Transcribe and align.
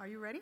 Are 0.00 0.08
you 0.08 0.18
ready? 0.18 0.40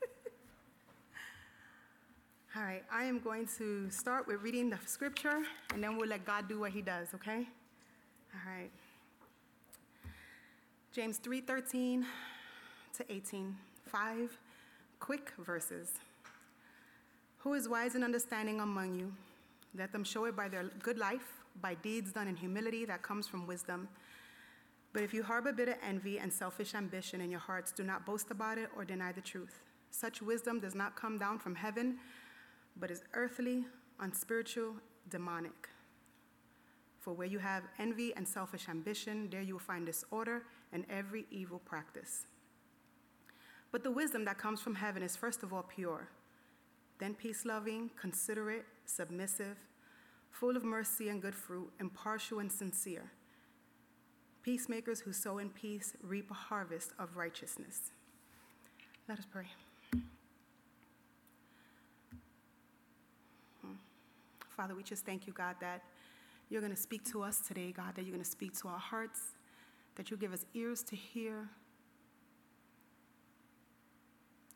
All 2.56 2.62
right, 2.62 2.82
I 2.90 3.04
am 3.04 3.18
going 3.18 3.46
to 3.58 3.90
start 3.90 4.26
with 4.26 4.40
reading 4.40 4.70
the 4.70 4.78
scripture 4.86 5.42
and 5.74 5.84
then 5.84 5.98
we'll 5.98 6.08
let 6.08 6.24
God 6.24 6.48
do 6.48 6.60
what 6.60 6.70
he 6.70 6.80
does, 6.80 7.08
okay? 7.14 7.46
All 8.32 8.40
right. 8.50 8.70
James 10.94 11.18
3:13 11.18 12.06
to 12.96 13.12
18. 13.12 13.54
Five 13.84 14.38
quick 14.98 15.34
verses. 15.44 15.90
Who 17.40 17.52
is 17.52 17.68
wise 17.68 17.94
and 17.94 18.02
understanding 18.02 18.60
among 18.60 18.94
you? 18.94 19.12
Let 19.76 19.92
them 19.92 20.04
show 20.04 20.24
it 20.24 20.34
by 20.34 20.48
their 20.48 20.64
good 20.82 20.96
life, 20.96 21.42
by 21.60 21.74
deeds 21.74 22.10
done 22.10 22.26
in 22.26 22.36
humility 22.36 22.86
that 22.86 23.02
comes 23.02 23.28
from 23.28 23.46
wisdom. 23.46 23.86
But 24.92 25.02
if 25.02 25.14
you 25.14 25.22
harbor 25.22 25.52
bitter 25.52 25.76
envy 25.86 26.18
and 26.18 26.32
selfish 26.32 26.74
ambition 26.74 27.20
in 27.20 27.30
your 27.30 27.40
hearts, 27.40 27.70
do 27.70 27.84
not 27.84 28.04
boast 28.04 28.30
about 28.30 28.58
it 28.58 28.70
or 28.76 28.84
deny 28.84 29.12
the 29.12 29.20
truth. 29.20 29.62
Such 29.90 30.22
wisdom 30.22 30.60
does 30.60 30.74
not 30.74 30.96
come 30.96 31.18
down 31.18 31.38
from 31.38 31.54
heaven, 31.54 31.98
but 32.76 32.90
is 32.90 33.02
earthly, 33.14 33.64
unspiritual, 34.00 34.74
demonic. 35.08 35.68
For 36.98 37.14
where 37.14 37.26
you 37.26 37.38
have 37.38 37.64
envy 37.78 38.14
and 38.14 38.26
selfish 38.26 38.68
ambition, 38.68 39.28
there 39.30 39.42
you 39.42 39.54
will 39.54 39.60
find 39.60 39.86
disorder 39.86 40.42
and 40.72 40.84
every 40.90 41.26
evil 41.30 41.60
practice. 41.60 42.26
But 43.72 43.84
the 43.84 43.90
wisdom 43.90 44.24
that 44.24 44.38
comes 44.38 44.60
from 44.60 44.74
heaven 44.74 45.02
is 45.02 45.16
first 45.16 45.42
of 45.42 45.52
all 45.52 45.62
pure, 45.62 46.08
then 46.98 47.14
peace 47.14 47.44
loving, 47.44 47.90
considerate, 47.98 48.66
submissive, 48.84 49.56
full 50.30 50.56
of 50.56 50.64
mercy 50.64 51.08
and 51.08 51.22
good 51.22 51.34
fruit, 51.34 51.70
impartial 51.80 52.40
and 52.40 52.50
sincere. 52.50 53.10
Peacemakers 54.42 55.00
who 55.00 55.12
sow 55.12 55.38
in 55.38 55.50
peace 55.50 55.92
reap 56.02 56.30
a 56.30 56.34
harvest 56.34 56.92
of 56.98 57.16
righteousness. 57.16 57.92
Let 59.08 59.18
us 59.18 59.26
pray. 59.30 59.46
Hmm. 63.62 63.72
Father, 64.56 64.74
we 64.74 64.82
just 64.82 65.04
thank 65.04 65.26
you, 65.26 65.32
God, 65.34 65.56
that 65.60 65.82
you're 66.48 66.62
going 66.62 66.74
to 66.74 66.80
speak 66.80 67.04
to 67.12 67.22
us 67.22 67.40
today, 67.46 67.72
God, 67.72 67.94
that 67.94 68.02
you're 68.02 68.14
going 68.14 68.24
to 68.24 68.30
speak 68.30 68.58
to 68.60 68.68
our 68.68 68.78
hearts, 68.78 69.20
that 69.96 70.10
you 70.10 70.16
give 70.16 70.32
us 70.32 70.46
ears 70.54 70.82
to 70.84 70.96
hear, 70.96 71.48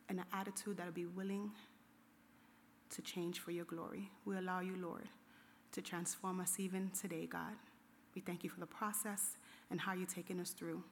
and 0.09 0.19
an 0.19 0.25
attitude 0.33 0.79
that'll 0.79 0.93
be 0.93 1.07
willing 1.07 1.51
to 2.91 3.03
change 3.03 3.41
for 3.41 3.51
your 3.51 3.65
glory. 3.65 4.11
We 4.25 4.37
allow 4.37 4.61
you, 4.61 4.77
Lord, 4.81 5.09
to 5.73 5.83
transform 5.83 6.41
us 6.41 6.59
even 6.59 6.91
today, 6.99 7.27
God. 7.27 7.55
We 8.15 8.21
thank 8.21 8.45
you 8.45 8.51
for 8.51 8.61
the 8.61 8.67
process 8.67 9.37
and 9.71 9.81
how 9.81 9.93
you're 9.93 10.07
taking 10.07 10.41
us 10.41 10.51
through. 10.51 10.83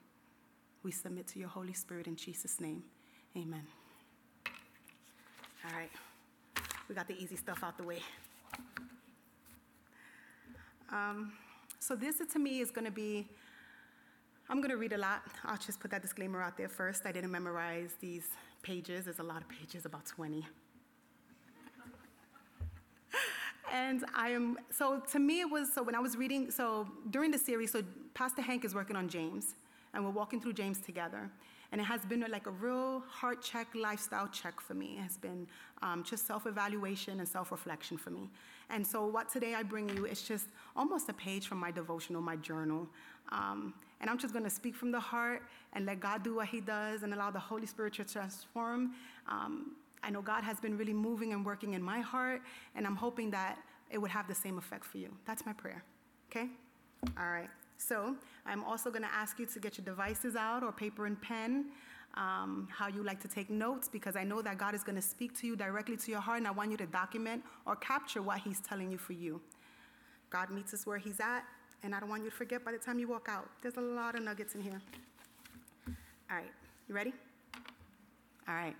We 0.83 0.91
submit 0.91 1.27
to 1.27 1.39
your 1.39 1.49
Holy 1.49 1.73
Spirit 1.73 2.07
in 2.07 2.15
Jesus' 2.15 2.59
name. 2.59 2.83
Amen. 3.37 3.65
All 5.65 5.77
right, 5.77 5.91
we 6.89 6.95
got 6.95 7.07
the 7.07 7.17
easy 7.17 7.37
stuff 7.37 7.63
out 7.63 7.77
the 7.77 7.83
way. 7.83 7.99
Um, 10.91 11.31
so, 11.79 11.95
this 11.95 12.21
to 12.33 12.39
me 12.39 12.59
is 12.59 12.69
going 12.69 12.85
to 12.85 12.91
be 12.91 13.27
I'm 14.49 14.57
going 14.57 14.71
to 14.71 14.77
read 14.77 14.93
a 14.93 14.97
lot. 14.97 15.21
I'll 15.45 15.57
just 15.57 15.79
put 15.79 15.91
that 15.91 16.01
disclaimer 16.01 16.41
out 16.41 16.57
there 16.57 16.67
first. 16.67 17.05
I 17.05 17.11
didn't 17.11 17.31
memorize 17.31 17.91
these 17.99 18.27
pages, 18.61 19.05
there's 19.05 19.19
a 19.19 19.23
lot 19.23 19.41
of 19.41 19.49
pages, 19.49 19.85
about 19.85 20.05
20. 20.05 20.45
and 23.73 24.03
I 24.15 24.29
am, 24.29 24.57
so 24.69 25.01
to 25.11 25.19
me, 25.19 25.41
it 25.41 25.49
was, 25.49 25.73
so 25.73 25.81
when 25.81 25.95
I 25.95 25.99
was 25.99 26.17
reading, 26.17 26.51
so 26.51 26.87
during 27.09 27.31
the 27.31 27.37
series, 27.37 27.71
so 27.71 27.83
Pastor 28.13 28.41
Hank 28.41 28.63
is 28.63 28.75
working 28.75 28.95
on 28.95 29.09
James, 29.09 29.55
and 29.93 30.03
we're 30.03 30.11
walking 30.11 30.39
through 30.39 30.53
James 30.53 30.79
together. 30.79 31.29
And 31.71 31.81
it 31.81 31.85
has 31.85 32.05
been 32.05 32.23
like 32.29 32.45
a 32.45 32.51
real 32.51 33.03
heart 33.07 33.41
check, 33.41 33.67
lifestyle 33.73 34.27
check 34.27 34.61
for 34.61 34.75
me. 34.75 34.97
It 34.99 35.01
has 35.01 35.17
been 35.17 35.47
um, 35.81 36.03
just 36.03 36.27
self 36.27 36.45
evaluation 36.45 37.19
and 37.19 37.27
self 37.27 37.51
reflection 37.51 37.97
for 37.97 38.11
me. 38.11 38.29
And 38.69 38.85
so, 38.85 39.07
what 39.07 39.31
today 39.31 39.55
I 39.55 39.63
bring 39.63 39.89
you 39.89 40.05
is 40.05 40.21
just 40.21 40.49
almost 40.75 41.09
a 41.09 41.13
page 41.13 41.47
from 41.47 41.57
my 41.57 41.71
devotional, 41.71 42.21
my 42.21 42.35
journal. 42.35 42.87
Um, 43.31 43.73
and 44.01 44.09
I'm 44.09 44.19
just 44.19 44.33
going 44.33 44.43
to 44.43 44.51
speak 44.51 44.75
from 44.75 44.91
the 44.91 44.99
heart 44.99 45.41
and 45.73 45.87
let 45.87 45.99
God 45.99 46.21
do 46.23 46.35
what 46.35 46.47
He 46.47 46.61
does 46.61 47.01
and 47.01 47.11
allow 47.11 47.31
the 47.31 47.39
Holy 47.39 47.65
Spirit 47.65 47.93
to 47.93 48.03
transform. 48.03 48.91
Um, 49.27 49.71
I 50.03 50.11
know 50.11 50.21
God 50.21 50.43
has 50.43 50.59
been 50.59 50.77
really 50.77 50.93
moving 50.93 51.33
and 51.33 51.43
working 51.43 51.73
in 51.73 51.81
my 51.81 52.01
heart, 52.01 52.41
and 52.75 52.85
I'm 52.85 52.95
hoping 52.95 53.31
that 53.31 53.57
it 53.89 53.97
would 53.97 54.11
have 54.11 54.27
the 54.27 54.35
same 54.35 54.59
effect 54.59 54.85
for 54.85 54.99
you. 54.99 55.09
That's 55.25 55.43
my 55.45 55.53
prayer. 55.53 55.83
Okay? 56.29 56.49
All 57.17 57.29
right. 57.29 57.49
So 57.87 58.15
I'm 58.45 58.63
also 58.63 58.89
going 58.89 59.03
to 59.03 59.13
ask 59.13 59.39
you 59.39 59.45
to 59.47 59.59
get 59.59 59.77
your 59.77 59.85
devices 59.85 60.35
out 60.35 60.63
or 60.63 60.71
paper 60.71 61.05
and 61.05 61.21
pen, 61.21 61.65
um, 62.15 62.67
how 62.71 62.87
you 62.87 63.03
like 63.03 63.19
to 63.21 63.27
take 63.27 63.49
notes, 63.49 63.89
because 63.89 64.15
I 64.15 64.23
know 64.23 64.41
that 64.41 64.57
God 64.57 64.73
is 64.73 64.83
going 64.83 64.95
to 64.95 65.01
speak 65.01 65.37
to 65.41 65.47
you 65.47 65.55
directly 65.55 65.97
to 65.97 66.11
your 66.11 66.21
heart, 66.21 66.37
and 66.37 66.47
I 66.47 66.51
want 66.51 66.71
you 66.71 66.77
to 66.77 66.85
document 66.85 67.43
or 67.65 67.75
capture 67.75 68.21
what 68.21 68.39
He's 68.39 68.59
telling 68.59 68.91
you 68.91 68.97
for 68.97 69.13
you. 69.13 69.41
God 70.29 70.49
meets 70.49 70.73
us 70.73 70.85
where 70.85 70.97
He's 70.97 71.19
at, 71.19 71.43
and 71.83 71.93
I 71.93 71.99
don't 71.99 72.09
want 72.09 72.23
you 72.23 72.29
to 72.29 72.35
forget 72.35 72.63
by 72.63 72.71
the 72.71 72.77
time 72.77 72.99
you 72.99 73.07
walk 73.07 73.27
out. 73.29 73.49
There's 73.61 73.77
a 73.77 73.81
lot 73.81 74.15
of 74.15 74.23
nuggets 74.23 74.55
in 74.55 74.61
here. 74.61 74.81
All 75.87 76.37
right, 76.37 76.51
you 76.87 76.95
ready? 76.95 77.13
All 78.47 78.55
right. 78.55 78.75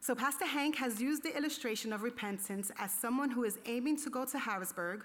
So, 0.00 0.16
Pastor 0.16 0.46
Hank 0.46 0.74
has 0.76 1.00
used 1.00 1.22
the 1.22 1.36
illustration 1.36 1.92
of 1.92 2.02
repentance 2.02 2.72
as 2.78 2.92
someone 2.92 3.30
who 3.30 3.44
is 3.44 3.58
aiming 3.66 3.98
to 4.02 4.10
go 4.10 4.24
to 4.24 4.38
Harrisburg 4.38 5.04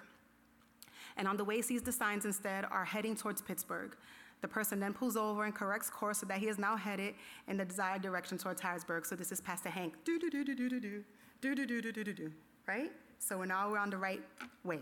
and 1.17 1.28
on 1.28 1.38
the 1.38 1.44
way 1.44 1.61
sees 1.61 1.81
the 1.81 1.91
signs 1.91 2.25
instead 2.25 2.66
are 2.66 2.85
heading 2.85 3.16
towards 3.16 3.41
Pittsburgh. 3.41 3.95
The 4.41 4.47
person 4.47 4.79
then 4.79 4.94
pulls 4.94 5.17
over 5.17 5.45
and 5.45 5.53
corrects 5.53 5.89
course 5.89 6.19
so 6.19 6.25
that 6.28 6.38
he 6.38 6.47
is 6.47 6.59
now 6.59 6.75
headed 6.75 7.16
in 7.47 7.57
the 7.57 7.66
desired 7.66 8.01
direction 8.01 8.38
towards 8.38 8.61
Harrisburg. 8.61 9.05
So 9.05 9.16
this 9.16 9.31
is 9.31 9.41
Pastor 9.41 9.69
Hank. 9.69 9.95
Do 10.06 10.19
do 10.19 10.29
do 10.29 10.44
do 10.44 10.56
do 10.56 10.69
do 10.69 10.79
do 10.79 11.03
do 11.41 11.56
do 11.56 11.66
do 11.66 11.81
do 11.81 11.91
do 11.91 12.03
do 12.03 12.13
do. 12.13 12.31
Right? 12.67 12.91
So 13.19 13.44
now 13.44 13.72
we're 13.72 13.79
on 13.79 13.89
the 13.89 13.97
right 13.97 14.22
way. 14.63 14.79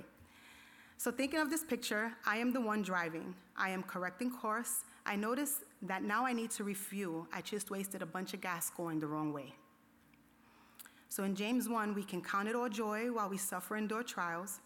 So 0.97 1.11
thinking 1.11 1.39
of 1.39 1.49
this 1.49 1.63
picture, 1.63 2.13
I 2.25 2.37
am 2.37 2.51
the 2.51 2.61
one 2.61 2.81
driving. 2.81 3.33
I 3.57 3.69
am 3.69 3.83
correcting 3.83 4.31
course. 4.31 4.83
I 5.05 5.15
notice 5.15 5.63
that 5.83 6.03
now 6.03 6.25
I 6.25 6.33
need 6.33 6.51
to 6.51 6.63
refuel. 6.63 7.27
I 7.33 7.41
just 7.41 7.69
wasted 7.69 8.01
a 8.01 8.05
bunch 8.05 8.33
of 8.33 8.41
gas 8.41 8.69
going 8.69 8.99
the 8.99 9.07
wrong 9.07 9.31
way. 9.31 9.53
So 11.09 11.23
in 11.23 11.35
James 11.35 11.69
1, 11.69 11.93
we 11.93 12.03
can 12.03 12.21
count 12.21 12.49
it 12.49 12.55
all 12.55 12.67
joy 12.67 13.11
while 13.11 13.29
we 13.29 13.37
suffer 13.37 13.77
endure 13.77 14.03
trials. 14.03 14.59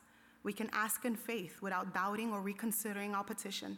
We 0.43 0.53
can 0.53 0.69
ask 0.71 1.05
in 1.05 1.15
faith 1.15 1.61
without 1.61 1.93
doubting 1.93 2.31
or 2.31 2.41
reconsidering 2.41 3.13
our 3.13 3.23
petition, 3.23 3.77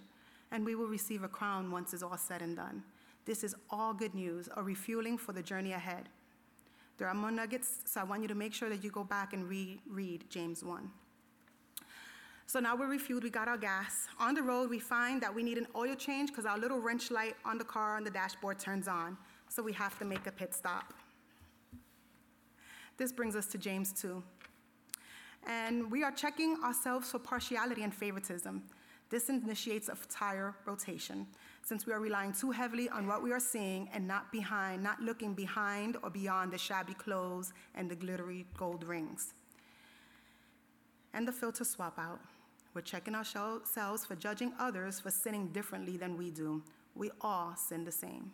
and 0.52 0.66
we 0.66 0.76
will 0.76 0.88
receive 0.88 1.24
a 1.24 1.28
crown 1.28 1.72
once 1.72 1.94
it's 1.94 2.04
all 2.04 2.18
said 2.18 2.42
and 2.42 2.56
done. 2.56 2.84
This 3.26 3.44
is 3.44 3.56
all 3.70 3.94
good 3.94 4.14
news, 4.14 4.50
a 4.56 4.64
refueling 4.64 5.18
for 5.18 5.32
the 5.34 5.42
journey 5.42 5.74
ahead. 5.74 6.10
There 6.98 7.08
are 7.08 7.14
more 7.14 7.32
nuggets, 7.32 7.82
so 7.86 8.02
I 8.02 8.04
want 8.04 8.22
you 8.22 8.28
to 8.28 8.36
make 8.36 8.54
sure 8.54 8.70
that 8.70 8.84
you 8.84 8.92
go 8.92 9.04
back 9.04 9.34
and 9.34 9.48
reread 9.48 10.26
James 10.30 10.64
1. 10.64 10.90
So 12.46 12.60
now 12.60 12.76
we're 12.76 12.88
refueled, 12.88 13.24
we 13.24 13.30
got 13.30 13.48
our 13.48 13.58
gas. 13.58 14.08
On 14.20 14.36
the 14.36 14.44
road, 14.44 14.70
we 14.70 14.78
find 14.78 15.22
that 15.22 15.34
we 15.34 15.42
need 15.42 15.58
an 15.58 15.68
oil 15.76 15.96
change 15.96 16.30
because 16.30 16.46
our 16.46 16.58
little 16.58 16.80
wrench 16.80 17.10
light 17.10 17.36
on 17.46 17.58
the 17.58 17.64
car 17.64 17.96
on 17.96 18.04
the 18.04 18.12
dashboard 18.12 18.60
turns 18.60 18.88
on, 18.88 19.18
so 19.50 19.64
we 19.64 19.74
have 19.74 19.98
to 20.00 20.06
make 20.06 20.28
a 20.28 20.32
pit 20.32 20.54
stop. 20.54 20.94
This 22.98 23.12
brings 23.12 23.36
us 23.36 23.48
to 23.48 23.58
James 23.58 23.94
2. 23.94 24.22
And 25.48 25.92
we 25.92 26.04
are 26.04 26.12
checking 26.12 26.58
ourselves 26.64 27.12
for 27.12 27.20
partiality 27.20 27.84
and 27.84 27.94
favoritism. 27.94 28.64
This 29.10 29.28
initiates 29.28 29.90
a 29.90 29.98
tire 30.10 30.56
rotation, 30.66 31.28
since 31.64 31.86
we 31.86 31.92
are 31.92 32.00
relying 32.00 32.32
too 32.32 32.52
heavily 32.52 32.88
on 32.88 33.08
what 33.08 33.22
we 33.22 33.34
are 33.34 33.42
seeing 33.42 33.90
and 33.94 34.08
not 34.08 34.32
behind, 34.32 34.82
not 34.82 35.02
looking 35.02 35.34
behind 35.34 35.98
or 36.02 36.10
beyond 36.10 36.54
the 36.54 36.58
shabby 36.58 36.94
clothes 36.94 37.52
and 37.76 37.92
the 37.92 37.96
glittery 37.96 38.46
gold 38.58 38.86
rings. 38.86 39.34
And 41.14 41.28
the 41.28 41.34
filter 41.34 41.66
swap 41.66 42.00
out. 42.00 42.22
We're 42.74 42.82
checking 42.82 43.16
ourselves 43.16 44.06
for 44.06 44.16
judging 44.16 44.54
others 44.58 45.02
for 45.02 45.12
sinning 45.12 45.48
differently 45.50 45.98
than 45.98 46.16
we 46.18 46.30
do. 46.30 46.64
We 46.96 47.12
all 47.20 47.56
sin 47.58 47.84
the 47.84 47.92
same. 47.92 48.32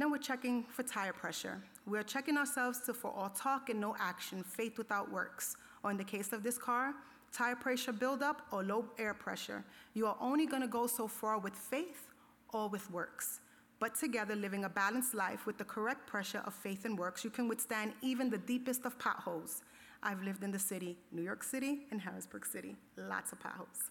Now 0.00 0.08
we're 0.08 0.16
checking 0.16 0.64
for 0.64 0.82
tire 0.82 1.12
pressure. 1.12 1.60
We're 1.86 2.02
checking 2.02 2.38
ourselves 2.38 2.80
to 2.86 2.94
for 2.94 3.10
all 3.10 3.28
talk 3.28 3.68
and 3.68 3.78
no 3.78 3.94
action, 4.00 4.42
faith 4.42 4.78
without 4.78 5.12
works. 5.12 5.56
Or 5.84 5.90
in 5.90 5.98
the 5.98 6.04
case 6.04 6.32
of 6.32 6.42
this 6.42 6.56
car, 6.56 6.94
tire 7.30 7.54
pressure 7.54 7.92
buildup 7.92 8.46
or 8.50 8.64
low 8.64 8.86
air 8.98 9.12
pressure. 9.12 9.62
You 9.92 10.06
are 10.06 10.16
only 10.18 10.46
going 10.46 10.62
to 10.62 10.68
go 10.68 10.86
so 10.86 11.06
far 11.06 11.38
with 11.38 11.54
faith 11.54 12.08
or 12.54 12.70
with 12.70 12.90
works. 12.90 13.40
But 13.78 13.94
together, 13.94 14.34
living 14.34 14.64
a 14.64 14.70
balanced 14.70 15.12
life 15.12 15.44
with 15.44 15.58
the 15.58 15.64
correct 15.64 16.06
pressure 16.06 16.42
of 16.46 16.54
faith 16.54 16.86
and 16.86 16.98
works, 16.98 17.22
you 17.22 17.28
can 17.28 17.46
withstand 17.46 17.92
even 18.00 18.30
the 18.30 18.38
deepest 18.38 18.86
of 18.86 18.98
potholes. 18.98 19.60
I've 20.02 20.22
lived 20.22 20.42
in 20.42 20.50
the 20.50 20.58
city, 20.58 20.96
New 21.12 21.20
York 21.20 21.42
City 21.42 21.80
and 21.90 22.00
Harrisburg 22.00 22.46
City, 22.46 22.74
lots 22.96 23.32
of 23.32 23.40
potholes. 23.40 23.90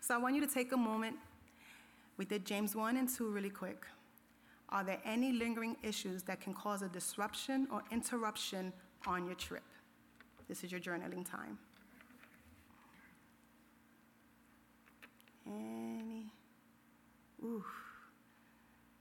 So 0.00 0.14
I 0.14 0.16
want 0.16 0.36
you 0.36 0.40
to 0.40 0.46
take 0.46 0.72
a 0.72 0.78
moment. 0.78 1.16
We 2.16 2.24
did 2.24 2.46
James 2.46 2.74
1 2.74 2.96
and 2.96 3.10
2 3.14 3.28
really 3.28 3.50
quick. 3.50 3.84
Are 4.70 4.84
there 4.84 5.00
any 5.04 5.32
lingering 5.32 5.76
issues 5.82 6.22
that 6.24 6.40
can 6.40 6.52
cause 6.52 6.82
a 6.82 6.88
disruption 6.88 7.66
or 7.72 7.82
interruption 7.90 8.72
on 9.06 9.24
your 9.24 9.34
trip? 9.34 9.62
This 10.48 10.62
is 10.62 10.70
your 10.70 10.80
journaling 10.80 11.28
time. 11.28 11.58
Any? 15.46 16.30
Ooh. 17.42 17.64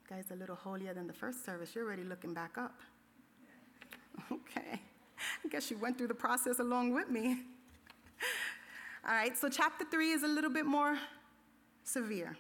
Guys, 0.10 0.26
a 0.32 0.36
little 0.36 0.56
holier 0.56 0.94
than 0.94 1.06
the 1.08 1.14
first 1.14 1.44
service. 1.44 1.76
You're 1.76 1.86
already 1.86 2.04
looking 2.04 2.34
back 2.34 2.58
up. 2.58 2.76
Okay. 4.32 4.82
I 5.46 5.48
guess 5.50 5.70
you 5.70 5.78
went 5.78 5.98
through 5.98 6.08
the 6.08 6.16
process 6.16 6.60
along 6.60 6.92
with 6.92 7.10
me. 7.10 7.44
All 9.08 9.14
right, 9.14 9.38
so 9.38 9.48
chapter 9.48 9.86
three 9.90 10.12
is 10.12 10.24
a 10.24 10.28
little 10.28 10.50
bit 10.50 10.66
more 10.66 10.98
severe. 11.84 12.36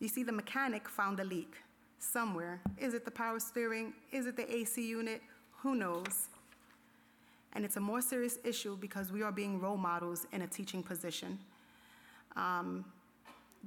You 0.00 0.08
see, 0.08 0.24
the 0.24 0.32
mechanic 0.32 0.88
found 0.88 1.20
a 1.20 1.24
leak 1.24 1.54
somewhere. 2.00 2.60
Is 2.78 2.94
it 2.94 3.04
the 3.04 3.10
power 3.10 3.38
steering? 3.38 3.92
Is 4.10 4.26
it 4.26 4.36
the 4.36 4.52
AC 4.52 4.86
unit? 4.86 5.22
Who 5.58 5.74
knows? 5.74 6.28
And 7.52 7.64
it's 7.64 7.76
a 7.76 7.80
more 7.80 8.00
serious 8.00 8.38
issue 8.44 8.76
because 8.76 9.12
we 9.12 9.22
are 9.22 9.32
being 9.32 9.60
role 9.60 9.76
models 9.76 10.26
in 10.32 10.42
a 10.42 10.46
teaching 10.46 10.82
position. 10.82 11.38
Um, 12.36 12.84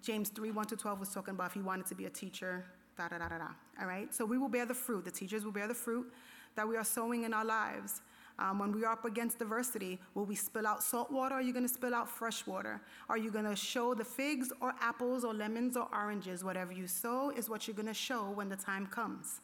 James 0.02 0.30
3 0.30 0.52
1 0.52 0.66
to 0.68 0.76
12 0.76 1.00
was 1.00 1.10
talking 1.10 1.36
about 1.36 1.48
if 1.48 1.54
he 1.54 1.62
wanted 1.62 1.86
to 1.88 1.96
be 1.96 2.06
a 2.06 2.10
teacher, 2.10 2.66
da 2.98 3.08
da 3.08 3.20
da 3.20 3.30
da 3.30 3.38
da. 3.38 3.48
All 3.80 3.88
right? 3.88 4.14
So 4.14 4.26
we 4.26 4.38
will 4.38 4.50
bear 4.50 4.66
the 4.66 4.74
fruit. 4.74 5.06
The 5.06 5.12
teachers 5.12 5.46
will 5.46 5.52
bear 5.52 5.68
the 5.68 5.74
fruit 5.74 6.12
that 6.56 6.68
we 6.68 6.76
are 6.78 6.84
sowing 6.84 7.24
in 7.24 7.34
our 7.34 7.46
lives. 7.46 8.02
Um, 8.40 8.58
when 8.58 8.72
we 8.72 8.84
are 8.84 8.94
up 8.94 9.06
against 9.06 9.40
diversity, 9.40 10.00
will 10.16 10.26
we 10.26 10.36
spill 10.36 10.66
out 10.66 10.82
salt 10.82 11.12
water 11.12 11.36
or 11.36 11.38
are 11.38 11.42
you 11.42 11.54
going 11.54 11.68
to 11.68 11.74
spill 11.74 11.94
out 11.94 12.10
fresh 12.10 12.48
water? 12.48 12.82
Are 13.08 13.18
you 13.18 13.30
going 13.30 13.46
to 13.46 13.56
show 13.56 13.94
the 13.94 14.04
figs 14.04 14.52
or 14.60 14.74
apples 14.82 15.24
or 15.24 15.34
lemons 15.34 15.78
or 15.78 15.88
oranges? 15.94 16.44
Whatever 16.44 16.74
you 16.74 16.88
sow 16.88 17.30
is 17.30 17.48
what 17.50 17.68
you're 17.68 17.76
going 17.76 17.88
to 17.88 17.94
show 17.94 18.32
when 18.32 18.50
the 18.50 18.56
time 18.56 18.88
comes. 18.88 19.40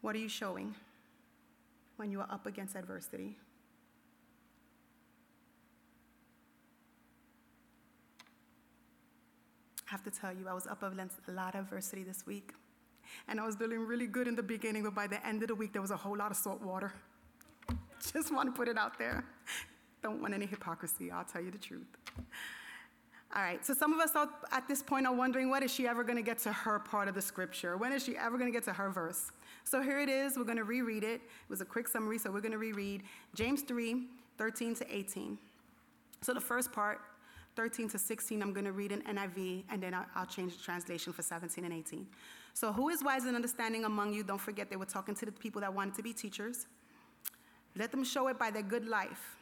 What 0.00 0.16
are 0.16 0.18
you 0.18 0.28
showing 0.28 0.74
when 1.96 2.10
you 2.10 2.20
are 2.20 2.28
up 2.30 2.46
against 2.46 2.74
adversity? 2.74 3.36
I 9.86 9.92
have 9.92 10.02
to 10.02 10.10
tell 10.10 10.32
you, 10.32 10.48
I 10.48 10.54
was 10.54 10.66
up 10.66 10.82
against 10.82 11.18
a 11.28 11.30
lot 11.30 11.54
of 11.54 11.66
adversity 11.66 12.02
this 12.02 12.26
week. 12.26 12.52
And 13.28 13.40
I 13.40 13.46
was 13.46 13.56
doing 13.56 13.80
really 13.80 14.06
good 14.06 14.28
in 14.28 14.34
the 14.34 14.42
beginning, 14.42 14.82
but 14.82 14.94
by 14.94 15.06
the 15.06 15.24
end 15.26 15.42
of 15.42 15.48
the 15.48 15.54
week, 15.54 15.72
there 15.72 15.82
was 15.82 15.90
a 15.90 15.96
whole 15.96 16.16
lot 16.16 16.30
of 16.30 16.36
salt 16.36 16.62
water. 16.62 16.92
Just 18.12 18.32
want 18.32 18.48
to 18.48 18.56
put 18.56 18.68
it 18.68 18.78
out 18.78 18.98
there. 18.98 19.24
Don't 20.02 20.20
want 20.20 20.34
any 20.34 20.46
hypocrisy, 20.46 21.10
I'll 21.10 21.24
tell 21.24 21.42
you 21.42 21.50
the 21.50 21.58
truth. 21.58 21.86
All 23.34 23.42
right, 23.42 23.64
so 23.66 23.74
some 23.74 23.92
of 23.92 24.00
us 24.00 24.14
are, 24.14 24.30
at 24.52 24.66
this 24.68 24.82
point 24.82 25.06
are 25.06 25.14
wondering, 25.14 25.50
when 25.50 25.62
is 25.62 25.70
she 25.70 25.86
ever 25.86 26.04
going 26.04 26.16
to 26.16 26.22
get 26.22 26.38
to 26.38 26.52
her 26.52 26.78
part 26.78 27.08
of 27.08 27.14
the 27.14 27.20
scripture? 27.20 27.76
When 27.76 27.92
is 27.92 28.04
she 28.04 28.16
ever 28.16 28.38
going 28.38 28.50
to 28.50 28.56
get 28.56 28.64
to 28.64 28.72
her 28.72 28.88
verse? 28.88 29.30
So 29.64 29.82
here 29.82 29.98
it 29.98 30.08
is. 30.08 30.38
We're 30.38 30.44
going 30.44 30.56
to 30.56 30.64
reread 30.64 31.02
it. 31.02 31.20
It 31.20 31.50
was 31.50 31.60
a 31.60 31.64
quick 31.64 31.88
summary, 31.88 32.18
so 32.18 32.30
we're 32.30 32.40
going 32.40 32.52
to 32.52 32.58
reread 32.58 33.02
James 33.34 33.62
3 33.62 34.06
13 34.38 34.74
to 34.76 34.94
18. 34.94 35.38
So 36.22 36.34
the 36.34 36.40
first 36.40 36.72
part, 36.72 37.00
13 37.56 37.88
to 37.90 37.98
16, 37.98 38.42
I'm 38.42 38.52
going 38.52 38.66
to 38.66 38.72
read 38.72 38.92
in 38.92 39.02
NIV, 39.02 39.64
and 39.70 39.82
then 39.82 39.94
I'll, 39.94 40.06
I'll 40.14 40.26
change 40.26 40.56
the 40.56 40.62
translation 40.62 41.12
for 41.12 41.22
17 41.22 41.64
and 41.64 41.72
18. 41.72 42.06
So, 42.56 42.72
who 42.72 42.88
is 42.88 43.04
wise 43.04 43.26
and 43.26 43.36
understanding 43.36 43.84
among 43.84 44.14
you? 44.14 44.24
Don't 44.24 44.40
forget 44.40 44.70
they 44.70 44.76
were 44.76 44.86
talking 44.86 45.14
to 45.16 45.26
the 45.26 45.30
people 45.30 45.60
that 45.60 45.74
wanted 45.74 45.94
to 45.96 46.02
be 46.02 46.14
teachers. 46.14 46.64
Let 47.76 47.90
them 47.90 48.02
show 48.02 48.28
it 48.28 48.38
by 48.38 48.50
their 48.50 48.62
good 48.62 48.88
life, 48.88 49.36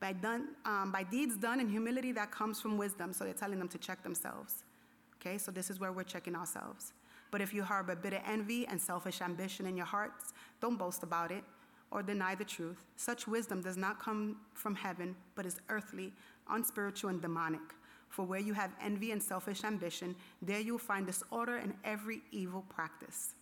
by, 0.00 0.14
done, 0.14 0.48
um, 0.64 0.90
by 0.90 1.02
deeds 1.02 1.36
done 1.36 1.60
in 1.60 1.68
humility 1.68 2.12
that 2.12 2.30
comes 2.30 2.58
from 2.58 2.78
wisdom. 2.78 3.12
So, 3.12 3.24
they're 3.24 3.34
telling 3.34 3.58
them 3.58 3.68
to 3.68 3.76
check 3.76 4.02
themselves. 4.02 4.64
Okay, 5.20 5.36
so 5.36 5.52
this 5.52 5.68
is 5.68 5.80
where 5.80 5.92
we're 5.92 6.02
checking 6.02 6.34
ourselves. 6.34 6.94
But 7.30 7.42
if 7.42 7.52
you 7.52 7.62
harbor 7.62 7.94
bitter 7.94 8.22
envy 8.26 8.66
and 8.66 8.80
selfish 8.80 9.20
ambition 9.20 9.66
in 9.66 9.76
your 9.76 9.84
hearts, 9.84 10.32
don't 10.62 10.78
boast 10.78 11.02
about 11.02 11.30
it 11.30 11.44
or 11.90 12.02
deny 12.02 12.34
the 12.34 12.46
truth. 12.46 12.86
Such 12.96 13.28
wisdom 13.28 13.60
does 13.60 13.76
not 13.76 14.00
come 14.00 14.38
from 14.54 14.74
heaven, 14.74 15.14
but 15.34 15.44
is 15.44 15.60
earthly, 15.68 16.14
unspiritual, 16.48 17.10
and 17.10 17.20
demonic. 17.20 17.60
For 18.10 18.24
where 18.24 18.40
you 18.40 18.52
have 18.52 18.72
envy 18.82 19.12
and 19.12 19.22
selfish 19.22 19.64
ambition, 19.64 20.16
there 20.42 20.60
you'll 20.60 20.78
find 20.78 21.06
disorder 21.06 21.56
and 21.56 21.72
every 21.84 22.20
evil 22.32 22.64
practice. 22.68 23.34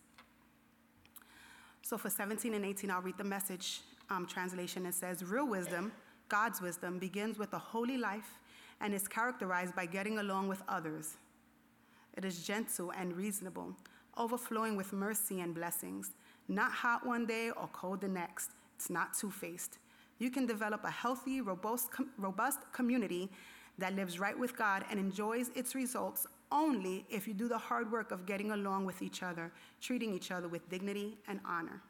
So 1.83 1.97
for 1.97 2.11
17 2.11 2.53
and 2.53 2.67
18, 2.67 2.91
I'll 2.91 3.01
read 3.01 3.17
the 3.17 3.25
message 3.25 3.81
um, 4.11 4.27
translation. 4.27 4.85
It 4.85 4.95
says, 4.95 5.25
Real 5.25 5.49
wisdom, 5.49 5.91
God's 6.29 6.61
wisdom, 6.61 6.99
begins 6.99 7.39
with 7.39 7.55
a 7.55 7.59
holy 7.59 7.97
life 7.97 8.39
and 8.83 8.93
is 8.93 9.09
characterized 9.09 9.75
by 9.75 9.87
getting 9.87 10.19
along 10.19 10.49
with 10.49 10.63
others. 10.69 11.17
It 12.15 12.27
is 12.27 12.43
gentle 12.43 12.93
and 12.93 13.17
reasonable, 13.17 13.75
overflowing 14.19 14.77
with 14.77 14.93
mercy 14.93 15.41
and 15.41 15.55
blessings, 15.55 16.11
not 16.47 16.73
hot 16.73 17.07
one 17.07 17.25
day 17.25 17.51
or 17.51 17.71
cold 17.73 18.03
the 18.03 18.09
next. 18.09 18.51
It's 18.77 18.91
not 18.91 19.15
two 19.15 19.31
faced. 19.31 19.79
You 20.19 20.31
can 20.31 20.45
develop 20.45 20.85
a 20.85 20.91
healthy, 20.91 21.41
robust, 21.41 21.89
robust 22.19 22.71
community 22.73 23.31
that 23.79 23.95
lives 23.95 24.19
right 24.19 24.39
with 24.39 24.57
God 24.57 24.85
and 24.91 24.99
enjoys 24.99 25.51
its 25.55 25.75
results 25.75 26.27
only 26.51 27.05
if 27.11 27.29
you 27.29 27.35
do 27.35 27.49
the 27.49 27.59
hard 27.59 27.91
work 27.93 28.11
of 28.11 28.27
getting 28.27 28.51
along 28.51 28.85
with 28.85 29.03
each 29.03 29.23
other, 29.23 29.53
treating 29.81 30.13
each 30.13 30.31
other 30.31 30.49
with 30.49 30.69
dignity 30.69 31.17
and 31.29 31.41
honor. 31.45 31.81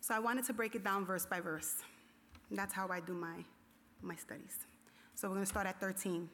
So 0.00 0.14
I 0.14 0.18
wanted 0.18 0.44
to 0.46 0.52
break 0.52 0.74
it 0.74 0.84
down 0.84 1.04
verse 1.04 1.26
by 1.26 1.40
verse. 1.40 1.74
That's 2.50 2.72
how 2.72 2.88
I 2.88 3.00
do 3.00 3.12
my, 3.12 3.44
my 4.00 4.16
studies. 4.16 4.56
So 5.14 5.28
we're 5.28 5.34
going 5.34 5.44
to 5.44 5.50
start 5.50 5.66
at 5.66 5.80
13. 5.80 6.28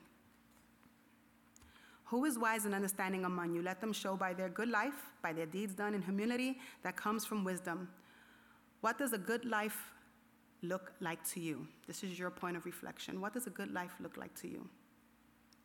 Who 2.04 2.24
is 2.24 2.38
wise 2.38 2.66
and 2.66 2.74
understanding 2.74 3.24
among 3.24 3.54
you? 3.54 3.62
Let 3.62 3.80
them 3.80 3.92
show 3.92 4.14
by 4.14 4.34
their 4.34 4.48
good 4.48 4.68
life, 4.68 5.10
by 5.22 5.32
their 5.32 5.46
deeds 5.46 5.74
done 5.74 5.94
in 5.94 6.02
humility 6.02 6.58
that 6.82 6.96
comes 6.96 7.24
from 7.24 7.42
wisdom. 7.42 7.88
What 8.80 8.98
does 8.98 9.12
a 9.12 9.18
good 9.18 9.44
life 9.44 9.93
look 10.64 10.92
like 11.00 11.22
to 11.32 11.40
you? 11.40 11.66
This 11.86 12.02
is 12.02 12.18
your 12.18 12.30
point 12.30 12.56
of 12.56 12.66
reflection. 12.66 13.20
What 13.20 13.32
does 13.34 13.46
a 13.46 13.50
good 13.50 13.72
life 13.72 13.92
look 14.00 14.16
like 14.16 14.34
to 14.40 14.48
you? 14.48 14.68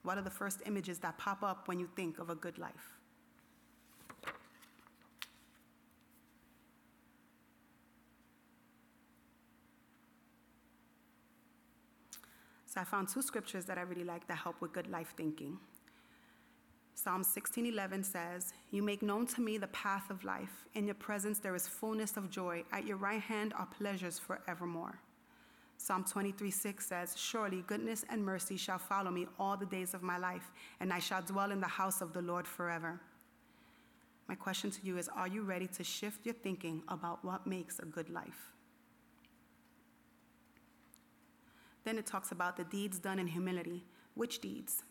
What 0.04 0.18
are 0.18 0.22
the 0.22 0.30
first 0.30 0.62
images 0.66 1.00
that 1.00 1.18
pop 1.18 1.44
up 1.44 1.68
when 1.68 1.80
you 1.80 1.90
think 1.96 2.20
of 2.20 2.30
a 2.30 2.36
good 2.36 2.58
life? 2.58 3.00
So 12.66 12.80
I 12.80 12.84
found 12.84 13.10
two 13.10 13.24
scriptures 13.24 13.66
that 13.66 13.80
I 13.80 13.82
really 13.82 14.04
like 14.04 14.28
that 14.28 14.38
help 14.38 14.62
with 14.62 14.74
good 14.74 14.90
life 14.90 15.14
thinking. 15.18 15.58
Psalm 17.02 17.24
16:11 17.24 18.04
says, 18.04 18.52
"You 18.72 18.84
make 18.84 19.02
known 19.02 19.26
to 19.28 19.40
me 19.40 19.58
the 19.58 19.70
path 19.70 20.10
of 20.10 20.26
life. 20.26 20.68
In 20.74 20.86
your 20.86 20.96
presence 20.96 21.40
there 21.40 21.56
is 21.56 21.66
fullness 21.66 22.18
of 22.18 22.30
joy. 22.30 22.66
At 22.74 22.86
your 22.86 22.98
right 22.98 23.22
hand 23.22 23.54
are 23.54 23.68
pleasures 23.68 24.20
forevermore." 24.20 25.00
Psalm 25.78 26.04
23:6 26.04 26.86
says, 26.86 27.18
"Surely 27.18 27.62
goodness 27.62 28.04
and 28.10 28.26
mercy 28.26 28.58
shall 28.58 28.80
follow 28.80 29.12
me 29.12 29.30
all 29.40 29.56
the 29.56 29.66
days 29.66 29.94
of 29.94 30.04
my 30.04 30.18
life, 30.18 30.52
and 30.82 30.92
I 30.92 31.00
shall 31.00 31.22
dwell 31.22 31.52
in 31.52 31.62
the 31.62 31.80
house 31.80 32.02
of 32.02 32.12
the 32.12 32.22
Lord 32.22 32.46
forever." 32.46 33.00
My 34.28 34.36
question 34.36 34.70
to 34.70 34.86
you 34.86 34.98
is, 34.98 35.08
are 35.08 35.30
you 35.30 35.44
ready 35.44 35.68
to 35.70 35.86
shift 35.86 36.26
your 36.26 36.36
thinking 36.36 36.84
about 36.90 37.24
what 37.24 37.48
makes 37.48 37.80
a 37.80 37.86
good 37.86 38.10
life? 38.10 38.52
Then 41.86 41.98
it 41.98 42.06
talks 42.06 42.34
about 42.34 42.58
the 42.58 42.66
deeds 42.66 43.00
done 43.00 43.20
in 43.20 43.28
humility. 43.28 43.88
Which 44.16 44.42
deeds? 44.42 44.84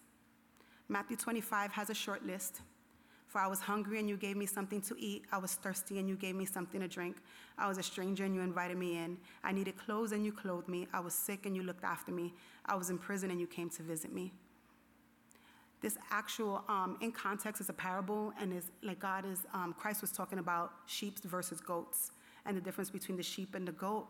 Matthew 0.88 1.16
25 1.16 1.72
has 1.72 1.90
a 1.90 1.94
short 1.94 2.24
list. 2.24 2.60
For 3.28 3.42
I 3.42 3.46
was 3.46 3.60
hungry 3.60 3.98
and 3.98 4.08
you 4.08 4.16
gave 4.16 4.38
me 4.38 4.46
something 4.46 4.80
to 4.82 4.96
eat. 4.98 5.26
I 5.30 5.36
was 5.36 5.54
thirsty 5.54 5.98
and 5.98 6.08
you 6.08 6.16
gave 6.16 6.34
me 6.34 6.46
something 6.46 6.80
to 6.80 6.88
drink. 6.88 7.16
I 7.58 7.68
was 7.68 7.76
a 7.76 7.82
stranger 7.82 8.24
and 8.24 8.34
you 8.34 8.40
invited 8.40 8.78
me 8.78 8.96
in. 8.96 9.18
I 9.44 9.52
needed 9.52 9.76
clothes 9.76 10.12
and 10.12 10.24
you 10.24 10.32
clothed 10.32 10.66
me. 10.66 10.88
I 10.94 11.00
was 11.00 11.12
sick 11.12 11.44
and 11.44 11.54
you 11.54 11.62
looked 11.62 11.84
after 11.84 12.10
me. 12.10 12.32
I 12.64 12.74
was 12.74 12.88
in 12.88 12.96
prison 12.96 13.30
and 13.30 13.38
you 13.38 13.46
came 13.46 13.68
to 13.70 13.82
visit 13.82 14.14
me. 14.14 14.32
This 15.82 15.98
actual, 16.10 16.64
um, 16.68 16.96
in 17.02 17.12
context, 17.12 17.60
is 17.60 17.68
a 17.68 17.72
parable, 17.72 18.32
and 18.40 18.52
is 18.52 18.64
like 18.82 18.98
God 18.98 19.24
is, 19.24 19.46
um, 19.54 19.74
Christ 19.78 20.00
was 20.00 20.10
talking 20.10 20.40
about 20.40 20.72
sheep 20.86 21.20
versus 21.20 21.60
goats. 21.60 22.10
And 22.46 22.56
the 22.56 22.60
difference 22.60 22.90
between 22.90 23.16
the 23.16 23.22
sheep 23.22 23.54
and 23.54 23.68
the 23.68 23.72
goats 23.72 24.08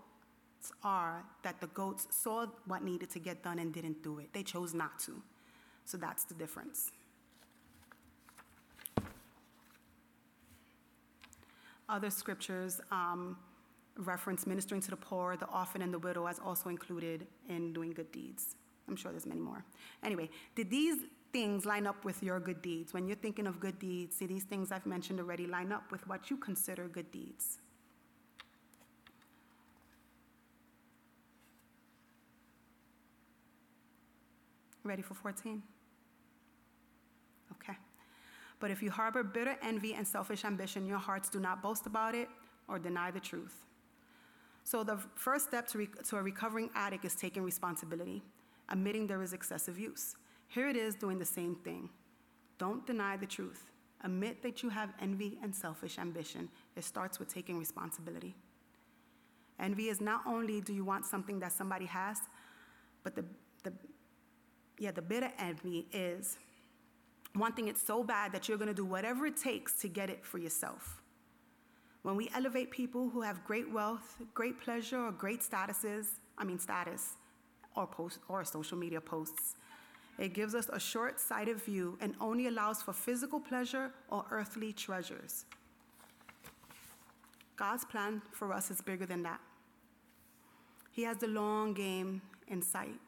are 0.83 1.25
that 1.43 1.61
the 1.61 1.67
goats 1.69 2.07
saw 2.11 2.47
what 2.67 2.83
needed 2.83 3.11
to 3.11 3.19
get 3.19 3.43
done 3.43 3.59
and 3.59 3.75
didn't 3.75 4.03
do 4.03 4.19
it. 4.19 4.33
They 4.33 4.43
chose 4.43 4.73
not 4.73 4.99
to. 5.01 5.23
So 5.89 5.97
that's 5.97 6.25
the 6.25 6.35
difference. 6.35 6.91
Other 11.89 12.11
scriptures 12.11 12.83
um, 12.93 13.39
reference 13.97 14.47
ministering 14.47 14.83
to 14.83 14.91
the 14.91 14.99
poor, 14.99 15.39
the 15.39 15.47
orphan, 15.47 15.81
and 15.81 15.95
the 15.95 15.99
widow 15.99 16.27
as 16.27 16.39
also 16.41 16.69
included 16.69 17.27
in 17.49 17.73
doing 17.73 17.93
good 17.93 18.13
deeds. 18.13 18.55
I'm 18.87 18.97
sure 18.97 19.13
there's 19.13 19.25
many 19.25 19.41
more. 19.41 19.65
Anyway, 20.03 20.29
did 20.55 20.69
these 20.69 20.99
things 21.33 21.65
line 21.65 21.87
up 21.87 22.05
with 22.05 22.23
your 22.23 22.39
good 22.39 22.61
deeds? 22.61 22.93
When 22.93 23.07
you're 23.07 23.17
thinking 23.17 23.47
of 23.47 23.59
good 23.59 23.79
deeds, 23.79 24.15
see 24.17 24.27
these 24.27 24.45
things 24.45 24.71
I've 24.71 24.85
mentioned 24.85 25.21
already 25.21 25.47
line 25.47 25.73
up 25.73 25.91
with 25.91 26.07
what 26.07 26.29
you 26.29 26.37
consider 26.37 26.87
good 26.87 27.11
deeds? 27.11 27.61
Ready 34.85 35.01
for 35.01 35.15
14? 35.15 35.63
But 38.61 38.71
if 38.71 38.83
you 38.83 38.91
harbor 38.91 39.23
bitter 39.23 39.57
envy 39.63 39.95
and 39.95 40.07
selfish 40.07 40.45
ambition 40.45 40.87
your 40.87 40.99
hearts, 40.99 41.29
do 41.29 41.39
not 41.39 41.63
boast 41.63 41.87
about 41.87 42.15
it 42.15 42.29
or 42.69 42.79
deny 42.79 43.11
the 43.11 43.21
truth. 43.21 43.65
So, 44.65 44.85
the 44.85 44.99
first 45.15 45.47
step 45.47 45.67
to, 45.69 45.79
re- 45.79 45.89
to 46.09 46.17
a 46.17 46.23
recovering 46.23 46.69
addict 46.75 47.05
is 47.05 47.15
taking 47.15 47.43
responsibility. 47.43 48.23
admitting 48.71 49.07
there 49.07 49.23
is 49.23 49.33
excessive 49.33 49.79
use. 49.79 50.17
Here 50.49 50.69
it 50.69 50.77
is 50.77 50.95
doing 50.95 51.19
the 51.19 51.25
same 51.25 51.55
thing. 51.55 51.89
Don't 52.59 52.87
deny 52.87 53.17
the 53.17 53.27
truth. 53.27 53.71
Admit 54.05 54.43
that 54.43 54.63
you 54.63 54.69
have 54.69 54.93
envy 55.01 55.39
and 55.43 55.55
selfish 55.55 55.99
ambition. 55.99 56.49
It 56.77 56.85
starts 56.85 57.19
with 57.19 57.33
taking 57.33 57.59
responsibility. 57.59 58.35
Envy 59.59 59.89
is 59.89 60.01
not 60.01 60.21
only 60.27 60.61
do 60.61 60.73
you 60.73 60.85
want 60.85 61.07
something 61.07 61.41
that 61.41 61.53
somebody 61.53 61.87
has, 61.87 62.19
but 63.03 63.15
the, 63.17 63.25
the 63.65 63.73
yeah, 64.79 64.93
the 64.93 65.03
bitter 65.03 65.33
envy 65.39 65.87
is 65.93 66.39
wanting 67.37 67.69
it 67.69 67.79
so 67.79 68.03
bad 68.03 68.33
that 68.33 68.49
you're 68.49 68.59
going 68.59 68.69
to 68.69 68.75
do 68.75 68.85
whatever 68.85 69.27
it 69.27 69.37
takes 69.37 69.75
to 69.81 69.89
get 69.89 70.11
it 70.11 70.25
for 70.25 70.39
yourself. 70.39 71.03
When 72.03 72.17
we 72.17 72.31
elevate 72.35 72.71
people 72.71 73.11
who 73.11 73.21
have 73.23 73.45
great 73.45 73.71
wealth, 73.71 74.17
great 74.35 74.61
pleasure, 74.61 74.99
or 74.99 75.13
great 75.13 75.41
statuses, 75.41 76.07
I 76.37 76.45
mean 76.45 76.59
status, 76.59 77.17
or 77.77 77.87
post 77.87 78.21
or 78.29 78.45
social 78.45 78.79
media 78.79 79.01
posts, 79.01 79.57
it 80.19 80.35
gives 80.35 80.55
us 80.55 80.69
a 80.73 80.81
short-sighted 80.81 81.61
view 81.61 81.97
and 82.01 82.15
only 82.21 82.49
allows 82.49 82.83
for 82.83 82.93
physical 82.93 83.39
pleasure 83.39 83.93
or 84.09 84.25
earthly 84.31 84.73
treasures. 84.73 85.45
God's 87.57 87.85
plan 87.85 88.23
for 88.33 88.53
us 88.53 88.71
is 88.71 88.81
bigger 88.81 89.07
than 89.07 89.23
that. 89.25 89.41
He 90.93 91.03
has 91.03 91.19
the 91.19 91.29
long 91.29 91.75
game 91.75 92.23
in 92.49 92.63
sight. 92.63 92.99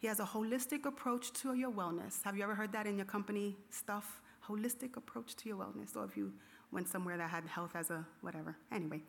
He 0.00 0.06
has 0.06 0.18
a 0.18 0.24
holistic 0.24 0.86
approach 0.86 1.30
to 1.34 1.52
your 1.52 1.70
wellness. 1.70 2.22
Have 2.24 2.34
you 2.34 2.42
ever 2.42 2.54
heard 2.54 2.72
that 2.72 2.86
in 2.86 2.96
your 2.96 3.04
company 3.04 3.54
stuff? 3.68 4.22
Holistic 4.48 4.96
approach 4.96 5.36
to 5.36 5.48
your 5.50 5.58
wellness. 5.58 5.94
Or 5.94 6.06
if 6.06 6.16
you 6.16 6.32
went 6.72 6.88
somewhere 6.88 7.18
that 7.18 7.28
had 7.28 7.44
health 7.44 7.72
as 7.74 7.90
a 7.90 8.06
whatever. 8.22 8.56
Anyway, 8.72 9.02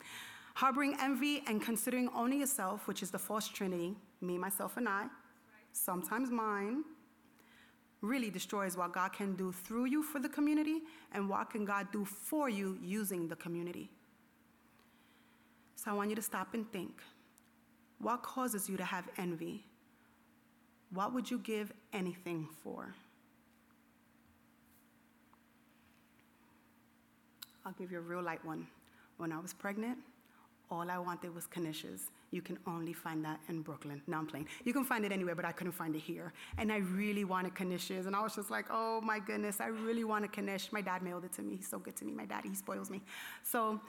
harboring 0.54 0.98
envy 1.00 1.44
and 1.48 1.62
considering 1.62 2.10
only 2.14 2.40
yourself, 2.40 2.90
which 2.90 3.02
is 3.02 3.10
the 3.10 3.18
false 3.18 3.48
trinity, 3.48 3.96
me, 4.20 4.38
myself, 4.38 4.76
and 4.76 4.90
I, 4.90 5.06
sometimes 5.72 6.30
mine, 6.30 6.84
really 8.02 8.30
destroys 8.30 8.76
what 8.76 8.92
God 8.92 9.14
can 9.14 9.38
do 9.38 9.54
through 9.54 9.86
you 9.86 10.04
for 10.04 10.20
the 10.20 10.28
community 10.28 10.80
and 11.14 11.30
what 11.30 11.52
can 11.52 11.64
God 11.64 11.88
do 11.94 12.04
for 12.04 12.50
you 12.50 12.78
using 12.84 13.30
the 13.30 13.36
community. 13.38 13.90
So 15.76 15.90
I 15.90 15.94
want 15.94 16.10
you 16.10 16.18
to 16.18 16.22
stop 16.22 16.54
and 16.54 16.70
think. 16.74 17.02
What 18.00 18.24
causes 18.24 18.68
you 18.68 18.76
to 18.76 18.84
have 18.84 19.08
envy? 19.18 19.64
What 20.94 21.14
would 21.14 21.30
you 21.32 21.40
give 21.40 21.72
anything 21.94 22.48
for? 22.64 22.94
I'll 27.66 27.74
give 27.74 27.92
you 27.92 28.00
a 28.00 28.02
real 28.02 28.22
light 28.22 28.44
one. 28.44 28.68
When 29.18 29.32
I 29.32 29.40
was 29.40 29.54
pregnant, 29.54 29.98
all 30.72 30.90
I 30.90 30.98
wanted 30.98 31.36
was 31.36 31.48
knishes. 31.48 32.10
You 32.32 32.42
can 32.42 32.58
only 32.66 32.94
find 32.94 33.24
that 33.26 33.40
in 33.50 33.62
Brooklyn. 33.62 34.02
No, 34.08 34.18
I'm 34.18 34.26
playing. 34.26 34.48
You 34.64 34.72
can 34.74 34.86
find 34.86 35.04
it 35.06 35.12
anywhere, 35.12 35.36
but 35.36 35.44
I 35.44 35.52
couldn't 35.52 35.74
find 35.74 35.96
it 35.96 36.00
here. 36.00 36.32
And 36.58 36.72
I 36.72 36.78
really 36.78 37.26
wanted 37.26 37.54
knishes. 37.54 38.08
And 38.08 38.16
I 38.16 38.22
was 38.22 38.36
just 38.36 38.50
like, 38.50 38.66
oh 38.72 39.02
my 39.02 39.20
goodness, 39.20 39.60
I 39.60 39.68
really 39.68 40.06
want 40.06 40.26
a 40.26 40.42
knish. 40.42 40.72
My 40.72 40.82
dad 40.82 41.04
mailed 41.04 41.26
it 41.26 41.34
to 41.34 41.42
me. 41.42 41.58
He's 41.58 41.68
so 41.68 41.78
good 41.78 41.96
to 41.98 42.06
me. 42.06 42.14
My 42.14 42.26
dad, 42.26 42.46
he 42.46 42.56
spoils 42.56 42.90
me. 42.90 43.02
So 43.44 43.82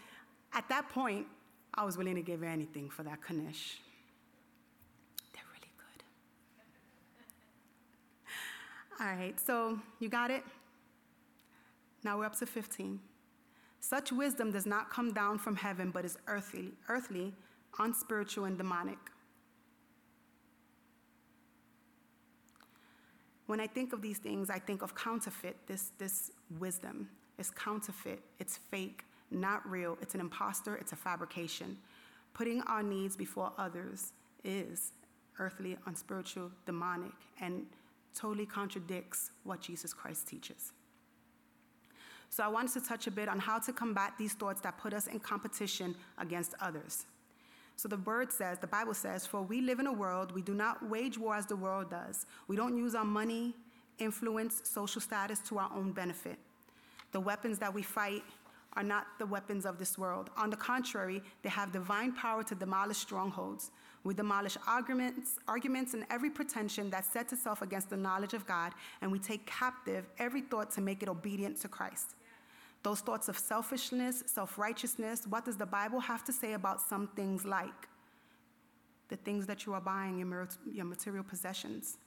at 0.53 0.69
that 0.69 0.89
point, 0.91 1.27
I 1.75 1.85
was 1.85 1.97
willing 1.97 2.17
to 2.17 2.23
give 2.23 2.43
anything 2.43 2.91
for 2.91 3.05
that 3.05 3.19
knish. 3.31 3.79
They're 5.33 5.45
really 5.53 5.73
good. 5.79 6.03
All 9.03 9.09
right, 9.09 9.35
so 9.41 9.81
you 9.99 10.09
got 10.09 10.31
it? 10.31 10.45
Now 12.05 12.19
we're 12.19 12.25
up 12.25 12.39
to 12.39 12.47
15. 12.47 13.01
Such 13.81 14.13
wisdom 14.13 14.53
does 14.53 14.65
not 14.65 14.91
come 14.91 15.13
down 15.13 15.39
from 15.39 15.57
heaven, 15.57 15.91
but 15.91 16.05
is 16.05 16.17
earthly, 16.29 16.71
earthly, 16.89 17.35
unspiritual, 17.81 18.45
and 18.45 18.57
demonic. 18.57 18.99
When 23.47 23.59
I 23.59 23.67
think 23.67 23.93
of 23.93 24.03
these 24.03 24.19
things, 24.19 24.51
I 24.51 24.61
think 24.61 24.83
of 24.83 24.95
counterfeit. 24.95 25.57
This, 25.67 25.91
this 25.99 26.31
wisdom 26.61 27.09
is 27.39 27.51
counterfeit, 27.51 28.23
it's 28.39 28.57
fake, 28.57 29.03
not 29.33 29.69
real, 29.69 29.99
it's 30.01 30.15
an 30.15 30.21
impostor, 30.21 30.77
it's 30.77 30.93
a 30.93 30.97
fabrication. 30.97 31.77
Putting 32.35 32.63
our 32.63 32.85
needs 32.85 33.17
before 33.17 33.53
others 33.59 34.13
is 34.45 34.93
earthly, 35.41 35.77
unspiritual, 35.87 36.53
demonic, 36.67 37.11
and 37.41 37.67
totally 38.15 38.47
contradicts 38.47 39.31
what 39.45 39.61
Jesus 39.61 39.93
Christ 39.93 40.29
teaches. 40.29 40.73
So 42.29 42.43
I 42.43 42.49
wanted 42.49 42.73
to 42.75 42.81
touch 42.81 43.07
a 43.07 43.11
bit 43.11 43.29
on 43.29 43.39
how 43.39 43.59
to 43.59 43.73
combat 43.73 44.15
these 44.19 44.33
thoughts 44.33 44.61
that 44.63 44.79
put 44.79 44.95
us 44.95 45.07
in 45.07 45.21
competition 45.21 45.95
against 46.19 46.55
others. 46.61 47.05
So 47.77 47.89
the 47.89 47.99
word 47.99 48.33
says, 48.33 48.59
the 48.59 48.67
Bible 48.67 48.95
says, 48.95 49.27
for 49.27 49.43
we 49.43 49.61
live 49.61 49.81
in 49.81 49.87
a 49.87 49.93
world, 49.93 50.33
we 50.33 50.43
do 50.43 50.55
not 50.55 50.89
wage 50.89 51.19
war 51.19 51.35
as 51.35 51.47
the 51.47 51.57
world 51.57 51.91
does. 51.91 52.27
We 52.49 52.57
don't 52.57 52.77
use 52.77 52.95
our 52.95 53.05
money, 53.05 53.55
influence, 53.99 54.63
social 54.65 55.01
status 55.01 55.41
to 55.49 55.59
our 55.59 55.71
own 55.75 55.93
benefit. 55.93 56.39
The 57.13 57.21
weapons 57.21 57.59
that 57.59 57.73
we 57.75 57.83
fight 57.83 58.23
are 58.77 58.83
not 58.83 59.07
the 59.19 59.27
weapons 59.27 59.67
of 59.67 59.79
this 59.79 59.99
world. 59.99 60.31
On 60.37 60.51
the 60.51 60.57
contrary, 60.57 61.23
they 61.43 61.49
have 61.49 61.73
divine 61.73 62.13
power 62.13 62.43
to 62.45 62.55
demolish 62.55 62.99
strongholds. 62.99 63.71
We 64.05 64.15
demolish 64.15 64.57
arguments, 64.67 65.39
arguments 65.47 65.95
and 65.95 66.05
every 66.11 66.31
pretension 66.31 66.91
that 66.91 67.05
sets 67.05 67.33
itself 67.33 67.63
against 67.63 67.91
the 67.91 67.97
knowledge 67.97 68.35
of 68.35 68.47
God, 68.47 68.73
and 69.01 69.13
we 69.13 69.19
take 69.19 69.47
captive 69.47 70.07
every 70.19 70.41
thought 70.41 70.71
to 70.73 70.81
make 70.81 71.03
it 71.03 71.09
obedient 71.09 71.61
to 71.61 71.69
Christ. 71.69 72.17
Those 72.83 73.01
thoughts 73.01 73.29
of 73.29 73.39
selfishness, 73.39 74.25
self 74.27 74.59
righteousness, 74.59 75.27
what 75.29 75.45
does 75.45 75.57
the 75.57 75.67
Bible 75.67 76.01
have 76.01 76.25
to 76.25 76.33
say 76.33 76.55
about 76.55 76.81
some 76.81 77.09
things 77.15 77.45
like 77.45 77.89
the 79.09 79.17
things 79.17 79.47
that 79.47 79.67
you 79.67 79.75
are 79.75 79.81
buying, 79.81 80.19
your, 80.19 80.49
your 80.73 80.87
material 80.87 81.23
possessions, 81.23 81.99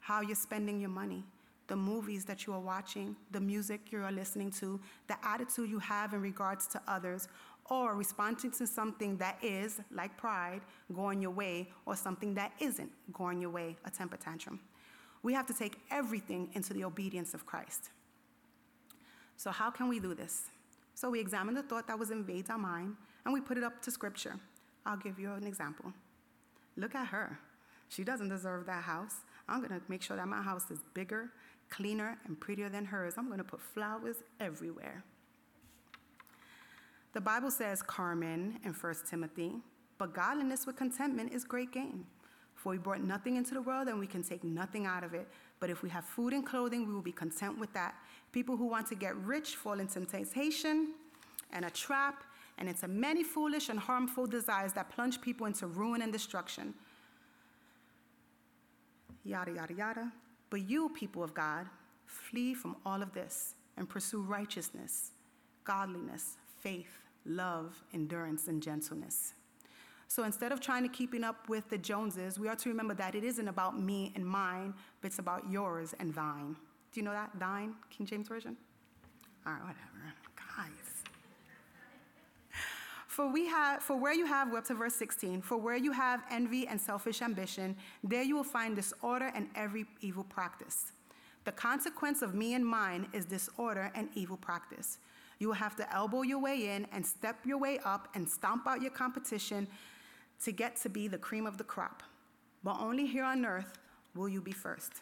how 0.00 0.20
you're 0.20 0.34
spending 0.34 0.80
your 0.80 0.90
money, 0.90 1.22
the 1.68 1.76
movies 1.76 2.24
that 2.24 2.46
you 2.46 2.52
are 2.52 2.60
watching, 2.60 3.14
the 3.30 3.40
music 3.40 3.92
you 3.92 4.02
are 4.02 4.10
listening 4.10 4.50
to, 4.50 4.80
the 5.06 5.16
attitude 5.22 5.70
you 5.70 5.78
have 5.78 6.14
in 6.14 6.20
regards 6.20 6.66
to 6.68 6.80
others, 6.88 7.28
or 7.70 7.94
responding 7.94 8.50
to 8.50 8.66
something 8.66 9.18
that 9.18 9.38
is, 9.42 9.80
like 9.92 10.16
pride, 10.16 10.62
going 10.94 11.20
your 11.20 11.30
way, 11.30 11.68
or 11.84 11.94
something 11.94 12.34
that 12.34 12.52
isn't 12.58 12.90
going 13.12 13.40
your 13.40 13.50
way, 13.50 13.76
a 13.84 13.90
temper 13.90 14.16
tantrum. 14.16 14.58
We 15.22 15.34
have 15.34 15.46
to 15.46 15.54
take 15.54 15.78
everything 15.90 16.48
into 16.54 16.72
the 16.72 16.84
obedience 16.84 17.34
of 17.34 17.44
Christ. 17.44 17.90
So, 19.36 19.50
how 19.50 19.70
can 19.70 19.88
we 19.88 20.00
do 20.00 20.14
this? 20.14 20.44
So, 20.94 21.10
we 21.10 21.20
examine 21.20 21.54
the 21.54 21.62
thought 21.62 21.86
that 21.88 21.98
was 21.98 22.10
invades 22.10 22.48
our 22.48 22.58
mind 22.58 22.96
and 23.24 23.34
we 23.34 23.40
put 23.40 23.58
it 23.58 23.64
up 23.64 23.82
to 23.82 23.90
scripture. 23.90 24.36
I'll 24.86 24.96
give 24.96 25.18
you 25.18 25.32
an 25.32 25.44
example. 25.44 25.92
Look 26.76 26.94
at 26.94 27.08
her. 27.08 27.38
She 27.88 28.04
doesn't 28.04 28.28
deserve 28.28 28.66
that 28.66 28.82
house. 28.84 29.16
I'm 29.48 29.58
going 29.58 29.78
to 29.78 29.80
make 29.88 30.02
sure 30.02 30.16
that 30.16 30.28
my 30.28 30.42
house 30.42 30.70
is 30.70 30.80
bigger, 30.94 31.30
cleaner, 31.70 32.18
and 32.26 32.38
prettier 32.38 32.68
than 32.68 32.84
hers. 32.84 33.14
I'm 33.16 33.26
going 33.26 33.38
to 33.38 33.44
put 33.44 33.60
flowers 33.60 34.16
everywhere. 34.40 35.04
The 37.12 37.20
Bible 37.20 37.50
says, 37.50 37.82
Carmen 37.82 38.58
in 38.64 38.72
1 38.72 38.94
Timothy, 39.08 39.52
but 39.98 40.14
godliness 40.14 40.66
with 40.66 40.76
contentment 40.76 41.32
is 41.32 41.44
great 41.44 41.72
gain. 41.72 42.04
For 42.54 42.70
we 42.70 42.78
brought 42.78 43.02
nothing 43.02 43.36
into 43.36 43.54
the 43.54 43.62
world 43.62 43.88
and 43.88 43.98
we 43.98 44.06
can 44.06 44.22
take 44.22 44.42
nothing 44.42 44.84
out 44.84 45.04
of 45.04 45.14
it. 45.14 45.28
But 45.60 45.70
if 45.70 45.82
we 45.82 45.88
have 45.90 46.04
food 46.04 46.32
and 46.32 46.44
clothing, 46.44 46.86
we 46.86 46.92
will 46.92 47.02
be 47.02 47.12
content 47.12 47.58
with 47.58 47.72
that. 47.72 47.94
People 48.32 48.56
who 48.56 48.66
want 48.66 48.88
to 48.88 48.94
get 48.94 49.16
rich 49.16 49.56
fall 49.56 49.78
into 49.78 50.04
temptation 50.04 50.94
and 51.52 51.64
a 51.64 51.70
trap 51.70 52.24
and 52.58 52.68
into 52.68 52.88
many 52.88 53.22
foolish 53.22 53.68
and 53.68 53.78
harmful 53.78 54.26
desires 54.26 54.72
that 54.72 54.90
plunge 54.90 55.20
people 55.20 55.46
into 55.46 55.66
ruin 55.66 56.02
and 56.02 56.12
destruction. 56.12 56.74
Yada, 59.24 59.52
yada, 59.52 59.74
yada. 59.74 60.12
But 60.50 60.68
you, 60.68 60.90
people 60.90 61.22
of 61.22 61.34
God, 61.34 61.66
flee 62.06 62.54
from 62.54 62.76
all 62.86 63.02
of 63.02 63.12
this 63.12 63.54
and 63.76 63.88
pursue 63.88 64.22
righteousness, 64.22 65.12
godliness, 65.64 66.36
faith, 66.60 67.02
love, 67.24 67.82
endurance, 67.92 68.48
and 68.48 68.62
gentleness. 68.62 69.34
So 70.08 70.24
instead 70.24 70.52
of 70.52 70.60
trying 70.60 70.82
to 70.84 70.88
keeping 70.88 71.22
up 71.22 71.48
with 71.48 71.68
the 71.68 71.76
Joneses, 71.76 72.38
we 72.38 72.48
are 72.48 72.56
to 72.56 72.68
remember 72.70 72.94
that 72.94 73.14
it 73.14 73.24
isn't 73.24 73.46
about 73.46 73.78
me 73.78 74.10
and 74.14 74.26
mine, 74.26 74.72
but 75.00 75.08
it's 75.08 75.18
about 75.18 75.50
yours 75.50 75.94
and 76.00 76.14
thine. 76.14 76.56
Do 76.92 77.00
you 77.00 77.04
know 77.04 77.12
that? 77.12 77.30
Thine, 77.38 77.74
King 77.90 78.06
James 78.06 78.26
Version? 78.26 78.56
All 79.46 79.52
right, 79.52 79.60
whatever. 79.60 80.14
For, 83.18 83.26
we 83.26 83.48
have, 83.48 83.82
for 83.82 83.96
where 83.96 84.14
you 84.14 84.26
have, 84.26 84.52
we're 84.52 84.58
up 84.58 84.66
to 84.66 84.74
verse 84.74 84.94
16, 84.94 85.42
for 85.42 85.56
where 85.56 85.76
you 85.76 85.90
have 85.90 86.22
envy 86.30 86.68
and 86.68 86.80
selfish 86.80 87.20
ambition, 87.20 87.74
there 88.04 88.22
you 88.22 88.36
will 88.36 88.44
find 88.44 88.76
disorder 88.76 89.32
and 89.34 89.48
every 89.56 89.86
evil 90.00 90.22
practice. 90.22 90.92
The 91.44 91.50
consequence 91.50 92.22
of 92.22 92.36
me 92.36 92.54
and 92.54 92.64
mine 92.64 93.08
is 93.12 93.24
disorder 93.24 93.90
and 93.96 94.08
evil 94.14 94.36
practice. 94.36 94.98
You 95.40 95.48
will 95.48 95.56
have 95.56 95.74
to 95.78 95.92
elbow 95.92 96.22
your 96.22 96.38
way 96.38 96.68
in 96.68 96.86
and 96.92 97.04
step 97.04 97.44
your 97.44 97.58
way 97.58 97.80
up 97.84 98.06
and 98.14 98.28
stomp 98.28 98.68
out 98.68 98.82
your 98.82 98.92
competition 98.92 99.66
to 100.44 100.52
get 100.52 100.76
to 100.82 100.88
be 100.88 101.08
the 101.08 101.18
cream 101.18 101.44
of 101.44 101.58
the 101.58 101.64
crop. 101.64 102.04
But 102.62 102.76
only 102.78 103.04
here 103.04 103.24
on 103.24 103.44
earth 103.44 103.80
will 104.14 104.28
you 104.28 104.40
be 104.40 104.52
first. 104.52 104.92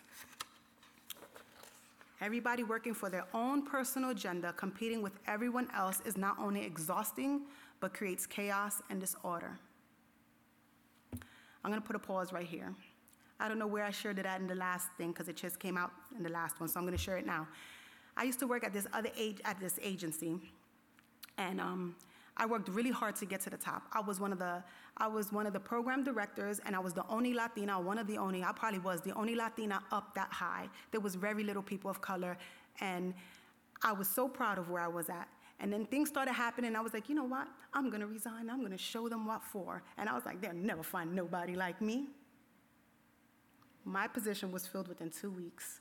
Everybody 2.23 2.65
working 2.65 2.95
for 2.95 3.11
their 3.11 3.27
own 3.35 3.61
personal 3.67 4.09
agenda, 4.09 4.55
competing 4.55 5.03
with 5.03 5.13
everyone 5.27 5.69
else, 5.77 6.01
is 6.07 6.17
not 6.17 6.39
only 6.39 6.65
exhausting, 6.65 7.43
but 7.80 7.95
creates 7.95 8.26
chaos 8.26 8.83
and 8.90 9.00
disorder. 9.00 9.59
I'm 11.12 11.71
going 11.71 11.80
to 11.80 11.87
put 11.87 11.97
a 11.97 12.00
pause 12.00 12.33
right 12.33 12.47
here. 12.47 12.75
I 13.38 13.49
don't 13.49 13.59
know 13.59 13.66
where 13.66 13.85
I 13.85 13.90
shared 13.90 14.18
it 14.18 14.26
at 14.26 14.40
in 14.40 14.47
the 14.47 14.54
last 14.54 14.88
thing 14.97 15.12
because 15.12 15.28
it 15.28 15.37
just 15.37 15.59
came 15.59 15.76
out 15.76 15.90
in 16.16 16.23
the 16.23 16.30
last 16.30 16.59
one, 16.61 16.68
so 16.68 16.78
I'm 16.78 16.87
going 16.87 16.97
to 16.97 17.02
share 17.02 17.18
it 17.18 17.26
now. 17.26 17.47
I 18.16 18.25
used 18.25 18.38
to 18.38 18.47
work 18.47 18.64
at 18.64 18.73
this 18.73 18.87
other 18.92 19.11
age 19.18 19.40
at 19.45 19.61
this 19.61 19.78
agency, 19.83 20.40
and 21.37 21.61
um, 21.61 21.97
I 22.38 22.47
worked 22.47 22.68
really 22.68 22.90
hard 22.90 23.16
to 23.16 23.26
get 23.26 23.40
to 23.42 23.50
the 23.50 23.56
top. 23.56 23.83
I 23.92 24.00
was 24.00 24.21
one 24.21 24.33
of 24.33 24.38
the 24.38 24.62
I 24.97 25.06
was 25.06 25.33
one 25.33 25.47
of 25.47 25.52
the 25.52 25.61
program 25.61 26.02
directors, 26.02 26.61
and 26.64 26.75
I 26.75 26.78
was 26.78 26.95
the 26.95 27.04
only 27.09 27.35
Latina, 27.35 27.78
one 27.78 27.99
of 27.99 28.06
the 28.06 28.16
only. 28.16 28.42
I 28.42 28.52
probably 28.52 28.78
was 28.78 29.02
the 29.02 29.12
only 29.12 29.35
Latina 29.35 29.83
up 29.92 30.14
that 30.14 30.33
high. 30.33 30.68
There 30.92 31.00
was 31.00 31.14
very 31.14 31.45
little 31.45 31.62
people 31.62 31.90
of 31.90 32.00
color, 32.00 32.38
and 32.80 33.12
I 33.83 33.92
was 33.92 34.09
so 34.09 34.28
proud 34.28 34.56
of 34.59 34.71
where 34.71 34.83
I 34.83 34.88
was 34.88 35.11
at. 35.11 35.28
And 35.59 35.73
then 35.73 35.87
things 35.87 36.09
started 36.09 36.33
happening. 36.33 36.77
I 36.77 36.81
was 36.81 36.93
like, 36.93 37.09
you 37.09 37.15
know 37.15 37.25
what? 37.25 37.49
I'm 37.73 37.89
gonna 37.89 38.07
resign. 38.07 38.51
I'm 38.51 38.63
gonna 38.63 38.77
show 38.77 39.09
them 39.09 39.27
what 39.27 39.43
for. 39.43 39.83
And 39.97 40.09
I 40.09 40.15
was 40.15 40.27
like, 40.27 40.41
they'll 40.41 40.53
never 40.53 40.83
find 40.83 41.15
nobody 41.15 41.55
like 41.55 41.81
me. 41.81 42.09
My 43.85 44.07
position 44.07 44.53
was 44.53 44.67
filled 44.67 44.89
within 44.89 45.11
two 45.11 45.31
weeks, 45.31 45.81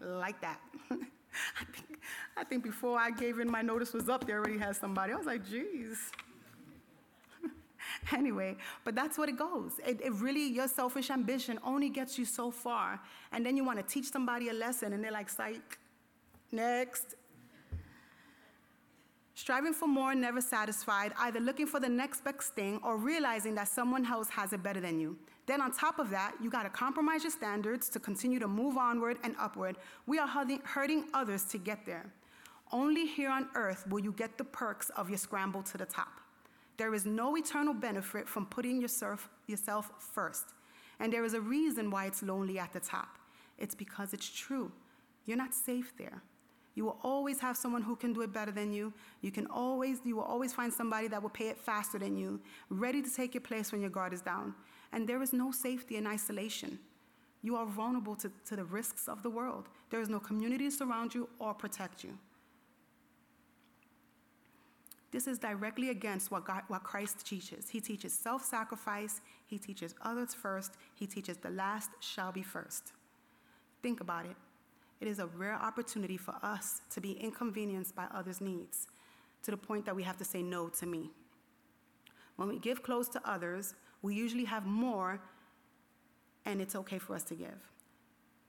like 0.00 0.40
that. 0.40 0.60
I 0.90 1.64
think, 1.64 2.00
I 2.36 2.44
think 2.44 2.62
before 2.62 2.98
I 2.98 3.10
gave 3.10 3.38
in 3.38 3.50
my 3.50 3.62
notice 3.62 3.92
was 3.92 4.08
up, 4.08 4.26
they 4.26 4.32
already 4.32 4.58
had 4.58 4.76
somebody. 4.76 5.12
I 5.12 5.16
was 5.16 5.26
like, 5.26 5.48
geez. 5.48 5.98
anyway, 8.12 8.56
but 8.84 8.94
that's 8.94 9.18
what 9.18 9.28
it 9.28 9.38
goes. 9.38 9.72
It, 9.86 10.00
it, 10.02 10.12
really, 10.14 10.46
your 10.46 10.68
selfish 10.68 11.10
ambition 11.10 11.58
only 11.64 11.88
gets 11.88 12.18
you 12.18 12.24
so 12.24 12.50
far. 12.50 13.00
And 13.32 13.44
then 13.44 13.56
you 13.56 13.64
want 13.64 13.78
to 13.78 13.84
teach 13.84 14.10
somebody 14.10 14.48
a 14.48 14.52
lesson, 14.52 14.92
and 14.92 15.02
they're 15.02 15.12
like, 15.12 15.28
psych, 15.28 15.78
next. 16.50 17.14
Striving 19.42 19.72
for 19.72 19.88
more, 19.88 20.14
never 20.14 20.40
satisfied, 20.40 21.12
either 21.18 21.40
looking 21.40 21.66
for 21.66 21.80
the 21.80 21.88
next 21.88 22.22
best 22.22 22.54
thing 22.54 22.78
or 22.84 22.96
realizing 22.96 23.56
that 23.56 23.66
someone 23.66 24.06
else 24.06 24.28
has 24.28 24.52
it 24.52 24.62
better 24.62 24.80
than 24.80 25.00
you. 25.00 25.18
Then, 25.46 25.60
on 25.60 25.72
top 25.72 25.98
of 25.98 26.10
that, 26.10 26.36
you 26.40 26.48
got 26.48 26.62
to 26.62 26.68
compromise 26.68 27.24
your 27.24 27.32
standards 27.32 27.88
to 27.88 27.98
continue 27.98 28.38
to 28.38 28.46
move 28.46 28.76
onward 28.76 29.16
and 29.24 29.34
upward. 29.40 29.78
We 30.06 30.20
are 30.20 30.28
hurting 30.28 31.06
others 31.12 31.42
to 31.46 31.58
get 31.58 31.84
there. 31.84 32.06
Only 32.70 33.04
here 33.04 33.30
on 33.30 33.48
earth 33.56 33.84
will 33.88 33.98
you 33.98 34.12
get 34.12 34.38
the 34.38 34.44
perks 34.44 34.90
of 34.90 35.08
your 35.08 35.18
scramble 35.18 35.64
to 35.64 35.76
the 35.76 35.86
top. 35.86 36.20
There 36.76 36.94
is 36.94 37.04
no 37.04 37.36
eternal 37.36 37.74
benefit 37.74 38.28
from 38.28 38.46
putting 38.46 38.80
yourself, 38.80 39.28
yourself 39.48 39.90
first. 39.98 40.50
And 41.00 41.12
there 41.12 41.24
is 41.24 41.34
a 41.34 41.40
reason 41.40 41.90
why 41.90 42.06
it's 42.06 42.22
lonely 42.22 42.60
at 42.60 42.72
the 42.72 42.78
top. 42.78 43.18
It's 43.58 43.74
because 43.74 44.14
it's 44.14 44.30
true. 44.30 44.70
You're 45.26 45.36
not 45.36 45.52
safe 45.52 45.92
there. 45.98 46.22
You 46.74 46.84
will 46.86 46.98
always 47.02 47.38
have 47.40 47.56
someone 47.56 47.82
who 47.82 47.96
can 47.96 48.12
do 48.12 48.22
it 48.22 48.32
better 48.32 48.50
than 48.50 48.72
you. 48.72 48.92
You 49.20 49.30
can 49.30 49.46
always, 49.48 49.98
you 50.04 50.16
will 50.16 50.22
always 50.22 50.52
find 50.52 50.72
somebody 50.72 51.08
that 51.08 51.22
will 51.22 51.30
pay 51.30 51.48
it 51.48 51.58
faster 51.58 51.98
than 51.98 52.16
you, 52.16 52.40
ready 52.70 53.02
to 53.02 53.14
take 53.14 53.34
your 53.34 53.42
place 53.42 53.72
when 53.72 53.80
your 53.80 53.90
guard 53.90 54.12
is 54.12 54.22
down. 54.22 54.54
And 54.92 55.06
there 55.06 55.22
is 55.22 55.32
no 55.32 55.52
safety 55.52 55.96
in 55.96 56.06
isolation. 56.06 56.78
You 57.42 57.56
are 57.56 57.66
vulnerable 57.66 58.14
to, 58.16 58.30
to 58.46 58.56
the 58.56 58.64
risks 58.64 59.08
of 59.08 59.22
the 59.22 59.30
world. 59.30 59.68
There 59.90 60.00
is 60.00 60.08
no 60.08 60.20
community 60.20 60.64
to 60.64 60.70
surround 60.70 61.14
you 61.14 61.28
or 61.38 61.52
protect 61.52 62.04
you. 62.04 62.16
This 65.10 65.26
is 65.26 65.38
directly 65.38 65.90
against 65.90 66.30
what, 66.30 66.46
God, 66.46 66.62
what 66.68 66.84
Christ 66.84 67.26
teaches. 67.26 67.68
He 67.68 67.80
teaches 67.80 68.14
self 68.14 68.42
sacrifice, 68.42 69.20
he 69.46 69.58
teaches 69.58 69.94
others 70.00 70.32
first, 70.32 70.72
he 70.94 71.06
teaches 71.06 71.36
the 71.36 71.50
last 71.50 71.90
shall 72.00 72.32
be 72.32 72.42
first. 72.42 72.92
Think 73.82 74.00
about 74.00 74.24
it. 74.24 74.36
It 75.02 75.08
is 75.08 75.18
a 75.18 75.26
rare 75.26 75.56
opportunity 75.60 76.16
for 76.16 76.36
us 76.44 76.80
to 76.90 77.00
be 77.00 77.14
inconvenienced 77.14 77.96
by 77.96 78.06
others' 78.14 78.40
needs 78.40 78.86
to 79.42 79.50
the 79.50 79.56
point 79.56 79.84
that 79.86 79.96
we 79.96 80.04
have 80.04 80.16
to 80.18 80.24
say 80.24 80.44
no 80.44 80.68
to 80.68 80.86
me. 80.86 81.10
When 82.36 82.48
we 82.48 82.60
give 82.60 82.84
clothes 82.84 83.08
to 83.08 83.20
others, 83.28 83.74
we 84.02 84.14
usually 84.14 84.44
have 84.44 84.64
more, 84.64 85.20
and 86.44 86.60
it's 86.60 86.76
okay 86.76 86.98
for 86.98 87.16
us 87.16 87.24
to 87.24 87.34
give. 87.34 87.68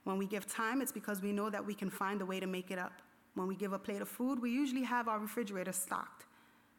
When 0.04 0.20
we 0.20 0.28
give 0.28 0.46
time, 0.46 0.80
it's 0.80 0.92
because 0.92 1.24
we 1.24 1.32
know 1.32 1.50
that 1.50 1.66
we 1.66 1.74
can 1.74 1.90
find 1.90 2.22
a 2.22 2.26
way 2.26 2.40
to 2.40 2.46
make 2.46 2.70
it 2.70 2.78
up. 2.78 3.02
When 3.34 3.48
we 3.48 3.56
give 3.56 3.74
a 3.74 3.80
plate 3.80 4.04
of 4.04 4.08
food, 4.08 4.40
we 4.40 4.52
usually 4.52 4.84
have 4.84 5.08
our 5.08 5.18
refrigerator 5.18 5.72
stocked. 5.72 6.26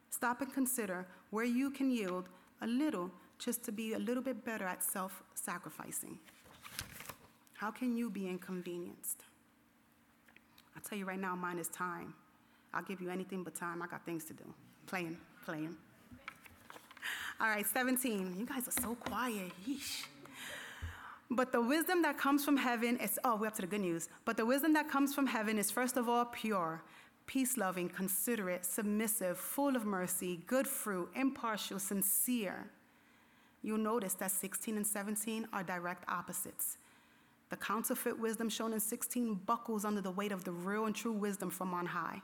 Stop 0.09 0.40
and 0.40 0.55
consider 0.55 1.05
where 1.31 1.44
you 1.44 1.68
can 1.70 1.90
yield 1.90 2.29
a 2.62 2.66
little 2.68 3.11
just 3.40 3.64
to 3.64 3.72
be 3.72 3.94
a 3.94 3.99
little 3.99 4.22
bit 4.22 4.44
better 4.44 4.66
at 4.66 4.85
self 4.85 5.25
sacrificing. 5.35 6.16
How 7.55 7.72
can 7.72 7.96
you 7.96 8.09
be 8.09 8.29
inconvenienced? 8.29 9.24
I'll 10.77 10.83
tell 10.83 10.99
you 10.99 11.05
right 11.05 11.21
now, 11.21 11.35
mine 11.35 11.59
is 11.59 11.69
time. 11.69 12.15
I'll 12.73 12.83
give 12.83 13.01
you 13.01 13.11
anything 13.11 13.43
but 13.45 13.55
time. 13.55 13.83
I 13.83 13.87
got 13.87 14.05
things 14.05 14.25
to 14.27 14.33
do. 14.33 14.45
Playing, 14.87 15.17
playing. 15.45 15.77
All 17.41 17.49
right, 17.49 17.67
17. 17.67 18.37
You 18.39 18.47
guys 18.47 18.69
are 18.69 18.83
so 18.83 18.95
quiet. 18.95 19.53
Yeesh. 19.69 20.05
But 21.31 21.53
the 21.53 21.61
wisdom 21.61 22.03
that 22.03 22.19
comes 22.19 22.45
from 22.45 22.57
heaven 22.57 22.99
is, 22.99 23.19
oh, 23.25 23.37
we're 23.37 23.47
up 23.47 23.55
to 23.57 23.63
the 23.63 23.67
good 23.67 23.81
news. 23.81 24.09
But 24.25 24.37
the 24.37 24.47
wisdom 24.47 24.73
that 24.75 24.89
comes 24.89 25.15
from 25.15 25.27
heaven 25.27 25.59
is, 25.59 25.71
first 25.71 25.97
of 25.97 26.09
all, 26.09 26.25
pure, 26.27 26.83
peace 27.27 27.57
loving, 27.57 27.89
considerate, 27.89 28.65
submissive, 28.65 29.39
full 29.39 29.75
of 29.75 29.85
mercy, 29.85 30.43
good 30.47 30.69
fruit, 30.69 31.09
impartial, 31.15 31.79
sincere. 31.79 32.71
You'll 33.63 33.79
notice 33.79 34.15
that 34.15 34.31
16 34.31 34.77
and 34.77 34.87
17 34.87 35.49
are 35.53 35.63
direct 35.63 36.05
opposites. 36.09 36.77
The 37.55 37.61
counterfeit 37.61 38.19
wisdom 38.19 38.49
shown 38.49 38.73
in 38.73 38.81
16 38.81 39.43
buckles 39.47 39.85
under 39.85 40.01
the 40.01 40.11
weight 40.11 40.33
of 40.33 40.43
the 40.43 40.51
real 40.51 40.87
and 40.87 40.97
true 40.97 41.12
wisdom 41.12 41.51
from 41.51 41.73
on 41.73 41.87
high. 41.87 42.21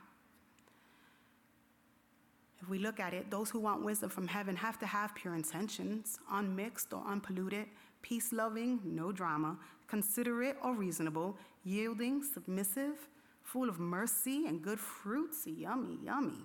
If 2.60 2.68
we 2.68 2.80
look 2.80 2.98
at 2.98 3.14
it, 3.14 3.30
those 3.30 3.48
who 3.48 3.60
want 3.60 3.84
wisdom 3.84 4.10
from 4.10 4.26
heaven 4.26 4.56
have 4.56 4.76
to 4.80 4.86
have 4.86 5.14
pure 5.14 5.36
intentions, 5.36 6.18
unmixed 6.32 6.92
or 6.92 7.04
unpolluted, 7.06 7.66
peace 8.02 8.32
loving, 8.32 8.80
no 8.84 9.12
drama, 9.12 9.56
considerate 9.86 10.56
or 10.64 10.74
reasonable, 10.74 11.36
yielding, 11.62 12.24
submissive, 12.24 13.08
full 13.44 13.68
of 13.68 13.78
mercy 13.78 14.46
and 14.48 14.60
good 14.60 14.80
fruits, 14.80 15.46
yummy, 15.46 15.96
yummy. 16.02 16.44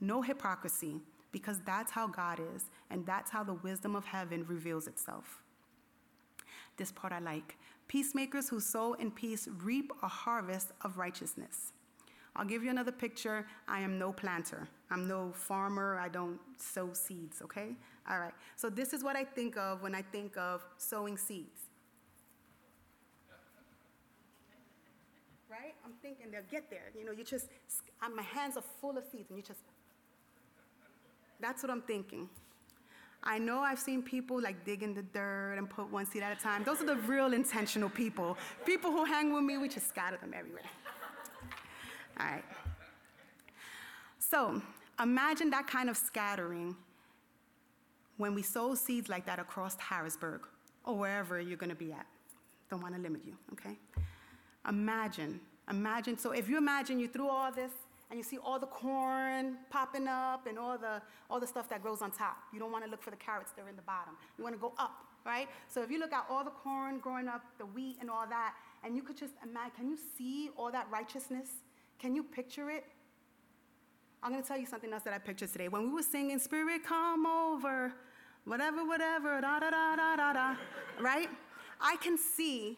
No 0.00 0.20
hypocrisy, 0.20 0.96
because 1.30 1.60
that's 1.64 1.92
how 1.92 2.08
God 2.08 2.40
is, 2.56 2.70
and 2.90 3.06
that's 3.06 3.30
how 3.30 3.44
the 3.44 3.54
wisdom 3.54 3.94
of 3.94 4.04
heaven 4.04 4.44
reveals 4.48 4.88
itself. 4.88 5.44
This 6.76 6.90
part 6.90 7.12
I 7.12 7.18
like. 7.18 7.56
Peacemakers 7.90 8.48
who 8.48 8.60
sow 8.60 8.92
in 8.92 9.10
peace 9.10 9.48
reap 9.64 9.90
a 10.04 10.06
harvest 10.06 10.68
of 10.82 10.96
righteousness. 10.96 11.72
I'll 12.36 12.44
give 12.44 12.62
you 12.62 12.70
another 12.70 12.92
picture. 12.92 13.48
I 13.66 13.80
am 13.80 13.98
no 13.98 14.12
planter. 14.12 14.68
I'm 14.92 15.08
no 15.08 15.32
farmer. 15.32 15.98
I 15.98 16.08
don't 16.08 16.38
sow 16.56 16.90
seeds, 16.92 17.42
okay? 17.42 17.74
All 18.08 18.20
right. 18.20 18.32
So 18.54 18.70
this 18.70 18.92
is 18.92 19.02
what 19.02 19.16
I 19.16 19.24
think 19.24 19.56
of 19.56 19.82
when 19.82 19.96
I 19.96 20.02
think 20.02 20.36
of 20.36 20.64
sowing 20.78 21.16
seeds. 21.16 21.62
Right? 25.50 25.74
I'm 25.84 25.94
thinking 26.00 26.26
they'll 26.30 26.42
get 26.48 26.70
there. 26.70 26.92
You 26.96 27.04
know, 27.04 27.10
you 27.10 27.24
just, 27.24 27.48
my 28.14 28.22
hands 28.22 28.56
are 28.56 28.62
full 28.80 28.96
of 28.98 29.04
seeds, 29.10 29.30
and 29.30 29.36
you 29.36 29.42
just, 29.42 29.62
that's 31.40 31.64
what 31.64 31.72
I'm 31.72 31.82
thinking. 31.82 32.28
I 33.22 33.38
know 33.38 33.60
I've 33.60 33.78
seen 33.78 34.02
people 34.02 34.40
like 34.40 34.64
dig 34.64 34.82
in 34.82 34.94
the 34.94 35.02
dirt 35.02 35.56
and 35.58 35.68
put 35.68 35.90
one 35.90 36.06
seed 36.06 36.22
at 36.22 36.36
a 36.36 36.40
time. 36.40 36.64
Those 36.64 36.80
are 36.80 36.86
the 36.86 36.96
real 36.96 37.32
intentional 37.32 37.90
people. 37.90 38.38
People 38.64 38.90
who 38.90 39.04
hang 39.04 39.32
with 39.32 39.44
me, 39.44 39.58
we 39.58 39.68
just 39.68 39.88
scatter 39.88 40.16
them 40.16 40.32
everywhere. 40.34 40.64
All 42.18 42.26
right. 42.26 42.44
So 44.18 44.62
imagine 45.00 45.50
that 45.50 45.66
kind 45.66 45.90
of 45.90 45.96
scattering 45.96 46.76
when 48.16 48.34
we 48.34 48.42
sow 48.42 48.74
seeds 48.74 49.08
like 49.08 49.26
that 49.26 49.38
across 49.38 49.76
Harrisburg 49.78 50.42
or 50.84 50.96
wherever 50.96 51.40
you're 51.40 51.56
going 51.56 51.70
to 51.70 51.76
be 51.76 51.92
at. 51.92 52.06
Don't 52.70 52.82
want 52.82 52.94
to 52.94 53.00
limit 53.00 53.22
you, 53.26 53.34
okay? 53.52 53.76
Imagine, 54.68 55.40
imagine. 55.68 56.16
So 56.16 56.32
if 56.32 56.48
you 56.48 56.56
imagine 56.56 56.98
you 56.98 57.08
threw 57.08 57.28
all 57.28 57.50
this 57.50 57.72
and 58.10 58.18
you 58.18 58.24
see 58.24 58.38
all 58.38 58.58
the 58.58 58.66
corn 58.66 59.56
popping 59.70 60.08
up 60.08 60.46
and 60.46 60.58
all 60.58 60.76
the, 60.76 61.00
all 61.30 61.38
the 61.38 61.46
stuff 61.46 61.68
that 61.68 61.80
grows 61.80 62.02
on 62.02 62.10
top. 62.10 62.38
You 62.52 62.58
don't 62.58 62.72
want 62.72 62.84
to 62.84 62.90
look 62.90 63.02
for 63.02 63.10
the 63.10 63.16
carrots, 63.16 63.52
they're 63.54 63.68
in 63.68 63.76
the 63.76 63.82
bottom. 63.82 64.14
You 64.36 64.44
want 64.44 64.56
to 64.56 64.60
go 64.60 64.74
up, 64.78 65.04
right? 65.24 65.48
So 65.68 65.82
if 65.82 65.90
you 65.90 66.00
look 66.00 66.12
at 66.12 66.26
all 66.28 66.42
the 66.42 66.50
corn 66.50 66.98
growing 66.98 67.28
up, 67.28 67.42
the 67.58 67.66
wheat 67.66 67.98
and 68.00 68.10
all 68.10 68.26
that, 68.28 68.54
and 68.82 68.96
you 68.96 69.02
could 69.02 69.16
just 69.16 69.34
imagine, 69.44 69.72
can 69.76 69.88
you 69.88 69.98
see 70.18 70.50
all 70.56 70.72
that 70.72 70.88
righteousness? 70.90 71.48
Can 71.98 72.14
you 72.14 72.24
picture 72.24 72.70
it? 72.70 72.84
I'm 74.22 74.32
going 74.32 74.42
to 74.42 74.48
tell 74.48 74.58
you 74.58 74.66
something 74.66 74.92
else 74.92 75.04
that 75.04 75.14
I 75.14 75.18
pictured 75.18 75.50
today. 75.50 75.68
When 75.68 75.82
we 75.82 75.88
were 75.90 76.02
singing, 76.02 76.38
Spirit, 76.38 76.84
come 76.84 77.26
over, 77.26 77.92
whatever, 78.44 78.84
whatever, 78.84 79.40
da 79.40 79.60
da 79.60 79.70
da 79.70 79.96
da 79.96 80.16
da 80.16 80.32
da, 80.32 80.56
right? 81.00 81.28
I 81.80 81.96
can 81.96 82.18
see, 82.18 82.76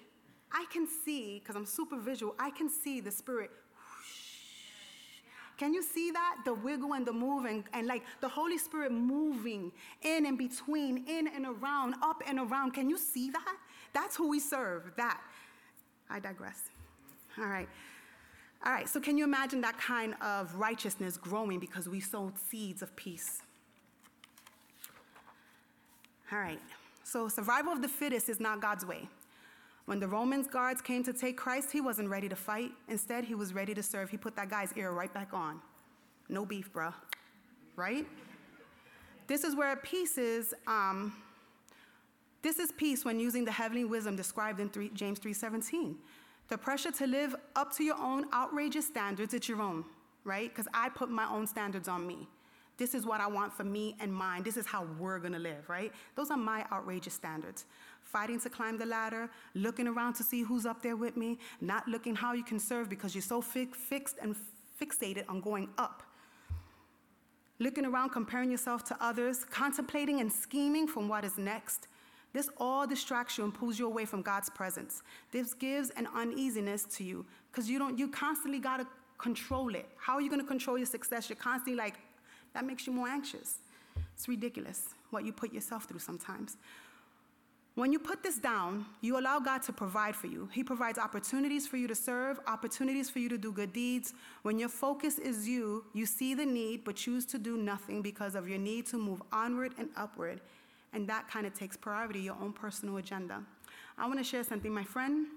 I 0.53 0.67
can 0.71 0.87
see, 1.05 1.41
because 1.41 1.57
I'm 1.57 1.67
super 1.67 1.99
visual, 1.99 2.35
I 2.39 2.51
can 2.51 2.69
see 2.69 3.01
the 3.01 3.11
Spirit 3.11 3.51
can 5.63 5.73
you 5.73 5.81
see 5.81 6.11
that? 6.11 6.39
The 6.45 6.55
wiggle 6.55 6.95
and 6.95 7.07
the 7.07 7.13
move 7.13 7.45
and, 7.45 7.63
and 7.73 7.87
like 7.87 8.03
the 8.21 8.29
Holy 8.29 8.59
Spirit 8.59 8.91
moving 8.91 9.71
in 10.03 10.27
and 10.27 10.37
between, 10.37 11.05
in 11.07 11.29
and 11.29 11.47
around, 11.47 11.95
up 12.03 12.21
and 12.27 12.41
around. 12.41 12.73
Can 12.73 12.91
you 12.91 12.99
see 12.99 13.31
that? 13.31 13.57
That's 13.93 14.17
who 14.17 14.29
we 14.29 14.41
serve. 14.41 14.91
That. 14.97 15.21
I 16.11 16.19
digress. 16.19 16.63
All 17.39 17.47
right. 17.47 17.69
All 18.67 18.73
right, 18.73 18.89
so 18.89 18.99
can 18.99 19.17
you 19.17 19.23
imagine 19.23 19.61
that 19.61 19.79
kind 19.79 20.17
of 20.21 20.53
righteousness 20.57 21.17
growing 21.17 21.61
because 21.61 21.89
we 21.89 22.01
sowed 22.01 22.37
seeds 22.37 22.83
of 22.83 22.97
peace? 22.97 23.43
All 26.33 26.41
right, 26.41 26.61
so 27.05 27.29
survival 27.29 27.73
of 27.73 27.83
the 27.83 27.89
fittest 27.89 28.29
is 28.29 28.41
not 28.41 28.61
God's 28.61 28.85
way. 28.85 29.09
When 29.87 29.99
the 29.99 30.09
Romans 30.09 30.47
guards 30.47 30.81
came 30.81 31.03
to 31.05 31.13
take 31.13 31.37
Christ, 31.37 31.73
he 31.73 31.81
wasn't 31.81 32.09
ready 32.09 32.29
to 32.29 32.37
fight. 32.37 32.71
Instead, 32.89 33.25
he 33.25 33.35
was 33.35 33.53
ready 33.53 33.75
to 33.75 33.83
serve. 33.83 34.11
He 34.11 34.17
put 34.17 34.37
that 34.37 34.49
guy's 34.49 34.73
ear 34.75 34.93
right 34.93 35.13
back 35.13 35.33
on. 35.33 35.61
No 36.29 36.47
beef, 36.47 36.73
bruh. 36.73 36.95
Right? 37.75 38.07
This 39.27 39.45
is 39.45 39.57
where 39.57 39.75
peace 39.77 40.19
is. 40.19 40.55
Um, 40.67 41.13
this 42.43 42.59
is 42.59 42.73
peace 42.73 43.05
when 43.05 43.21
using 43.21 43.45
the 43.45 43.53
heavenly 43.53 43.85
wisdom 43.85 44.17
described 44.17 44.61
in 44.61 44.69
3, 44.69 44.91
James 44.91 45.19
3:17. 45.19 45.97
The 46.49 46.59
pressure 46.59 46.91
to 46.93 47.07
live 47.07 47.35
up 47.57 47.73
to 47.77 47.85
your 47.85 47.97
own 47.99 48.27
outrageous 48.33 48.87
standards, 48.87 49.33
it's 49.33 49.49
your 49.49 49.63
own, 49.63 49.85
right? 50.25 50.49
Because 50.49 50.69
I 50.75 50.89
put 50.89 51.09
my 51.09 51.27
own 51.31 51.47
standards 51.47 51.89
on 51.89 52.07
me. 52.07 52.29
This 52.79 52.95
is 52.95 53.07
what 53.07 53.21
I 53.21 53.29
want 53.29 53.53
for 53.53 53.65
me 53.65 53.97
and 54.01 54.13
mine. 54.13 54.43
This 54.43 54.57
is 54.57 54.67
how 54.67 54.87
we're 54.99 55.21
gonna 55.21 55.39
live, 55.39 55.69
right? 55.69 55.93
Those 56.17 56.31
are 56.31 56.37
my 56.37 56.67
outrageous 56.73 57.15
standards. 57.15 57.65
Fighting 58.13 58.39
to 58.41 58.51
climb 58.51 58.77
the 58.77 58.85
ladder, 58.85 59.31
looking 59.55 59.89
around 59.89 60.13
to 60.15 60.23
see 60.23 60.43
who's 60.43 60.67
up 60.67 60.83
there 60.83 60.97
with 60.97 61.17
me, 61.17 61.39
not 61.63 61.89
looking 61.89 62.15
how 62.15 62.35
you 62.35 62.45
can 62.45 62.59
serve 62.59 62.91
because 62.91 63.15
you're 63.15 63.23
so 63.23 63.41
fi- 63.41 63.71
fixed 63.73 64.17
and 64.21 64.37
fixated 64.79 65.25
on 65.31 65.41
going 65.41 65.71
up. 65.79 66.03
Looking 67.59 67.87
around, 67.87 68.11
comparing 68.11 68.51
yourself 68.51 68.85
to 68.85 68.97
others, 69.01 69.45
contemplating 69.45 70.21
and 70.21 70.31
scheming 70.31 70.87
from 70.87 71.09
what 71.09 71.25
is 71.25 71.39
next. 71.39 71.89
This 72.35 72.51
all 72.59 72.87
distracts 72.87 73.39
you 73.39 73.45
and 73.45 73.55
pulls 73.55 73.79
you 73.79 73.87
away 73.87 74.05
from 74.05 74.21
God's 74.21 74.51
presence. 74.51 75.03
This 75.31 75.55
gives 75.55 75.89
an 75.91 76.07
uneasiness 76.15 76.85
to 76.97 77.05
you 77.05 77.25
because 77.51 77.71
you 77.71 77.79
don't. 77.79 77.99
You 77.99 78.09
constantly 78.09 78.59
gotta 78.59 78.87
control 79.17 79.75
it. 79.75 79.89
How 79.97 80.15
are 80.15 80.21
you 80.21 80.29
gonna 80.29 80.45
control 80.45 80.77
your 80.77 80.87
success? 80.87 81.31
You're 81.31 81.37
constantly 81.37 81.77
like, 81.77 81.95
that 82.53 82.67
makes 82.67 82.87
you 82.87 82.93
more 82.93 83.09
anxious. 83.09 83.59
It's 84.15 84.29
ridiculous 84.29 84.89
what 85.11 85.25
you 85.25 85.33
put 85.33 85.53
yourself 85.53 85.85
through 85.85 86.01
sometimes. 86.01 86.57
When 87.75 87.91
you 87.91 87.99
put 87.99 88.23
this 88.23 88.37
down, 88.37 88.85
you 89.01 89.19
allow 89.19 89.39
God 89.39 89.63
to 89.63 89.73
provide 89.73 90.15
for 90.15 90.27
you. 90.27 90.47
He 90.53 90.63
provides 90.63 90.99
opportunities 90.99 91.67
for 91.67 91.79
you 91.79 91.89
to 91.89 91.95
serve, 91.95 92.39
opportunities 92.47 93.09
for 93.09 93.19
you 93.19 93.31
to 93.31 93.39
do 93.39 93.51
good 93.51 93.73
deeds. 93.73 94.13
When 94.43 94.59
your 94.59 94.69
focus 94.69 95.19
is 95.19 95.49
you, 95.49 95.85
you 95.95 96.05
see 96.05 96.35
the 96.35 96.45
need 96.45 96.85
but 96.85 96.97
choose 96.97 97.25
to 97.27 97.39
do 97.39 97.57
nothing 97.57 98.03
because 98.03 98.35
of 98.35 98.47
your 98.47 98.59
need 98.59 98.87
to 98.89 98.99
move 98.99 99.23
onward 99.33 99.73
and 99.79 99.89
upward. 99.97 100.43
And 100.93 101.09
that 101.09 101.29
kind 101.29 101.47
of 101.47 101.55
takes 101.55 101.75
priority, 101.75 102.21
your 102.21 102.37
own 102.43 102.53
personal 102.53 102.99
agenda. 102.99 103.43
I 103.97 104.07
want 104.07 104.19
to 104.19 104.25
share 104.25 104.45
something. 104.45 104.73
My 104.73 104.85
friend, 104.85 105.29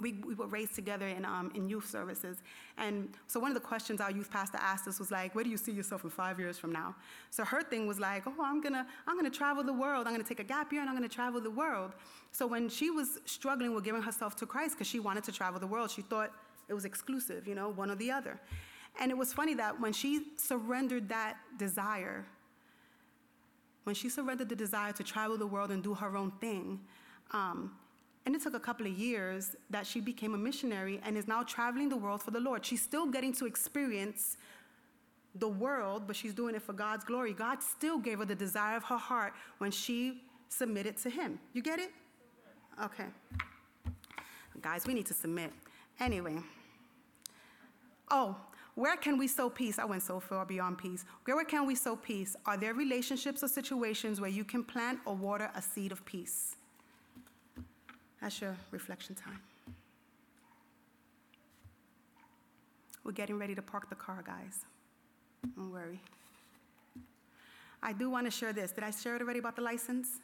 we, 0.00 0.14
we 0.26 0.34
were 0.34 0.46
raised 0.46 0.74
together 0.74 1.06
in, 1.06 1.24
um, 1.24 1.52
in 1.54 1.68
youth 1.68 1.88
services. 1.88 2.38
And 2.78 3.10
so 3.28 3.38
one 3.38 3.50
of 3.50 3.54
the 3.54 3.60
questions 3.60 4.00
our 4.00 4.10
youth 4.10 4.30
pastor 4.30 4.58
asked 4.60 4.88
us 4.88 4.98
was 4.98 5.10
like, 5.10 5.34
where 5.34 5.44
do 5.44 5.50
you 5.50 5.56
see 5.56 5.70
yourself 5.70 6.02
in 6.02 6.10
five 6.10 6.38
years 6.40 6.58
from 6.58 6.72
now? 6.72 6.96
So 7.30 7.44
her 7.44 7.62
thing 7.62 7.86
was 7.86 8.00
like, 8.00 8.24
oh, 8.26 8.34
I'm 8.42 8.60
gonna, 8.60 8.86
I'm 9.06 9.16
gonna 9.16 9.30
travel 9.30 9.62
the 9.62 9.72
world. 9.72 10.06
I'm 10.06 10.12
gonna 10.12 10.24
take 10.24 10.40
a 10.40 10.44
gap 10.44 10.72
year 10.72 10.80
and 10.80 10.90
I'm 10.90 10.96
gonna 10.96 11.08
travel 11.08 11.40
the 11.40 11.50
world. 11.50 11.92
So 12.32 12.46
when 12.46 12.68
she 12.68 12.90
was 12.90 13.20
struggling 13.24 13.72
with 13.72 13.84
giving 13.84 14.02
herself 14.02 14.34
to 14.36 14.46
Christ, 14.46 14.74
because 14.74 14.88
she 14.88 14.98
wanted 14.98 15.22
to 15.24 15.32
travel 15.32 15.60
the 15.60 15.66
world, 15.66 15.90
she 15.90 16.02
thought 16.02 16.32
it 16.68 16.74
was 16.74 16.84
exclusive, 16.84 17.46
you 17.46 17.54
know, 17.54 17.68
one 17.68 17.90
or 17.90 17.94
the 17.94 18.10
other. 18.10 18.40
And 19.00 19.10
it 19.10 19.16
was 19.16 19.32
funny 19.32 19.54
that 19.54 19.80
when 19.80 19.92
she 19.92 20.22
surrendered 20.36 21.08
that 21.08 21.36
desire, 21.56 22.26
when 23.84 23.94
she 23.94 24.08
surrendered 24.08 24.48
the 24.48 24.56
desire 24.56 24.92
to 24.92 25.04
travel 25.04 25.36
the 25.36 25.46
world 25.46 25.70
and 25.70 25.82
do 25.82 25.94
her 25.94 26.16
own 26.16 26.32
thing, 26.40 26.80
um, 27.32 27.72
and 28.26 28.34
it 28.34 28.42
took 28.42 28.54
a 28.54 28.60
couple 28.60 28.86
of 28.86 28.92
years 28.92 29.54
that 29.70 29.86
she 29.86 30.00
became 30.00 30.34
a 30.34 30.38
missionary 30.38 31.00
and 31.04 31.16
is 31.16 31.28
now 31.28 31.42
traveling 31.42 31.88
the 31.90 31.96
world 31.96 32.22
for 32.22 32.30
the 32.30 32.40
Lord. 32.40 32.64
She's 32.64 32.80
still 32.80 33.06
getting 33.06 33.32
to 33.34 33.44
experience 33.44 34.38
the 35.34 35.48
world, 35.48 36.04
but 36.06 36.16
she's 36.16 36.32
doing 36.32 36.54
it 36.54 36.62
for 36.62 36.72
God's 36.72 37.04
glory. 37.04 37.32
God 37.32 37.62
still 37.62 37.98
gave 37.98 38.18
her 38.20 38.24
the 38.24 38.34
desire 38.34 38.76
of 38.76 38.84
her 38.84 38.96
heart 38.96 39.34
when 39.58 39.70
she 39.70 40.22
submitted 40.48 40.96
to 40.98 41.10
Him. 41.10 41.38
You 41.52 41.62
get 41.62 41.78
it? 41.78 41.90
Okay. 42.82 43.06
Guys, 44.62 44.86
we 44.86 44.94
need 44.94 45.06
to 45.06 45.14
submit. 45.14 45.52
Anyway. 46.00 46.38
Oh, 48.10 48.36
where 48.74 48.96
can 48.96 49.18
we 49.18 49.28
sow 49.28 49.50
peace? 49.50 49.78
I 49.78 49.84
went 49.84 50.02
so 50.02 50.18
far 50.18 50.46
beyond 50.46 50.78
peace. 50.78 51.04
Where 51.24 51.44
can 51.44 51.66
we 51.66 51.74
sow 51.74 51.96
peace? 51.96 52.36
Are 52.46 52.56
there 52.56 52.74
relationships 52.74 53.42
or 53.42 53.48
situations 53.48 54.20
where 54.20 54.30
you 54.30 54.44
can 54.44 54.64
plant 54.64 55.00
or 55.04 55.14
water 55.14 55.50
a 55.54 55.62
seed 55.62 55.92
of 55.92 56.04
peace? 56.04 56.56
That's 58.24 58.40
your 58.40 58.56
reflection 58.70 59.14
time. 59.14 59.38
We're 63.04 63.12
getting 63.12 63.38
ready 63.38 63.54
to 63.54 63.60
park 63.60 63.90
the 63.90 63.96
car, 63.96 64.24
guys. 64.26 64.64
Don't 65.54 65.70
worry. 65.70 66.00
I 67.82 67.92
do 67.92 68.08
want 68.08 68.24
to 68.24 68.30
share 68.30 68.54
this. 68.54 68.70
Did 68.70 68.82
I 68.82 68.92
share 68.92 69.16
it 69.16 69.20
already 69.20 69.40
about 69.40 69.56
the 69.56 69.60
license? 69.60 70.20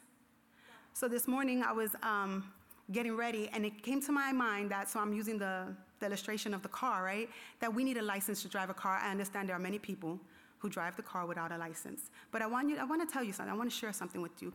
So 0.93 1.07
this 1.07 1.27
morning 1.27 1.61
I 1.61 1.73
was 1.73 1.91
um, 2.01 2.51
getting 2.91 3.15
ready, 3.15 3.51
and 3.53 3.67
it 3.67 3.83
came 3.83 4.01
to 4.01 4.11
my 4.11 4.31
mind 4.31 4.71
that, 4.71 4.89
so 4.89 4.99
I'm 4.99 5.13
using 5.13 5.37
the, 5.37 5.67
the 5.99 6.07
illustration 6.07 6.55
of 6.55 6.63
the 6.63 6.69
car, 6.69 7.03
right? 7.03 7.29
That 7.59 7.71
we 7.71 7.83
need 7.83 7.97
a 7.97 8.01
license 8.01 8.41
to 8.41 8.47
drive 8.47 8.71
a 8.71 8.73
car. 8.73 8.99
I 8.99 9.11
understand 9.11 9.47
there 9.47 9.55
are 9.55 9.59
many 9.59 9.77
people 9.77 10.19
who 10.57 10.69
drive 10.69 10.95
the 10.95 11.03
car 11.03 11.27
without 11.27 11.51
a 11.51 11.57
license. 11.59 12.09
But 12.31 12.41
I 12.41 12.47
want, 12.47 12.67
you, 12.67 12.77
I 12.77 12.83
want 12.83 13.07
to 13.07 13.13
tell 13.13 13.23
you 13.23 13.31
something. 13.31 13.53
I 13.53 13.55
want 13.55 13.69
to 13.69 13.75
share 13.75 13.93
something 13.93 14.23
with 14.23 14.41
you. 14.41 14.51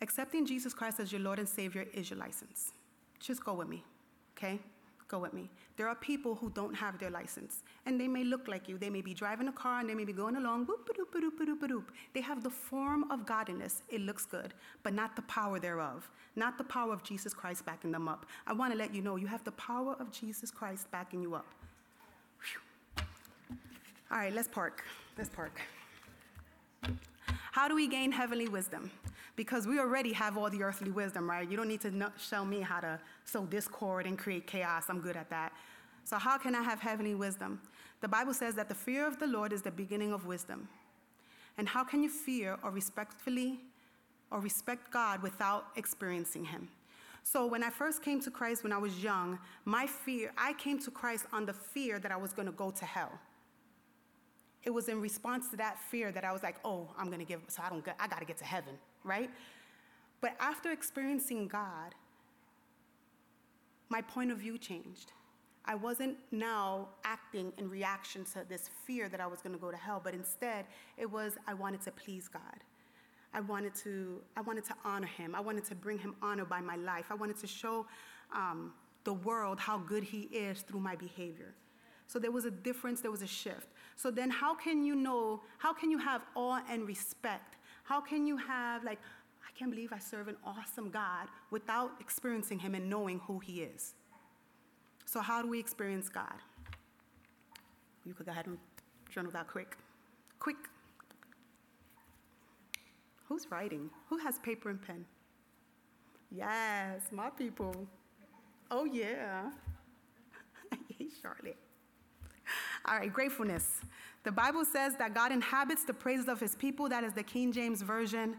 Accepting 0.00 0.46
Jesus 0.46 0.72
Christ 0.72 1.00
as 1.00 1.10
your 1.10 1.20
Lord 1.20 1.38
and 1.38 1.48
Savior 1.48 1.86
is 1.92 2.10
your 2.10 2.18
license. 2.18 2.72
Just 3.18 3.44
go 3.44 3.54
with 3.54 3.68
me, 3.68 3.82
okay? 4.36 4.60
Go 5.08 5.18
with 5.18 5.32
me. 5.32 5.48
There 5.76 5.88
are 5.88 5.94
people 5.94 6.34
who 6.34 6.50
don't 6.50 6.74
have 6.74 6.98
their 6.98 7.10
license, 7.10 7.62
and 7.86 7.98
they 7.98 8.06
may 8.06 8.24
look 8.24 8.46
like 8.46 8.68
you. 8.68 8.76
They 8.76 8.90
may 8.90 9.00
be 9.00 9.14
driving 9.14 9.48
a 9.48 9.52
car 9.52 9.80
and 9.80 9.88
they 9.88 9.94
may 9.94 10.04
be 10.04 10.12
going 10.12 10.36
along, 10.36 10.66
boop, 10.66 10.86
boop, 10.86 11.20
boop, 11.20 11.58
boop. 11.58 11.84
They 12.12 12.20
have 12.20 12.42
the 12.42 12.50
form 12.50 13.10
of 13.10 13.24
godliness. 13.24 13.82
It 13.88 14.02
looks 14.02 14.26
good, 14.26 14.52
but 14.82 14.92
not 14.92 15.16
the 15.16 15.22
power 15.22 15.58
thereof, 15.58 16.10
not 16.36 16.58
the 16.58 16.64
power 16.64 16.92
of 16.92 17.02
Jesus 17.02 17.32
Christ 17.32 17.64
backing 17.64 17.90
them 17.90 18.06
up. 18.06 18.26
I 18.46 18.52
want 18.52 18.72
to 18.72 18.78
let 18.78 18.94
you 18.94 19.00
know 19.00 19.16
you 19.16 19.26
have 19.26 19.42
the 19.44 19.52
power 19.52 19.96
of 19.98 20.12
Jesus 20.12 20.50
Christ 20.50 20.90
backing 20.90 21.22
you 21.22 21.34
up. 21.34 21.46
Whew. 22.42 23.04
All 24.10 24.18
right, 24.18 24.32
let's 24.32 24.48
park. 24.48 24.84
Let's 25.16 25.30
park. 25.30 25.58
How 27.52 27.66
do 27.66 27.74
we 27.74 27.88
gain 27.88 28.12
heavenly 28.12 28.46
wisdom? 28.46 28.90
Because 29.38 29.68
we 29.68 29.78
already 29.78 30.12
have 30.14 30.36
all 30.36 30.50
the 30.50 30.64
earthly 30.64 30.90
wisdom, 30.90 31.30
right? 31.30 31.48
You 31.48 31.56
don't 31.56 31.68
need 31.68 31.80
to 31.82 31.92
know, 31.92 32.10
show 32.18 32.44
me 32.44 32.60
how 32.60 32.80
to 32.80 32.98
sow 33.24 33.46
discord 33.46 34.04
and 34.04 34.18
create 34.18 34.48
chaos. 34.48 34.86
I'm 34.88 34.98
good 35.00 35.16
at 35.16 35.30
that. 35.30 35.52
So, 36.02 36.18
how 36.18 36.38
can 36.38 36.56
I 36.56 36.62
have 36.62 36.80
heavenly 36.80 37.14
wisdom? 37.14 37.60
The 38.00 38.08
Bible 38.08 38.34
says 38.34 38.56
that 38.56 38.68
the 38.68 38.74
fear 38.74 39.06
of 39.06 39.20
the 39.20 39.28
Lord 39.28 39.52
is 39.52 39.62
the 39.62 39.70
beginning 39.70 40.12
of 40.12 40.26
wisdom. 40.26 40.68
And 41.56 41.68
how 41.68 41.84
can 41.84 42.02
you 42.02 42.08
fear 42.08 42.58
or 42.64 42.72
respectfully 42.72 43.60
or 44.32 44.40
respect 44.40 44.90
God 44.90 45.22
without 45.22 45.66
experiencing 45.76 46.44
Him? 46.44 46.68
So, 47.22 47.46
when 47.46 47.62
I 47.62 47.70
first 47.70 48.02
came 48.02 48.20
to 48.22 48.32
Christ 48.32 48.64
when 48.64 48.72
I 48.72 48.78
was 48.78 49.04
young, 49.04 49.38
my 49.64 49.86
fear, 49.86 50.32
I 50.36 50.54
came 50.54 50.80
to 50.80 50.90
Christ 50.90 51.26
on 51.32 51.46
the 51.46 51.52
fear 51.52 52.00
that 52.00 52.10
I 52.10 52.16
was 52.16 52.32
going 52.32 52.46
to 52.46 52.58
go 52.64 52.72
to 52.72 52.84
hell 52.84 53.12
it 54.64 54.70
was 54.70 54.88
in 54.88 55.00
response 55.00 55.48
to 55.48 55.56
that 55.56 55.78
fear 55.90 56.12
that 56.12 56.24
I 56.24 56.32
was 56.32 56.42
like, 56.42 56.56
oh, 56.64 56.88
I'm 56.98 57.10
gonna 57.10 57.24
give, 57.24 57.40
so 57.48 57.62
I 57.64 57.70
don't 57.70 57.86
I 57.98 58.06
gotta 58.06 58.24
get 58.26 58.36
to 58.38 58.44
heaven, 58.44 58.74
right? 59.08 59.30
But 60.20 60.32
after 60.40 60.70
experiencing 60.70 61.48
God, 61.48 61.94
my 63.88 64.02
point 64.02 64.30
of 64.30 64.38
view 64.38 64.58
changed. 64.58 65.12
I 65.64 65.74
wasn't 65.74 66.16
now 66.30 66.88
acting 67.04 67.52
in 67.58 67.68
reaction 67.68 68.24
to 68.32 68.44
this 68.48 68.70
fear 68.86 69.08
that 69.08 69.20
I 69.20 69.26
was 69.26 69.40
gonna 69.40 69.58
go 69.58 69.70
to 69.70 69.76
hell, 69.76 70.00
but 70.02 70.14
instead 70.14 70.66
it 70.96 71.10
was 71.10 71.34
I 71.46 71.54
wanted 71.54 71.82
to 71.82 71.90
please 71.90 72.28
God. 72.28 72.64
I 73.34 73.40
wanted 73.40 73.74
to, 73.76 74.22
I 74.36 74.40
wanted 74.40 74.64
to 74.64 74.74
honor 74.84 75.06
him. 75.06 75.34
I 75.34 75.40
wanted 75.40 75.64
to 75.66 75.74
bring 75.74 75.98
him 75.98 76.14
honor 76.22 76.46
by 76.46 76.60
my 76.60 76.76
life. 76.76 77.06
I 77.10 77.14
wanted 77.14 77.38
to 77.38 77.46
show 77.46 77.86
um, 78.34 78.72
the 79.04 79.12
world 79.12 79.60
how 79.60 79.78
good 79.78 80.02
he 80.02 80.22
is 80.32 80.62
through 80.62 80.80
my 80.80 80.96
behavior. 80.96 81.54
So 82.06 82.18
there 82.18 82.30
was 82.30 82.46
a 82.46 82.50
difference, 82.50 83.02
there 83.02 83.10
was 83.10 83.20
a 83.20 83.26
shift. 83.26 83.68
So 83.96 84.10
then, 84.10 84.30
how 84.30 84.54
can 84.54 84.82
you 84.82 84.94
know, 84.94 85.42
how 85.58 85.74
can 85.74 85.90
you 85.90 85.98
have 85.98 86.24
awe 86.34 86.62
and 86.70 86.86
respect? 86.86 87.57
How 87.88 88.02
can 88.02 88.26
you 88.26 88.36
have, 88.36 88.84
like, 88.84 88.98
I 89.42 89.58
can't 89.58 89.70
believe 89.70 89.94
I 89.94 89.98
serve 89.98 90.28
an 90.28 90.36
awesome 90.44 90.90
God 90.90 91.28
without 91.50 91.92
experiencing 92.00 92.58
Him 92.58 92.74
and 92.74 92.90
knowing 92.90 93.18
who 93.20 93.38
He 93.38 93.62
is? 93.62 93.94
So, 95.06 95.20
how 95.20 95.40
do 95.40 95.48
we 95.48 95.58
experience 95.58 96.10
God? 96.10 96.38
You 98.04 98.12
could 98.12 98.26
go 98.26 98.32
ahead 98.32 98.46
and 98.46 98.58
journal 99.10 99.32
that 99.32 99.48
quick. 99.48 99.74
Quick. 100.38 100.58
Who's 103.24 103.50
writing? 103.50 103.88
Who 104.10 104.18
has 104.18 104.38
paper 104.40 104.68
and 104.68 104.82
pen? 104.82 105.06
Yes, 106.30 107.08
my 107.10 107.30
people. 107.30 107.74
Oh, 108.70 108.84
yeah. 108.84 109.50
Hey, 110.98 111.06
Charlotte. 111.22 111.56
All 112.84 112.96
right, 112.98 113.10
gratefulness. 113.10 113.80
The 114.28 114.32
Bible 114.32 114.66
says 114.66 114.94
that 114.96 115.14
God 115.14 115.32
inhabits 115.32 115.84
the 115.84 115.94
praises 115.94 116.28
of 116.28 116.38
his 116.38 116.54
people. 116.54 116.86
That 116.86 117.02
is 117.02 117.14
the 117.14 117.22
King 117.22 117.50
James 117.50 117.80
Version. 117.80 118.36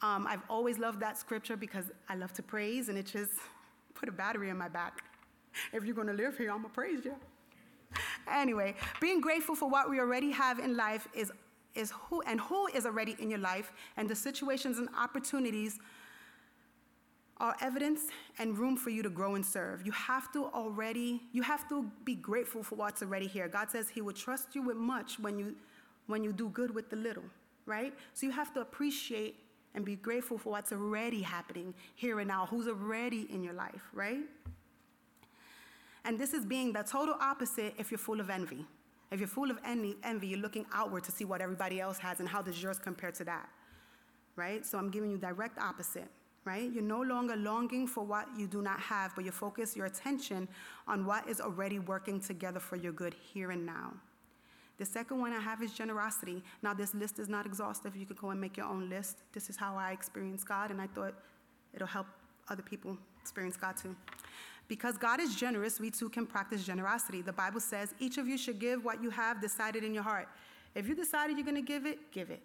Um, 0.00 0.28
I've 0.28 0.42
always 0.48 0.78
loved 0.78 1.00
that 1.00 1.18
scripture 1.18 1.56
because 1.56 1.86
I 2.08 2.14
love 2.14 2.32
to 2.34 2.42
praise, 2.44 2.88
and 2.88 2.96
it 2.96 3.06
just 3.06 3.32
put 3.94 4.08
a 4.08 4.12
battery 4.12 4.50
in 4.50 4.56
my 4.56 4.68
back. 4.68 5.02
If 5.72 5.84
you're 5.84 5.96
going 5.96 6.06
to 6.06 6.12
live 6.12 6.38
here, 6.38 6.52
I'm 6.52 6.58
going 6.58 6.68
to 6.68 6.74
praise 6.74 7.04
you. 7.04 7.16
Anyway, 8.30 8.76
being 9.00 9.20
grateful 9.20 9.56
for 9.56 9.68
what 9.68 9.90
we 9.90 9.98
already 9.98 10.30
have 10.30 10.60
in 10.60 10.76
life 10.76 11.08
is, 11.12 11.32
is 11.74 11.90
who 11.90 12.20
and 12.20 12.40
who 12.40 12.68
is 12.68 12.86
already 12.86 13.16
in 13.18 13.28
your 13.28 13.40
life, 13.40 13.72
and 13.96 14.08
the 14.08 14.14
situations 14.14 14.78
and 14.78 14.88
opportunities 14.96 15.80
are 17.38 17.56
evidence 17.60 18.02
and 18.38 18.56
room 18.56 18.76
for 18.76 18.90
you 18.90 19.02
to 19.02 19.10
grow 19.10 19.34
and 19.34 19.44
serve. 19.44 19.84
You 19.84 19.92
have 19.92 20.32
to 20.32 20.46
already, 20.46 21.22
you 21.32 21.42
have 21.42 21.68
to 21.68 21.90
be 22.04 22.14
grateful 22.14 22.62
for 22.62 22.76
what's 22.76 23.02
already 23.02 23.26
here. 23.26 23.48
God 23.48 23.70
says 23.70 23.88
He 23.88 24.00
will 24.00 24.12
trust 24.12 24.54
you 24.54 24.62
with 24.62 24.76
much 24.76 25.18
when 25.18 25.38
you 25.38 25.56
when 26.06 26.22
you 26.22 26.32
do 26.32 26.50
good 26.50 26.74
with 26.74 26.90
the 26.90 26.96
little, 26.96 27.24
right? 27.66 27.94
So 28.12 28.26
you 28.26 28.32
have 28.32 28.52
to 28.54 28.60
appreciate 28.60 29.36
and 29.74 29.84
be 29.84 29.96
grateful 29.96 30.38
for 30.38 30.50
what's 30.50 30.70
already 30.70 31.22
happening 31.22 31.74
here 31.94 32.20
and 32.20 32.28
now, 32.28 32.46
who's 32.46 32.68
already 32.68 33.26
in 33.30 33.42
your 33.42 33.54
life, 33.54 33.82
right? 33.92 34.20
And 36.04 36.18
this 36.18 36.34
is 36.34 36.44
being 36.44 36.72
the 36.72 36.82
total 36.82 37.16
opposite 37.20 37.74
if 37.78 37.90
you're 37.90 37.98
full 37.98 38.20
of 38.20 38.28
envy. 38.28 38.66
If 39.10 39.18
you're 39.18 39.28
full 39.28 39.50
of 39.50 39.58
envy, 39.64 39.96
envy, 40.04 40.28
you're 40.28 40.40
looking 40.40 40.66
outward 40.72 41.04
to 41.04 41.12
see 41.12 41.24
what 41.24 41.40
everybody 41.40 41.80
else 41.80 41.98
has 41.98 42.20
and 42.20 42.28
how 42.28 42.42
does 42.42 42.62
yours 42.62 42.78
compare 42.78 43.12
to 43.12 43.24
that, 43.24 43.48
right? 44.36 44.64
So 44.66 44.76
I'm 44.78 44.90
giving 44.90 45.10
you 45.10 45.16
direct 45.16 45.58
opposite 45.58 46.08
right? 46.44 46.70
You're 46.72 46.82
no 46.82 47.00
longer 47.00 47.36
longing 47.36 47.86
for 47.86 48.04
what 48.04 48.26
you 48.36 48.46
do 48.46 48.62
not 48.62 48.78
have, 48.80 49.14
but 49.14 49.24
you 49.24 49.30
focus 49.30 49.76
your 49.76 49.86
attention 49.86 50.46
on 50.86 51.06
what 51.06 51.28
is 51.28 51.40
already 51.40 51.78
working 51.78 52.20
together 52.20 52.60
for 52.60 52.76
your 52.76 52.92
good 52.92 53.14
here 53.14 53.50
and 53.50 53.64
now. 53.64 53.92
The 54.76 54.84
second 54.84 55.20
one 55.20 55.32
I 55.32 55.40
have 55.40 55.62
is 55.62 55.72
generosity. 55.72 56.42
Now, 56.62 56.74
this 56.74 56.94
list 56.94 57.18
is 57.18 57.28
not 57.28 57.46
exhaustive. 57.46 57.96
You 57.96 58.06
can 58.06 58.16
go 58.20 58.30
and 58.30 58.40
make 58.40 58.56
your 58.56 58.66
own 58.66 58.90
list. 58.90 59.18
This 59.32 59.48
is 59.48 59.56
how 59.56 59.76
I 59.76 59.92
experience 59.92 60.42
God, 60.42 60.70
and 60.70 60.80
I 60.80 60.88
thought 60.88 61.14
it'll 61.72 61.86
help 61.86 62.06
other 62.48 62.62
people 62.62 62.98
experience 63.20 63.56
God 63.56 63.76
too. 63.76 63.94
Because 64.66 64.96
God 64.96 65.20
is 65.20 65.34
generous, 65.34 65.78
we 65.78 65.90
too 65.90 66.08
can 66.08 66.26
practice 66.26 66.64
generosity. 66.64 67.22
The 67.22 67.32
Bible 67.32 67.60
says 67.60 67.94
each 68.00 68.18
of 68.18 68.26
you 68.26 68.36
should 68.36 68.58
give 68.58 68.84
what 68.84 69.02
you 69.02 69.10
have 69.10 69.40
decided 69.40 69.84
in 69.84 69.94
your 69.94 70.02
heart. 70.02 70.28
If 70.74 70.88
you 70.88 70.94
decided 70.94 71.36
you're 71.36 71.44
going 71.44 71.54
to 71.54 71.62
give 71.62 71.86
it, 71.86 72.10
give 72.10 72.30
it. 72.30 72.40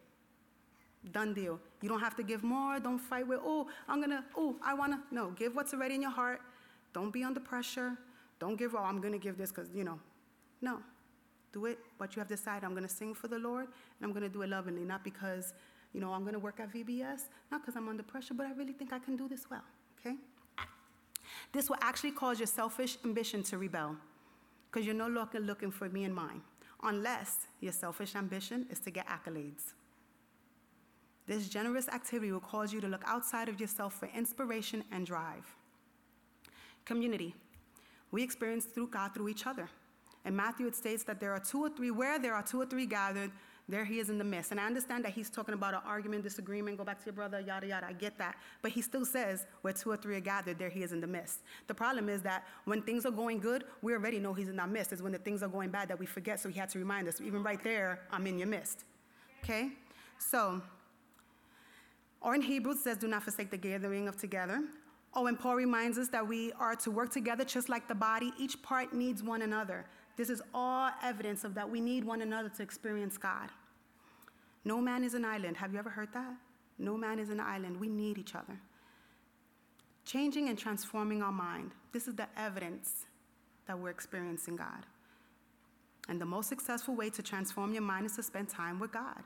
Done 1.11 1.33
deal. 1.33 1.59
You 1.81 1.89
don't 1.89 2.01
have 2.01 2.15
to 2.17 2.23
give 2.23 2.43
more. 2.43 2.79
Don't 2.79 2.99
fight 2.99 3.25
with, 3.27 3.39
oh, 3.43 3.67
I'm 3.87 3.99
going 3.99 4.09
to, 4.09 4.23
oh, 4.35 4.55
I 4.63 4.73
want 4.73 4.93
to. 4.93 5.15
No, 5.15 5.31
give 5.31 5.55
what's 5.55 5.73
already 5.73 5.95
in 5.95 6.01
your 6.01 6.11
heart. 6.11 6.41
Don't 6.93 7.11
be 7.11 7.23
under 7.23 7.39
pressure. 7.39 7.97
Don't 8.39 8.57
give, 8.57 8.75
oh, 8.75 8.79
I'm 8.79 8.99
going 8.99 9.13
to 9.13 9.19
give 9.19 9.37
this 9.37 9.49
because, 9.51 9.69
you 9.73 9.83
know. 9.83 9.99
No. 10.61 10.79
Do 11.51 11.65
it 11.65 11.79
what 11.97 12.15
you 12.15 12.19
have 12.19 12.27
decided. 12.27 12.63
I'm 12.63 12.71
going 12.71 12.83
to 12.83 12.93
sing 12.93 13.13
for 13.13 13.27
the 13.27 13.39
Lord, 13.39 13.65
and 13.65 14.03
I'm 14.03 14.11
going 14.11 14.23
to 14.23 14.29
do 14.29 14.41
it 14.41 14.49
lovingly, 14.49 14.83
not 14.83 15.03
because, 15.03 15.53
you 15.93 16.01
know, 16.01 16.11
I'm 16.11 16.21
going 16.21 16.33
to 16.33 16.39
work 16.39 16.59
at 16.59 16.71
VBS, 16.71 17.21
not 17.51 17.61
because 17.61 17.75
I'm 17.75 17.87
under 17.87 18.03
pressure, 18.03 18.33
but 18.33 18.45
I 18.45 18.51
really 18.51 18.73
think 18.73 18.93
I 18.93 18.99
can 18.99 19.15
do 19.15 19.27
this 19.27 19.49
well, 19.49 19.63
okay? 19.99 20.15
This 21.51 21.69
will 21.69 21.77
actually 21.81 22.11
cause 22.11 22.39
your 22.39 22.47
selfish 22.47 22.97
ambition 23.03 23.41
to 23.43 23.57
rebel 23.57 23.95
because 24.69 24.85
you're 24.85 24.95
no 24.95 25.07
longer 25.07 25.39
looking 25.39 25.71
for 25.71 25.89
me 25.89 26.03
and 26.03 26.13
mine, 26.13 26.41
unless 26.83 27.47
your 27.59 27.71
selfish 27.71 28.15
ambition 28.15 28.67
is 28.69 28.79
to 28.81 28.91
get 28.91 29.07
accolades. 29.07 29.73
This 31.29 31.47
generous 31.47 31.87
activity 31.89 32.31
will 32.31 32.39
cause 32.39 32.73
you 32.73 32.81
to 32.81 32.87
look 32.87 33.03
outside 33.05 33.49
of 33.49 33.61
yourself 33.61 33.93
for 33.93 34.09
inspiration 34.15 34.83
and 34.91 35.05
drive. 35.05 35.45
Community. 36.85 37.35
We 38.09 38.23
experience 38.23 38.65
through 38.65 38.87
God 38.87 39.13
through 39.13 39.29
each 39.29 39.45
other. 39.45 39.69
In 40.25 40.35
Matthew, 40.35 40.65
it 40.65 40.75
states 40.75 41.03
that 41.03 41.19
there 41.19 41.31
are 41.31 41.39
two 41.39 41.61
or 41.61 41.69
three, 41.69 41.91
where 41.91 42.17
there 42.17 42.33
are 42.33 42.41
two 42.41 42.59
or 42.59 42.65
three 42.65 42.87
gathered, 42.87 43.29
there 43.67 43.85
he 43.85 43.99
is 43.99 44.09
in 44.09 44.17
the 44.17 44.23
midst. 44.23 44.49
And 44.49 44.59
I 44.59 44.65
understand 44.65 45.05
that 45.05 45.11
he's 45.11 45.29
talking 45.29 45.53
about 45.53 45.75
an 45.75 45.81
argument, 45.85 46.23
disagreement, 46.23 46.79
go 46.79 46.83
back 46.83 46.97
to 46.97 47.05
your 47.05 47.13
brother, 47.13 47.39
yada, 47.39 47.67
yada. 47.67 47.85
I 47.85 47.93
get 47.93 48.17
that. 48.17 48.35
But 48.63 48.71
he 48.71 48.81
still 48.81 49.05
says, 49.05 49.45
where 49.61 49.71
two 49.71 49.91
or 49.91 49.97
three 49.97 50.15
are 50.15 50.21
gathered, 50.21 50.57
there 50.57 50.69
he 50.69 50.81
is 50.81 50.93
in 50.93 50.99
the 50.99 51.05
midst. 51.05 51.41
The 51.67 51.75
problem 51.75 52.09
is 52.09 52.23
that 52.23 52.47
when 52.65 52.81
things 52.81 53.05
are 53.05 53.11
going 53.11 53.37
good, 53.37 53.65
we 53.83 53.93
already 53.93 54.17
know 54.17 54.33
he's 54.33 54.49
in 54.49 54.59
our 54.59 54.65
midst. 54.65 54.93
It's 54.93 55.03
when 55.03 55.11
the 55.11 55.19
things 55.19 55.43
are 55.43 55.47
going 55.47 55.69
bad 55.69 55.89
that 55.89 55.99
we 55.99 56.07
forget, 56.07 56.39
so 56.39 56.49
he 56.49 56.59
had 56.59 56.69
to 56.69 56.79
remind 56.79 57.07
us. 57.07 57.21
Even 57.21 57.43
right 57.43 57.63
there, 57.63 57.99
I'm 58.11 58.25
in 58.25 58.39
your 58.39 58.47
midst. 58.47 58.85
Okay? 59.43 59.69
So, 60.17 60.63
or 62.21 62.35
in 62.35 62.41
Hebrews, 62.41 62.81
says, 62.81 62.97
do 62.97 63.07
not 63.07 63.23
forsake 63.23 63.49
the 63.49 63.57
gathering 63.57 64.07
of 64.07 64.17
together. 64.17 64.61
Oh, 65.13 65.27
and 65.27 65.39
Paul 65.39 65.55
reminds 65.55 65.97
us 65.97 66.09
that 66.09 66.27
we 66.27 66.51
are 66.53 66.75
to 66.77 66.91
work 66.91 67.11
together 67.11 67.43
just 67.43 67.69
like 67.69 67.87
the 67.87 67.95
body. 67.95 68.31
Each 68.37 68.61
part 68.61 68.93
needs 68.93 69.23
one 69.23 69.41
another. 69.41 69.85
This 70.17 70.29
is 70.29 70.41
all 70.53 70.91
evidence 71.01 71.43
of 71.43 71.55
that 71.55 71.69
we 71.69 71.81
need 71.81 72.03
one 72.03 72.21
another 72.21 72.49
to 72.49 72.63
experience 72.63 73.17
God. 73.17 73.49
No 74.65 74.81
man 74.81 75.03
is 75.03 75.13
an 75.13 75.23
island. 75.23 75.57
Have 75.57 75.73
you 75.73 75.79
ever 75.79 75.89
heard 75.89 76.13
that? 76.13 76.33
No 76.77 76.97
man 76.97 77.19
is 77.19 77.29
an 77.29 77.39
island. 77.39 77.79
We 77.79 77.87
need 77.87 78.17
each 78.17 78.35
other. 78.35 78.59
Changing 80.05 80.49
and 80.49 80.57
transforming 80.57 81.21
our 81.21 81.31
mind. 81.31 81.71
This 81.91 82.07
is 82.07 82.15
the 82.15 82.27
evidence 82.37 83.05
that 83.65 83.79
we're 83.79 83.89
experiencing 83.89 84.55
God. 84.55 84.85
And 86.09 86.19
the 86.19 86.25
most 86.25 86.49
successful 86.49 86.95
way 86.95 87.09
to 87.11 87.21
transform 87.21 87.73
your 87.73 87.83
mind 87.83 88.05
is 88.05 88.15
to 88.15 88.23
spend 88.23 88.49
time 88.49 88.79
with 88.79 88.91
God. 88.91 89.21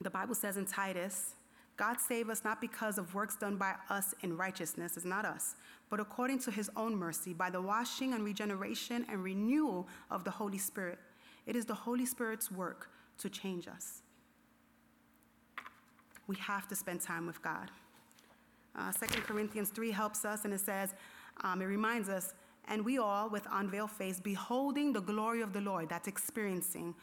The 0.00 0.10
Bible 0.10 0.34
says 0.34 0.56
in 0.56 0.64
Titus 0.64 1.34
God 1.78 2.00
saved 2.00 2.28
us 2.28 2.42
not 2.44 2.60
because 2.60 2.98
of 2.98 3.14
works 3.14 3.36
done 3.36 3.56
by 3.56 3.74
us 3.88 4.12
in 4.22 4.36
righteousness, 4.36 4.96
it's 4.96 5.06
not 5.06 5.24
us, 5.24 5.54
but 5.88 6.00
according 6.00 6.40
to 6.40 6.50
his 6.50 6.68
own 6.76 6.94
mercy, 6.94 7.32
by 7.32 7.50
the 7.50 7.62
washing 7.62 8.12
and 8.12 8.24
regeneration 8.24 9.06
and 9.08 9.22
renewal 9.22 9.86
of 10.10 10.24
the 10.24 10.30
Holy 10.30 10.58
Spirit. 10.58 10.98
It 11.46 11.54
is 11.54 11.64
the 11.64 11.74
Holy 11.74 12.04
Spirit's 12.04 12.50
work 12.50 12.90
to 13.18 13.30
change 13.30 13.68
us. 13.68 14.02
We 16.26 16.36
have 16.36 16.68
to 16.68 16.76
spend 16.76 17.00
time 17.00 17.26
with 17.26 17.40
God. 17.42 17.70
Uh, 18.76 18.92
2 18.92 19.22
Corinthians 19.22 19.70
3 19.70 19.92
helps 19.92 20.24
us, 20.24 20.44
and 20.44 20.52
it 20.52 20.60
says, 20.60 20.94
um, 21.42 21.62
it 21.62 21.66
reminds 21.66 22.08
us, 22.08 22.34
and 22.66 22.84
we 22.84 22.98
all, 22.98 23.30
with 23.30 23.46
unveiled 23.52 23.92
face, 23.92 24.20
beholding 24.20 24.92
the 24.92 25.00
glory 25.00 25.42
of 25.42 25.52
the 25.52 25.60
Lord, 25.60 25.88
that's 25.88 26.08
experiencing, 26.08 26.94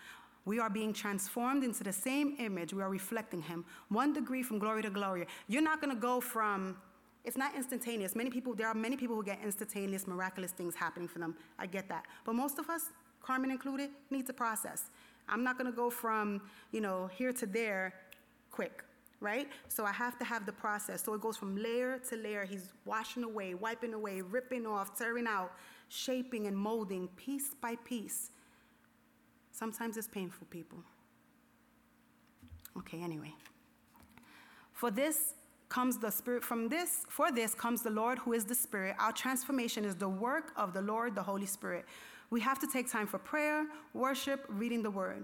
we 0.45 0.59
are 0.59 0.69
being 0.69 0.93
transformed 0.93 1.63
into 1.63 1.83
the 1.83 1.91
same 1.91 2.35
image. 2.39 2.73
We 2.73 2.81
are 2.81 2.89
reflecting 2.89 3.41
Him, 3.41 3.65
one 3.89 4.13
degree 4.13 4.43
from 4.43 4.59
glory 4.59 4.83
to 4.83 4.89
glory. 4.89 5.27
You're 5.47 5.63
not 5.63 5.81
going 5.81 5.93
to 5.93 5.99
go 5.99 6.21
from, 6.21 6.77
it's 7.23 7.37
not 7.37 7.55
instantaneous. 7.55 8.15
Many 8.15 8.29
people, 8.29 8.53
there 8.53 8.67
are 8.67 8.75
many 8.75 8.95
people 8.95 9.15
who 9.15 9.23
get 9.23 9.39
instantaneous, 9.43 10.07
miraculous 10.07 10.51
things 10.51 10.75
happening 10.75 11.07
for 11.07 11.19
them. 11.19 11.35
I 11.57 11.65
get 11.65 11.89
that. 11.89 12.05
But 12.23 12.35
most 12.35 12.59
of 12.59 12.69
us, 12.69 12.89
Carmen 13.23 13.49
included, 13.49 13.89
needs 14.11 14.29
a 14.29 14.33
process. 14.33 14.91
I'm 15.27 15.43
not 15.43 15.57
going 15.57 15.69
to 15.69 15.75
go 15.75 15.89
from, 15.89 16.41
you 16.71 16.81
know, 16.81 17.09
here 17.17 17.33
to 17.33 17.47
there 17.47 17.95
quick, 18.51 18.83
right? 19.19 19.49
So 19.67 19.83
I 19.83 19.91
have 19.91 20.19
to 20.19 20.25
have 20.25 20.45
the 20.45 20.51
process. 20.51 21.03
So 21.03 21.15
it 21.15 21.21
goes 21.21 21.35
from 21.35 21.57
layer 21.57 21.97
to 22.09 22.15
layer. 22.15 22.45
He's 22.45 22.69
washing 22.85 23.23
away, 23.23 23.55
wiping 23.55 23.95
away, 23.95 24.21
ripping 24.21 24.67
off, 24.67 24.95
tearing 24.95 25.25
out, 25.25 25.53
shaping 25.89 26.45
and 26.45 26.55
molding 26.55 27.07
piece 27.15 27.55
by 27.59 27.77
piece 27.77 28.29
Sometimes 29.57 29.95
it's 29.95 30.07
painful, 30.09 30.45
people. 30.49 30.79
Okay, 32.77 33.01
anyway. 33.01 33.33
For 34.73 34.91
this 34.91 35.33
comes 35.69 35.97
the 35.97 36.09
Spirit, 36.11 36.43
from 36.43 36.67
this, 36.67 37.05
for 37.07 37.31
this 37.31 37.55
comes 37.55 37.81
the 37.81 37.89
Lord 37.89 38.19
who 38.19 38.33
is 38.33 38.43
the 38.43 38.53
Spirit. 38.53 38.97
Our 38.99 39.13
transformation 39.13 39.85
is 39.85 39.95
the 39.95 40.09
work 40.09 40.51
of 40.57 40.73
the 40.73 40.81
Lord, 40.81 41.15
the 41.15 41.23
Holy 41.23 41.45
Spirit. 41.45 41.85
We 42.31 42.41
have 42.41 42.59
to 42.59 42.67
take 42.67 42.91
time 42.91 43.07
for 43.07 43.17
prayer, 43.17 43.65
worship, 43.93 44.45
reading 44.49 44.83
the 44.83 44.91
Word. 44.91 45.23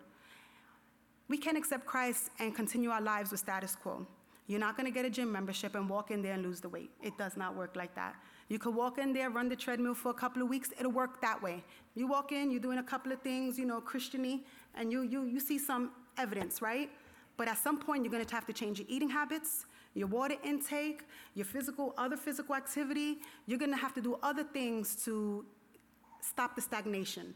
We 1.28 1.38
can't 1.38 1.58
accept 1.58 1.86
Christ 1.86 2.30
and 2.40 2.56
continue 2.56 2.90
our 2.90 3.02
lives 3.02 3.32
with 3.32 3.42
status 3.42 3.76
quo. 3.76 4.08
You're 4.48 4.62
not 4.62 4.78
going 4.78 4.88
to 4.88 4.94
get 4.94 5.04
a 5.04 5.10
gym 5.10 5.30
membership 5.30 5.76
and 5.76 5.90
walk 5.90 6.10
in 6.10 6.22
there 6.22 6.36
and 6.36 6.44
lose 6.44 6.62
the 6.62 6.70
weight. 6.70 6.92
It 7.04 7.18
does 7.18 7.36
not 7.36 7.58
work 7.58 7.76
like 7.76 7.96
that. 7.96 8.16
You 8.52 8.60
could 8.60 8.76
walk 8.76 8.98
in 8.98 9.14
there, 9.14 9.30
run 9.30 9.48
the 9.48 9.56
treadmill 9.56 9.94
for 9.94 10.10
a 10.10 10.14
couple 10.14 10.42
of 10.42 10.50
weeks, 10.50 10.74
it'll 10.78 10.92
work 10.92 11.22
that 11.22 11.42
way. 11.42 11.64
You 11.96 12.06
walk 12.06 12.34
in, 12.34 12.52
you're 12.52 12.60
doing 12.60 12.80
a 12.80 12.84
couple 12.84 13.14
of 13.14 13.22
things, 13.22 13.58
you 13.58 13.64
know, 13.64 13.80
Christiany, 13.80 14.42
and 14.76 14.92
you, 14.92 15.04
you, 15.04 15.24
you 15.24 15.40
see 15.40 15.58
some 15.58 15.92
evidence, 16.18 16.62
right? 16.62 16.90
But 17.38 17.48
at 17.48 17.58
some 17.58 17.80
point, 17.80 18.04
you're 18.04 18.12
gonna 18.12 18.26
have 18.30 18.46
to 18.48 18.52
change 18.52 18.78
your 18.78 18.88
eating 18.90 19.10
habits, 19.10 19.68
your 19.94 20.10
water 20.10 20.36
intake, 20.44 21.04
your 21.34 21.46
physical, 21.46 21.94
other 21.98 22.18
physical 22.18 22.54
activity. 22.54 23.20
You're 23.46 23.58
gonna 23.58 23.78
have 23.78 23.94
to 23.94 24.02
do 24.02 24.18
other 24.22 24.44
things 24.44 24.98
to 25.06 25.46
stop 26.20 26.58
the 26.58 26.62
stagnation. 26.62 27.34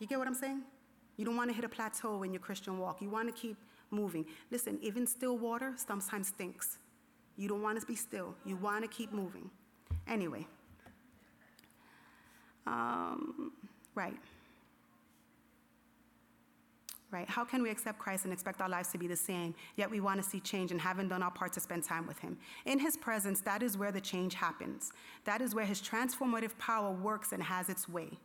You 0.00 0.06
get 0.06 0.18
what 0.18 0.26
I'm 0.26 0.34
saying? 0.34 0.62
You 1.18 1.26
don't 1.26 1.36
wanna 1.36 1.52
hit 1.52 1.66
a 1.66 1.68
plateau 1.68 2.22
in 2.22 2.32
your 2.32 2.40
Christian 2.40 2.78
walk. 2.78 3.02
You 3.02 3.10
wanna 3.10 3.32
keep 3.32 3.58
moving. 3.90 4.24
Listen, 4.50 4.78
even 4.80 5.06
still 5.06 5.36
water 5.36 5.74
sometimes 5.76 6.28
stinks. 6.28 6.78
You 7.36 7.48
don't 7.48 7.60
wanna 7.60 7.82
be 7.86 7.96
still, 7.96 8.34
you 8.46 8.56
wanna 8.56 8.88
keep 8.88 9.12
moving. 9.12 9.50
Anyway, 10.06 10.46
um, 12.66 13.52
right. 13.94 14.16
Right. 17.10 17.28
How 17.28 17.44
can 17.44 17.62
we 17.62 17.70
accept 17.70 18.00
Christ 18.00 18.24
and 18.24 18.32
expect 18.32 18.60
our 18.60 18.68
lives 18.68 18.88
to 18.88 18.98
be 18.98 19.06
the 19.06 19.14
same, 19.14 19.54
yet 19.76 19.88
we 19.88 20.00
want 20.00 20.20
to 20.20 20.28
see 20.28 20.40
change 20.40 20.72
and 20.72 20.80
haven't 20.80 21.08
done 21.08 21.22
our 21.22 21.30
part 21.30 21.52
to 21.52 21.60
spend 21.60 21.84
time 21.84 22.08
with 22.08 22.18
Him? 22.18 22.36
In 22.64 22.80
His 22.80 22.96
presence, 22.96 23.40
that 23.42 23.62
is 23.62 23.78
where 23.78 23.92
the 23.92 24.00
change 24.00 24.34
happens. 24.34 24.90
That 25.24 25.40
is 25.40 25.54
where 25.54 25.64
His 25.64 25.80
transformative 25.80 26.58
power 26.58 26.90
works 26.90 27.30
and 27.30 27.40
has 27.40 27.68
its 27.68 27.88
way. 27.88 28.18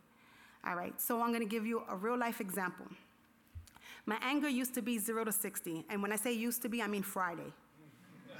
All 0.66 0.74
right, 0.74 1.00
so 1.00 1.22
I'm 1.22 1.28
going 1.28 1.40
to 1.40 1.48
give 1.48 1.64
you 1.64 1.84
a 1.88 1.94
real 1.94 2.18
life 2.18 2.40
example. 2.40 2.86
My 4.06 4.18
anger 4.22 4.48
used 4.48 4.74
to 4.74 4.82
be 4.82 4.98
zero 4.98 5.24
to 5.24 5.30
60, 5.30 5.84
and 5.88 6.02
when 6.02 6.12
I 6.12 6.16
say 6.16 6.32
used 6.32 6.60
to 6.62 6.68
be, 6.68 6.82
I 6.82 6.88
mean 6.88 7.04
Friday. 7.04 7.52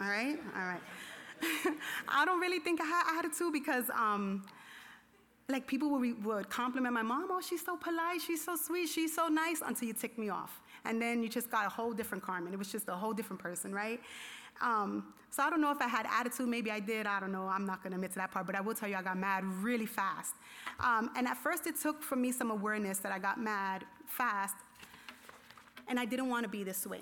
All 0.00 0.08
right? 0.08 0.36
All 0.56 0.66
right. 0.66 0.80
I 2.08 2.24
don't 2.24 2.40
really 2.40 2.58
think 2.58 2.80
I 2.80 2.84
had 2.84 3.18
attitude 3.18 3.52
because, 3.52 3.90
um, 3.90 4.44
like, 5.48 5.66
people 5.66 5.90
would, 5.90 6.24
would 6.24 6.48
compliment 6.48 6.94
my 6.94 7.02
mom, 7.02 7.28
oh, 7.30 7.40
she's 7.40 7.64
so 7.64 7.76
polite, 7.76 8.20
she's 8.20 8.44
so 8.44 8.56
sweet, 8.56 8.88
she's 8.88 9.14
so 9.14 9.28
nice, 9.28 9.62
until 9.66 9.88
you 9.88 9.94
tick 9.94 10.16
me 10.18 10.28
off. 10.28 10.60
and 10.84 11.00
then 11.00 11.22
you 11.22 11.28
just 11.28 11.50
got 11.50 11.66
a 11.66 11.68
whole 11.68 11.92
different 11.92 12.22
Carmen. 12.22 12.52
It 12.52 12.58
was 12.58 12.70
just 12.70 12.88
a 12.88 12.94
whole 12.94 13.12
different 13.12 13.42
person, 13.42 13.74
right? 13.74 14.00
Um, 14.60 15.14
so 15.30 15.42
I 15.42 15.50
don't 15.50 15.60
know 15.60 15.70
if 15.70 15.80
I 15.80 15.88
had 15.88 16.06
attitude. 16.10 16.48
Maybe 16.48 16.70
I 16.70 16.80
did. 16.80 17.06
I 17.06 17.20
don't 17.20 17.32
know. 17.32 17.46
I'm 17.46 17.64
not 17.64 17.82
going 17.82 17.92
to 17.92 17.96
admit 17.96 18.10
to 18.12 18.18
that 18.18 18.30
part, 18.30 18.46
but 18.46 18.54
I 18.54 18.60
will 18.60 18.74
tell 18.74 18.88
you 18.88 18.96
I 18.96 19.02
got 19.02 19.16
mad 19.16 19.44
really 19.44 19.86
fast. 19.86 20.34
Um, 20.80 21.10
and 21.16 21.26
at 21.26 21.36
first, 21.36 21.66
it 21.66 21.80
took 21.80 22.02
for 22.02 22.16
me 22.16 22.32
some 22.32 22.50
awareness 22.50 22.98
that 22.98 23.12
I 23.12 23.18
got 23.18 23.40
mad 23.40 23.84
fast, 24.06 24.56
and 25.88 25.98
I 25.98 26.04
didn't 26.04 26.28
want 26.28 26.44
to 26.44 26.48
be 26.48 26.64
this 26.64 26.86
way. 26.86 27.00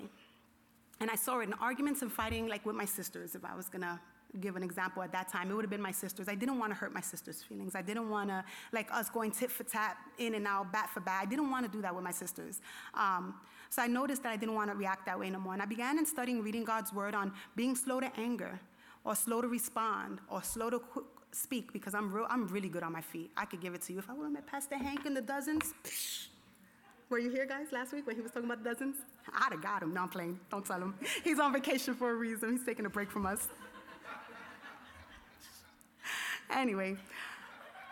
And 1.01 1.09
I 1.09 1.15
saw 1.15 1.39
it 1.39 1.43
in 1.43 1.53
arguments 1.53 2.01
and 2.01 2.11
fighting, 2.11 2.47
like 2.47 2.65
with 2.65 2.75
my 2.75 2.85
sisters, 2.85 3.35
if 3.35 3.43
I 3.45 3.55
was 3.55 3.69
going 3.69 3.81
to 3.81 3.99
give 4.39 4.55
an 4.55 4.63
example 4.63 5.01
at 5.01 5.11
that 5.11 5.29
time, 5.29 5.49
it 5.49 5.53
would 5.53 5.63
have 5.63 5.71
been 5.71 5.81
my 5.81 5.91
sisters. 5.91 6.27
I 6.27 6.35
didn't 6.35 6.59
want 6.59 6.71
to 6.71 6.75
hurt 6.75 6.93
my 6.93 7.01
sisters' 7.01 7.41
feelings. 7.41 7.75
I 7.75 7.81
didn't 7.81 8.09
want 8.09 8.29
to, 8.29 8.43
like 8.71 8.91
us 8.91 9.09
going 9.09 9.31
tit 9.31 9.51
for 9.51 9.63
tat, 9.63 9.97
in 10.17 10.35
and 10.35 10.45
out, 10.45 10.71
bat 10.71 10.89
for 10.89 10.99
bat. 10.99 11.19
I 11.21 11.25
didn't 11.25 11.49
want 11.49 11.65
to 11.65 11.71
do 11.71 11.81
that 11.81 11.93
with 11.93 12.03
my 12.03 12.11
sisters. 12.11 12.61
Um, 12.93 13.35
so 13.69 13.81
I 13.81 13.87
noticed 13.87 14.23
that 14.23 14.31
I 14.31 14.37
didn't 14.37 14.55
want 14.55 14.69
to 14.71 14.77
react 14.77 15.05
that 15.07 15.19
way 15.19 15.29
no 15.29 15.39
more. 15.39 15.53
And 15.53 15.61
I 15.61 15.65
began 15.65 15.97
in 15.97 16.05
studying 16.05 16.43
reading 16.43 16.63
God's 16.63 16.93
word 16.93 17.15
on 17.15 17.33
being 17.55 17.75
slow 17.75 17.99
to 17.99 18.11
anger, 18.17 18.59
or 19.03 19.15
slow 19.15 19.41
to 19.41 19.47
respond, 19.47 20.19
or 20.29 20.43
slow 20.43 20.69
to 20.69 20.79
qu- 20.79 21.05
speak, 21.31 21.73
because 21.73 21.93
I'm, 21.95 22.11
real, 22.11 22.27
I'm 22.29 22.47
really 22.47 22.69
good 22.69 22.83
on 22.83 22.91
my 22.91 23.01
feet. 23.01 23.31
I 23.37 23.45
could 23.45 23.61
give 23.61 23.73
it 23.73 23.81
to 23.83 23.93
you. 23.93 23.99
If 23.99 24.09
I 24.09 24.13
would 24.13 24.23
have 24.23 24.33
met 24.33 24.47
Pastor 24.47 24.77
Hank 24.77 25.05
in 25.05 25.13
the 25.13 25.21
dozens, 25.21 25.73
psh, 25.83 26.27
were 27.09 27.17
you 27.17 27.31
here, 27.31 27.47
guys, 27.47 27.67
last 27.71 27.91
week 27.91 28.05
when 28.05 28.15
he 28.15 28.21
was 28.21 28.31
talking 28.31 28.45
about 28.47 28.63
the 28.63 28.69
dozens? 28.69 28.97
I'd 29.33 29.51
have 29.51 29.63
got 29.63 29.81
him. 29.81 29.93
No, 29.93 30.01
I'm 30.01 30.09
playing. 30.09 30.39
Don't 30.51 30.63
tell 30.63 30.79
him. 30.79 30.93
He's 31.23 31.39
on 31.39 31.51
vacation 31.53 31.95
for 31.95 32.11
a 32.11 32.15
reason. 32.15 32.51
He's 32.51 32.65
taking 32.65 32.85
a 32.85 32.89
break 32.89 33.09
from 33.09 33.25
us 33.25 33.47
anyway, 36.49 36.95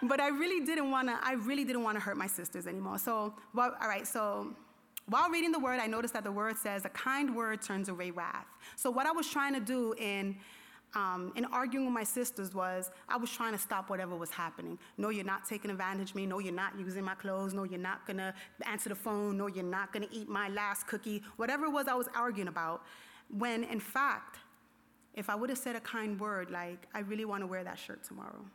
but 0.04 0.20
I 0.20 0.28
really 0.28 0.65
didn't 0.65 0.91
want 0.91 1.08
to. 1.08 1.17
I 1.22 1.34
really 1.34 1.63
didn't 1.63 1.84
want 1.84 1.96
to 1.96 2.02
hurt 2.02 2.17
my 2.17 2.28
sisters 2.28 2.67
anymore. 2.67 2.98
So, 3.00 3.34
well, 3.54 3.76
all 3.82 3.88
right. 3.88 4.08
So, 4.08 4.54
while 5.08 5.30
reading 5.30 5.52
the 5.52 5.60
word, 5.60 5.80
I 5.80 5.88
noticed 5.88 6.13
that 6.13 6.24
the 6.24 6.32
word 6.32 6.58
says, 6.58 6.86
"A 6.86 6.89
kind 6.89 7.36
word 7.36 7.62
turns 7.62 7.89
away 7.89 8.12
wrath." 8.12 8.48
So, 8.76 8.91
what 8.91 9.06
I 9.06 9.12
was 9.12 9.28
trying 9.28 9.54
to 9.54 9.60
do 9.60 9.93
in 9.98 10.36
um, 10.96 11.34
in 11.36 11.46
arguing 11.46 11.86
with 11.86 11.93
my 11.93 12.04
sisters 12.04 12.54
was 12.54 12.91
I 13.10 13.17
was 13.17 13.30
trying 13.32 13.54
to 13.54 13.58
stop 13.58 13.89
whatever 13.89 14.15
was 14.15 14.30
happening. 14.30 14.78
No, 14.98 15.10
you're 15.10 15.26
not 15.26 15.48
taking 15.48 15.70
advantage 15.70 16.12
of 16.12 16.15
me. 16.15 16.26
No, 16.26 16.39
you're 16.39 16.54
not 16.54 16.78
using 16.80 17.04
my 17.04 17.15
clothes. 17.15 17.54
No, 17.54 17.63
you're 17.63 17.80
not 17.80 18.06
gonna 18.08 18.34
answer 18.65 18.89
the 18.89 18.96
phone. 18.96 19.38
No, 19.38 19.48
you're 19.48 19.63
not 19.63 19.91
gonna 19.91 20.08
eat 20.12 20.30
my 20.30 20.50
last 20.50 20.88
cookie. 20.88 21.24
Whatever 21.36 21.65
it 21.65 21.72
was 21.72 21.88
I 21.88 21.96
was 21.96 22.08
arguing 22.15 22.48
about, 22.48 22.84
when 23.30 23.63
in 23.65 23.80
fact 23.80 24.39
if 25.18 25.32
I 25.32 25.36
would 25.36 25.50
have 25.50 25.58
said 25.58 25.76
a 25.76 25.80
kind 25.80 26.18
word 26.20 26.52
like, 26.52 26.88
I 26.94 27.00
really 27.00 27.26
want 27.26 27.42
to 27.42 27.48
wear 27.48 27.64
that 27.64 27.80
shirt 27.80 28.04
tomorrow, 28.04 28.46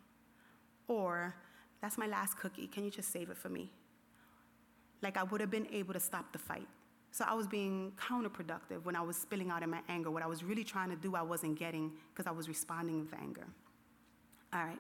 or 0.87 1.35
that's 1.83 1.99
my 1.99 2.07
last 2.07 2.39
cookie, 2.39 2.69
can 2.69 2.85
you 2.85 2.91
just 2.91 3.11
save 3.11 3.31
it 3.31 3.37
for 3.37 3.49
me? 3.49 3.73
Like 5.03 5.17
I 5.17 5.25
would 5.25 5.41
have 5.41 5.51
been 5.51 5.67
able 5.73 5.93
to 5.93 6.01
stop 6.01 6.33
the 6.33 6.39
fight. 6.39 6.69
So 7.11 7.25
I 7.29 7.35
was 7.35 7.49
being 7.49 7.93
counterproductive 7.99 8.85
when 8.85 8.95
I 8.95 9.03
was 9.03 9.17
spilling 9.17 9.51
out 9.51 9.65
in 9.65 9.71
my 9.71 9.81
anger. 9.89 10.11
What 10.11 10.23
I 10.23 10.27
was 10.29 10.45
really 10.45 10.63
trying 10.63 10.89
to 10.91 10.97
do, 10.97 11.17
I 11.17 11.23
wasn't 11.23 11.59
getting 11.59 11.93
because 12.15 12.29
I 12.29 12.31
was 12.31 12.49
responding 12.49 13.01
with 13.01 13.13
anger. 13.21 13.47
All 14.55 14.65
right. 14.65 14.79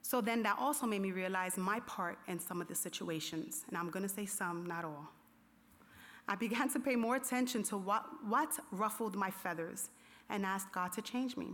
So 0.00 0.20
then 0.20 0.44
that 0.44 0.56
also 0.60 0.86
made 0.86 1.02
me 1.02 1.10
realize 1.10 1.56
my 1.56 1.80
part 1.80 2.18
in 2.28 2.38
some 2.38 2.60
of 2.60 2.68
the 2.68 2.74
situations, 2.74 3.64
and 3.68 3.76
I'm 3.76 3.90
going 3.90 4.04
to 4.04 4.08
say 4.08 4.26
some, 4.26 4.64
not 4.64 4.84
all. 4.84 5.08
I 6.28 6.36
began 6.36 6.70
to 6.70 6.78
pay 6.78 6.94
more 6.94 7.16
attention 7.16 7.62
to 7.64 7.76
what, 7.76 8.04
what 8.26 8.50
ruffled 8.70 9.16
my 9.16 9.30
feathers 9.30 9.90
and 10.30 10.44
asked 10.44 10.72
God 10.72 10.92
to 10.92 11.02
change 11.02 11.36
me. 11.36 11.48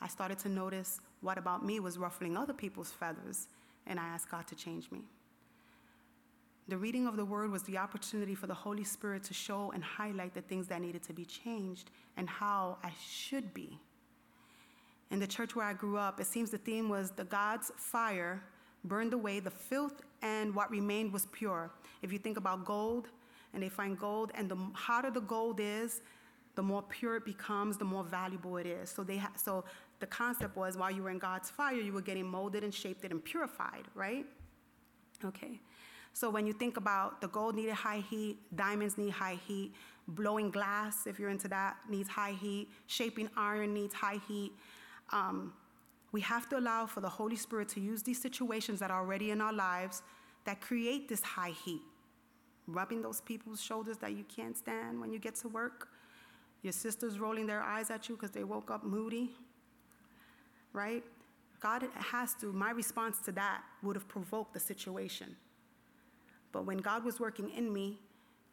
I 0.00 0.08
started 0.08 0.38
to 0.40 0.48
notice 0.48 1.00
what 1.20 1.38
about 1.38 1.64
me 1.64 1.80
was 1.80 1.98
ruffling 1.98 2.36
other 2.36 2.52
people's 2.52 2.90
feathers, 2.90 3.48
and 3.86 4.00
I 4.00 4.06
asked 4.06 4.30
God 4.30 4.46
to 4.48 4.54
change 4.54 4.90
me. 4.90 5.00
The 6.68 6.76
reading 6.76 7.06
of 7.06 7.16
the 7.16 7.24
word 7.24 7.50
was 7.50 7.64
the 7.64 7.78
opportunity 7.78 8.34
for 8.34 8.46
the 8.46 8.54
Holy 8.54 8.84
Spirit 8.84 9.24
to 9.24 9.34
show 9.34 9.72
and 9.72 9.82
highlight 9.82 10.34
the 10.34 10.40
things 10.42 10.68
that 10.68 10.80
needed 10.80 11.02
to 11.04 11.12
be 11.12 11.24
changed 11.24 11.90
and 12.16 12.28
how 12.28 12.78
I 12.84 12.92
should 13.04 13.52
be. 13.52 13.78
In 15.10 15.18
the 15.18 15.26
church 15.26 15.56
where 15.56 15.66
I 15.66 15.72
grew 15.72 15.96
up, 15.96 16.20
it 16.20 16.26
seems 16.26 16.50
the 16.50 16.58
theme 16.58 16.88
was 16.88 17.10
the 17.10 17.24
God's 17.24 17.72
fire 17.76 18.42
burned 18.84 19.12
away 19.12 19.40
the 19.40 19.50
filth 19.50 20.00
and 20.22 20.54
what 20.54 20.70
remained 20.70 21.12
was 21.12 21.26
pure. 21.32 21.70
If 22.02 22.12
you 22.12 22.18
think 22.18 22.36
about 22.36 22.64
gold, 22.64 23.08
and 23.52 23.62
they 23.62 23.68
find 23.68 23.98
gold, 23.98 24.30
and 24.34 24.48
the 24.48 24.56
hotter 24.74 25.10
the 25.10 25.20
gold 25.20 25.58
is, 25.60 26.02
the 26.60 26.66
more 26.66 26.82
pure 26.82 27.16
it 27.16 27.24
becomes, 27.24 27.78
the 27.78 27.86
more 27.86 28.04
valuable 28.04 28.58
it 28.58 28.66
is. 28.66 28.90
So 28.90 29.02
they 29.02 29.16
ha- 29.16 29.32
so 29.34 29.64
the 29.98 30.06
concept 30.06 30.58
was 30.58 30.76
while 30.76 30.90
you 30.90 31.02
were 31.02 31.08
in 31.08 31.18
God's 31.18 31.48
fire, 31.48 31.80
you 31.88 31.94
were 31.94 32.02
getting 32.02 32.26
molded 32.26 32.62
and 32.62 32.74
shaped 32.82 33.02
and 33.02 33.24
purified, 33.24 33.84
right? 33.94 34.26
Okay. 35.24 35.58
So 36.12 36.28
when 36.28 36.46
you 36.46 36.52
think 36.52 36.76
about 36.76 37.22
the 37.22 37.28
gold 37.28 37.54
needed 37.54 37.72
high 37.72 38.04
heat, 38.10 38.36
diamonds 38.54 38.98
need 38.98 39.08
high 39.08 39.38
heat, 39.48 39.72
blowing 40.06 40.50
glass, 40.50 41.06
if 41.06 41.18
you're 41.18 41.30
into 41.30 41.48
that, 41.48 41.78
needs 41.88 42.10
high 42.10 42.32
heat, 42.32 42.68
shaping 42.88 43.30
iron 43.38 43.72
needs 43.72 43.94
high 43.94 44.20
heat. 44.28 44.52
Um, 45.12 45.54
we 46.12 46.20
have 46.20 46.46
to 46.50 46.58
allow 46.58 46.84
for 46.84 47.00
the 47.00 47.08
Holy 47.08 47.36
Spirit 47.36 47.70
to 47.70 47.80
use 47.80 48.02
these 48.02 48.20
situations 48.20 48.80
that 48.80 48.90
are 48.90 49.00
already 49.00 49.30
in 49.30 49.40
our 49.40 49.54
lives 49.54 50.02
that 50.44 50.60
create 50.60 51.08
this 51.08 51.22
high 51.22 51.54
heat. 51.64 51.80
Rubbing 52.66 53.00
those 53.00 53.22
people's 53.22 53.62
shoulders 53.62 53.96
that 53.98 54.12
you 54.12 54.24
can't 54.24 54.58
stand 54.58 55.00
when 55.00 55.10
you 55.10 55.18
get 55.18 55.36
to 55.36 55.48
work, 55.48 55.88
your 56.62 56.72
sisters 56.72 57.18
rolling 57.18 57.46
their 57.46 57.62
eyes 57.62 57.90
at 57.90 58.08
you 58.08 58.16
because 58.16 58.30
they 58.30 58.44
woke 58.44 58.70
up 58.70 58.84
moody, 58.84 59.30
right? 60.72 61.02
God 61.60 61.86
has 61.94 62.34
to, 62.40 62.52
my 62.52 62.70
response 62.70 63.18
to 63.20 63.32
that 63.32 63.62
would 63.82 63.96
have 63.96 64.08
provoked 64.08 64.54
the 64.54 64.60
situation. 64.60 65.36
But 66.52 66.66
when 66.66 66.78
God 66.78 67.04
was 67.04 67.20
working 67.20 67.50
in 67.50 67.72
me 67.72 67.98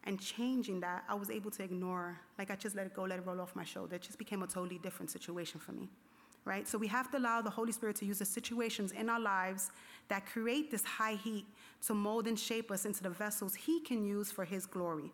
and 0.03 0.19
changing 0.19 0.81
that, 0.81 1.03
I 1.09 1.15
was 1.15 1.29
able 1.29 1.51
to 1.51 1.63
ignore, 1.63 2.19
like 2.37 2.51
I 2.51 2.55
just 2.55 2.75
let 2.75 2.85
it 2.85 2.93
go, 2.93 3.03
let 3.03 3.19
it 3.19 3.25
roll 3.25 3.41
off 3.41 3.55
my 3.55 3.63
shoulder. 3.63 3.95
It 3.95 4.01
just 4.01 4.17
became 4.17 4.43
a 4.43 4.47
totally 4.47 4.77
different 4.79 5.09
situation 5.09 5.59
for 5.59 5.71
me, 5.71 5.89
right? 6.45 6.67
So 6.67 6.77
we 6.77 6.87
have 6.87 7.09
to 7.11 7.17
allow 7.17 7.41
the 7.41 7.49
Holy 7.49 7.71
Spirit 7.71 7.95
to 7.97 8.05
use 8.05 8.19
the 8.19 8.25
situations 8.25 8.91
in 8.91 9.09
our 9.09 9.19
lives 9.19 9.71
that 10.09 10.25
create 10.25 10.69
this 10.69 10.83
high 10.83 11.15
heat 11.15 11.45
to 11.87 11.93
mold 11.93 12.27
and 12.27 12.37
shape 12.37 12.71
us 12.71 12.85
into 12.85 13.03
the 13.03 13.09
vessels 13.09 13.55
He 13.55 13.79
can 13.79 14.05
use 14.05 14.31
for 14.31 14.45
His 14.45 14.65
glory. 14.65 15.11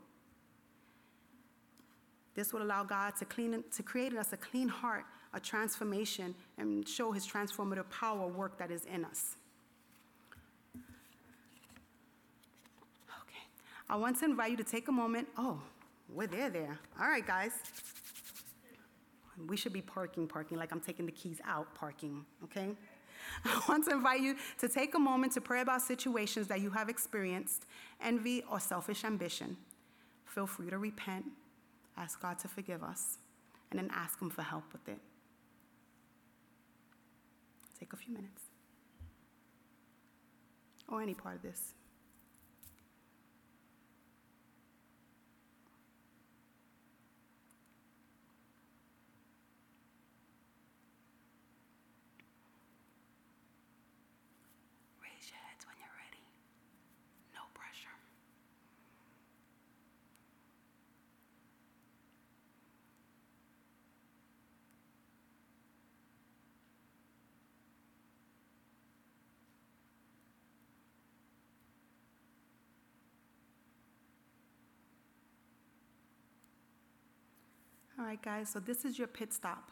This 2.36 2.52
will 2.52 2.63
allow 2.63 2.84
God 2.84 3.15
to, 3.17 3.26
clean, 3.26 3.63
to 3.76 3.84
create 3.84 4.12
in 4.12 4.17
us 4.17 4.34
a 4.34 4.38
clean 4.38 4.67
heart, 4.67 5.06
a 5.34 5.39
transformation, 5.39 6.34
and 6.58 6.88
show 6.88 7.12
his 7.12 7.28
transformative 7.28 7.89
power 7.89 8.28
work 8.28 8.58
that 8.58 8.72
is 8.72 8.86
in 8.86 9.06
us. 9.06 9.36
Okay. 13.22 13.43
I 13.89 13.96
want 13.96 14.17
to 14.19 14.26
invite 14.26 14.52
you 14.52 14.58
to 14.58 14.63
take 14.63 14.88
a 14.88 14.91
moment. 14.91 15.28
Oh, 15.38 15.62
we're 16.10 16.28
there, 16.28 16.50
there. 16.50 16.80
All 17.00 17.08
right, 17.08 17.26
guys. 17.26 17.52
We 19.48 19.58
should 19.58 19.74
be 19.74 19.82
parking, 19.82 20.28
parking, 20.28 20.58
like 20.58 20.72
I'm 20.72 20.80
taking 20.80 21.06
the 21.06 21.12
keys 21.12 21.39
out, 21.46 21.74
parking, 21.76 22.26
okay? 22.43 22.69
I 23.46 23.62
want 23.67 23.86
to 23.86 23.91
invite 23.91 24.22
you 24.22 24.36
to 24.60 24.67
take 24.67 24.96
a 24.96 25.00
moment 25.00 25.34
to 25.34 25.41
pray 25.41 25.62
about 25.62 25.82
situations 25.82 26.48
that 26.48 26.62
you 26.62 26.69
have 26.72 26.89
experienced, 26.89 27.65
envy, 28.02 28.43
or 28.50 28.60
selfish 28.60 29.04
ambition. 29.04 29.58
Feel 30.26 30.46
free 30.46 30.69
to 30.69 30.78
repent 30.78 31.26
ask 31.98 32.22
God 32.22 32.40
to 32.40 32.48
forgive 32.48 32.84
us, 32.84 33.18
and 33.72 33.80
then 33.80 33.90
ask 33.94 34.22
Him 34.22 34.30
for 34.30 34.42
help 34.42 34.72
with 34.72 34.88
it. 34.88 35.00
Take 37.80 37.94
a 37.94 37.98
few 37.98 38.14
minutes. 38.14 38.44
Or 40.88 41.02
any 41.02 41.14
part 41.14 41.36
of 41.36 41.42
this. 41.42 41.74
All 78.04 78.10
right, 78.10 78.22
guys, 78.22 78.49
so 78.49 78.60
this 78.60 78.84
is 78.84 78.99
your 78.99 79.08
pit 79.08 79.32
stop. 79.32 79.72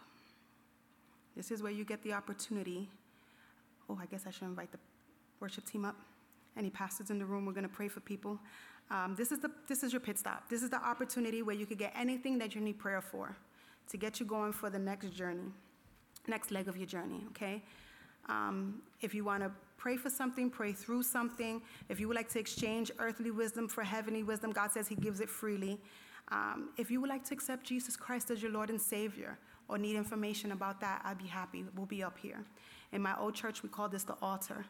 This 1.36 1.52
is 1.52 1.62
where 1.62 1.72
you 1.72 1.84
get 1.84 2.02
the 2.02 2.14
opportunity. 2.14 2.90
Oh, 3.90 4.00
I 4.02 4.06
guess 4.06 4.24
I 4.26 4.32
should 4.32 4.44
invite 4.44 4.72
the 4.72 4.78
worship 5.42 5.66
team 5.66 5.84
up. 5.84 5.98
Any 6.56 6.70
pastors 6.70 7.10
in 7.10 7.20
the 7.20 7.26
room, 7.26 7.46
we're 7.46 7.52
going 7.52 7.68
to 7.68 7.70
pray 7.70 7.90
for 7.90 8.00
people. 8.00 8.40
Um, 8.90 9.16
this, 9.18 9.34
is 9.34 9.40
the, 9.40 9.52
this 9.68 9.84
is 9.84 9.92
your 9.92 10.00
pit 10.00 10.18
stop. 10.18 10.50
This 10.50 10.64
is 10.64 10.70
the 10.70 10.78
opportunity 10.78 11.42
where 11.42 11.58
you 11.58 11.66
could 11.66 11.78
get 11.78 11.92
anything 11.94 12.38
that 12.38 12.56
you 12.56 12.62
need 12.62 12.80
prayer 12.80 13.02
for 13.02 13.36
to 13.90 13.98
get 13.98 14.22
you 14.22 14.26
going 14.26 14.54
for 14.54 14.70
the 14.70 14.80
next 14.80 15.10
journey, 15.10 15.52
next 16.26 16.52
leg 16.52 16.70
of 16.70 16.78
your 16.78 16.88
journey, 16.88 17.26
okay? 17.32 17.62
Um, 18.30 18.82
if 19.02 19.14
you 19.14 19.26
want 19.26 19.44
to 19.44 19.52
pray 19.78 19.98
for 19.98 20.10
something, 20.10 20.50
pray 20.50 20.72
through 20.72 21.04
something. 21.04 21.62
If 21.90 22.00
you 22.00 22.08
would 22.08 22.16
like 22.16 22.30
to 22.30 22.40
exchange 22.40 22.92
earthly 22.98 23.32
wisdom 23.32 23.68
for 23.68 23.84
heavenly 23.84 24.24
wisdom, 24.24 24.54
God 24.54 24.72
says 24.72 24.88
He 24.88 24.96
gives 24.96 25.20
it 25.20 25.28
freely. 25.28 25.82
Um, 26.32 26.70
if 26.78 26.90
you 26.90 27.02
would 27.02 27.10
like 27.10 27.26
to 27.26 27.34
accept 27.34 27.66
Jesus 27.66 27.98
Christ 27.98 28.32
as 28.32 28.42
your 28.42 28.52
Lord 28.52 28.70
and 28.70 28.80
Savior 28.80 29.38
or 29.68 29.78
need 29.78 29.96
information 29.96 30.54
about 30.54 30.80
that, 30.82 31.02
I'd 31.04 31.18
be 31.18 31.28
happy. 31.28 31.66
We'll 31.76 31.86
be 31.86 32.04
up 32.04 32.18
here. 32.18 32.44
In 32.94 33.02
my 33.02 33.18
old 33.20 33.36
church, 33.36 33.64
we 33.64 33.70
call 33.70 33.90
this 33.90 34.04
the 34.04 34.16
altar. 34.22 34.66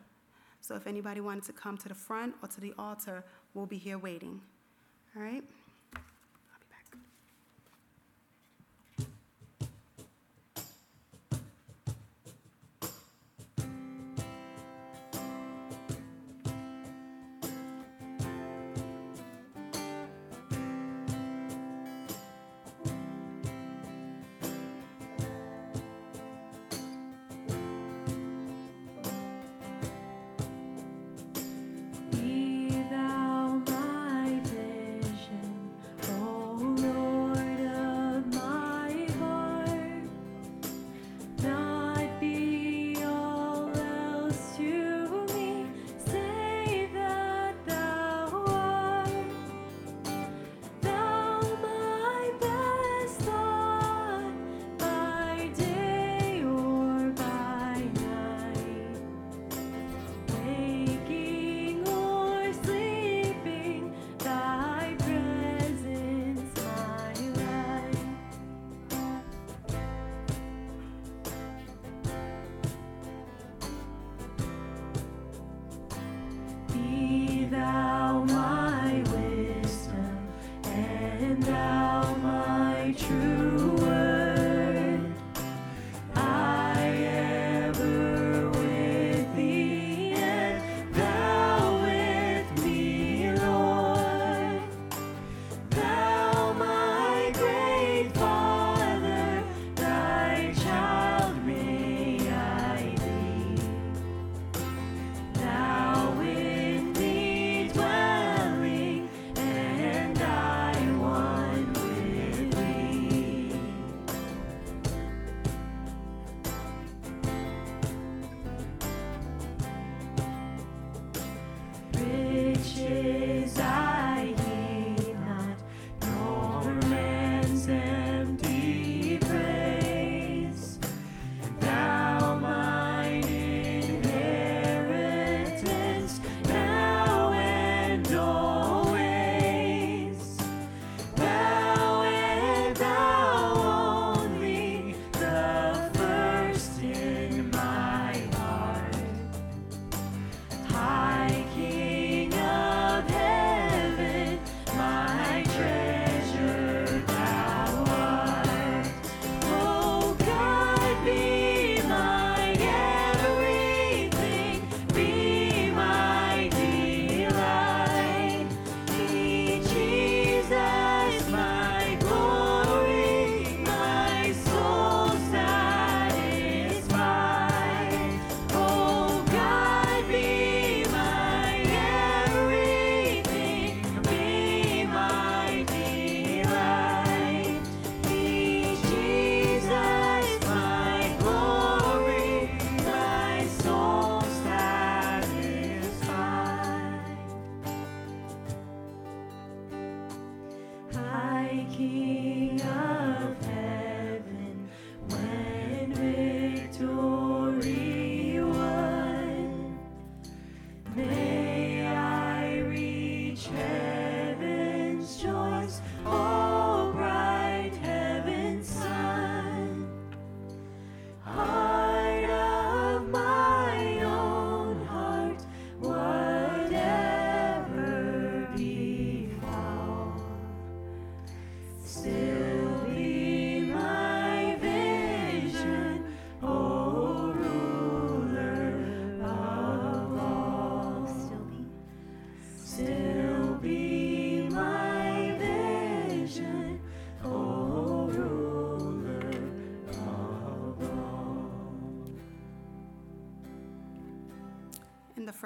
So 0.60 0.76
if 0.76 0.88
anybody 0.88 1.22
wanted 1.22 1.44
to 1.46 1.54
come 1.54 1.78
to 1.78 1.88
the 1.88 1.96
front 1.96 2.36
or 2.42 2.48
to 2.50 2.62
the 2.62 2.74
altar, 2.78 3.24
we'll 3.54 3.66
be 3.66 3.78
here 3.78 3.98
waiting. 3.98 4.42
All 5.16 5.24
right? 5.24 5.44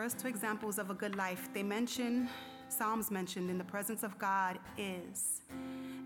First 0.06 0.20
two 0.20 0.28
examples 0.28 0.78
of 0.78 0.92
a 0.92 0.94
good 0.94 1.16
life, 1.16 1.50
they 1.52 1.64
mention, 1.64 2.30
Psalms 2.70 3.10
mentioned, 3.10 3.50
in 3.50 3.58
the 3.58 3.64
presence 3.64 4.04
of 4.04 4.16
God 4.20 4.60
is, 4.78 5.42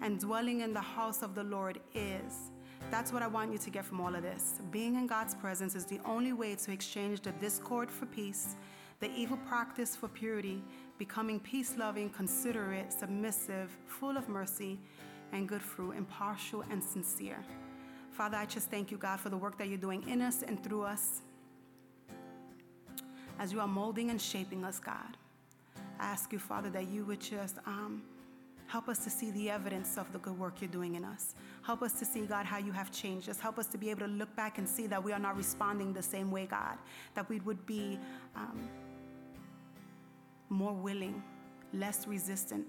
and 0.02 0.18
dwelling 0.18 0.62
in 0.62 0.74
the 0.74 0.80
house 0.80 1.22
of 1.22 1.36
the 1.36 1.44
Lord 1.44 1.82
is. 1.94 2.50
That's 2.92 3.12
what 3.12 3.22
I 3.22 3.28
want 3.28 3.52
you 3.52 3.58
to 3.58 3.70
get 3.70 3.84
from 3.84 4.00
all 4.00 4.16
of 4.16 4.24
this. 4.24 4.62
Being 4.72 4.96
in 4.96 5.06
God's 5.06 5.36
presence 5.36 5.76
is 5.76 5.84
the 5.84 6.00
only 6.06 6.32
way 6.32 6.56
to 6.56 6.72
exchange 6.72 7.20
the 7.20 7.34
discord 7.42 7.92
for 7.92 8.06
peace, 8.06 8.56
the 9.02 9.12
evil 9.12 9.36
practice 9.50 9.98
for 9.98 10.08
purity, 10.08 10.64
becoming 10.98 11.38
peace 11.38 11.76
loving, 11.78 12.10
considerate, 12.10 12.94
submissive, 12.94 13.70
full 13.86 14.16
of 14.16 14.30
mercy 14.30 14.80
and 15.34 15.46
good 15.46 15.62
fruit, 15.62 15.92
impartial 15.92 16.64
and 16.72 16.82
sincere. 16.82 17.44
Father, 18.12 18.38
I 18.38 18.46
just 18.46 18.72
thank 18.72 18.92
you, 18.92 18.98
God, 18.98 19.20
for 19.20 19.28
the 19.28 19.36
work 19.36 19.58
that 19.58 19.68
you're 19.68 19.78
doing 19.78 20.08
in 20.08 20.22
us 20.22 20.42
and 20.42 20.64
through 20.64 20.84
us. 20.84 21.22
As 23.40 23.54
you 23.54 23.60
are 23.62 23.68
molding 23.68 24.10
and 24.10 24.22
shaping 24.22 24.64
us, 24.64 24.80
God. 24.80 25.18
I 26.00 26.06
ask 26.06 26.32
you, 26.32 26.40
Father, 26.40 26.70
that 26.72 26.90
you 26.90 27.06
would 27.06 27.22
just 27.22 27.58
um, 27.66 28.04
help 28.68 28.88
us 28.88 29.00
to 29.04 29.10
see 29.10 29.32
the 29.32 29.50
evidence 29.50 29.98
of 29.98 30.12
the 30.14 30.20
good 30.20 30.38
work 30.38 30.62
you're 30.62 30.70
doing 30.70 30.96
in 30.96 31.04
us. 31.04 31.36
Help 31.64 31.82
us 31.82 31.94
to 32.00 32.06
see, 32.06 32.22
God, 32.22 32.46
how 32.46 32.58
you 32.58 32.72
have 32.72 32.92
changed 32.92 33.30
us. 33.30 33.40
Help 33.40 33.58
us 33.58 33.68
to 33.68 33.78
be 33.78 33.90
able 33.90 34.02
to 34.02 34.08
look 34.08 34.34
back 34.36 34.58
and 34.58 34.68
see 34.68 34.88
that 34.88 35.04
we 35.04 35.12
are 35.12 35.20
not 35.20 35.36
responding 35.36 35.94
the 35.94 36.04
same 36.04 36.32
way, 36.32 36.46
God, 36.46 36.78
that 37.16 37.28
we 37.30 37.40
would 37.42 37.66
be 37.66 37.98
um, 38.36 38.70
more 40.50 40.74
willing, 40.74 41.24
less 41.74 42.08
resistant 42.08 42.66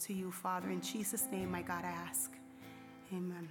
to 0.00 0.12
you, 0.12 0.30
Father. 0.30 0.70
In 0.70 0.80
Jesus' 0.80 1.26
name, 1.32 1.50
my 1.50 1.62
God, 1.62 1.84
I 1.84 1.88
ask. 1.88 2.30
Amen. 3.12 3.48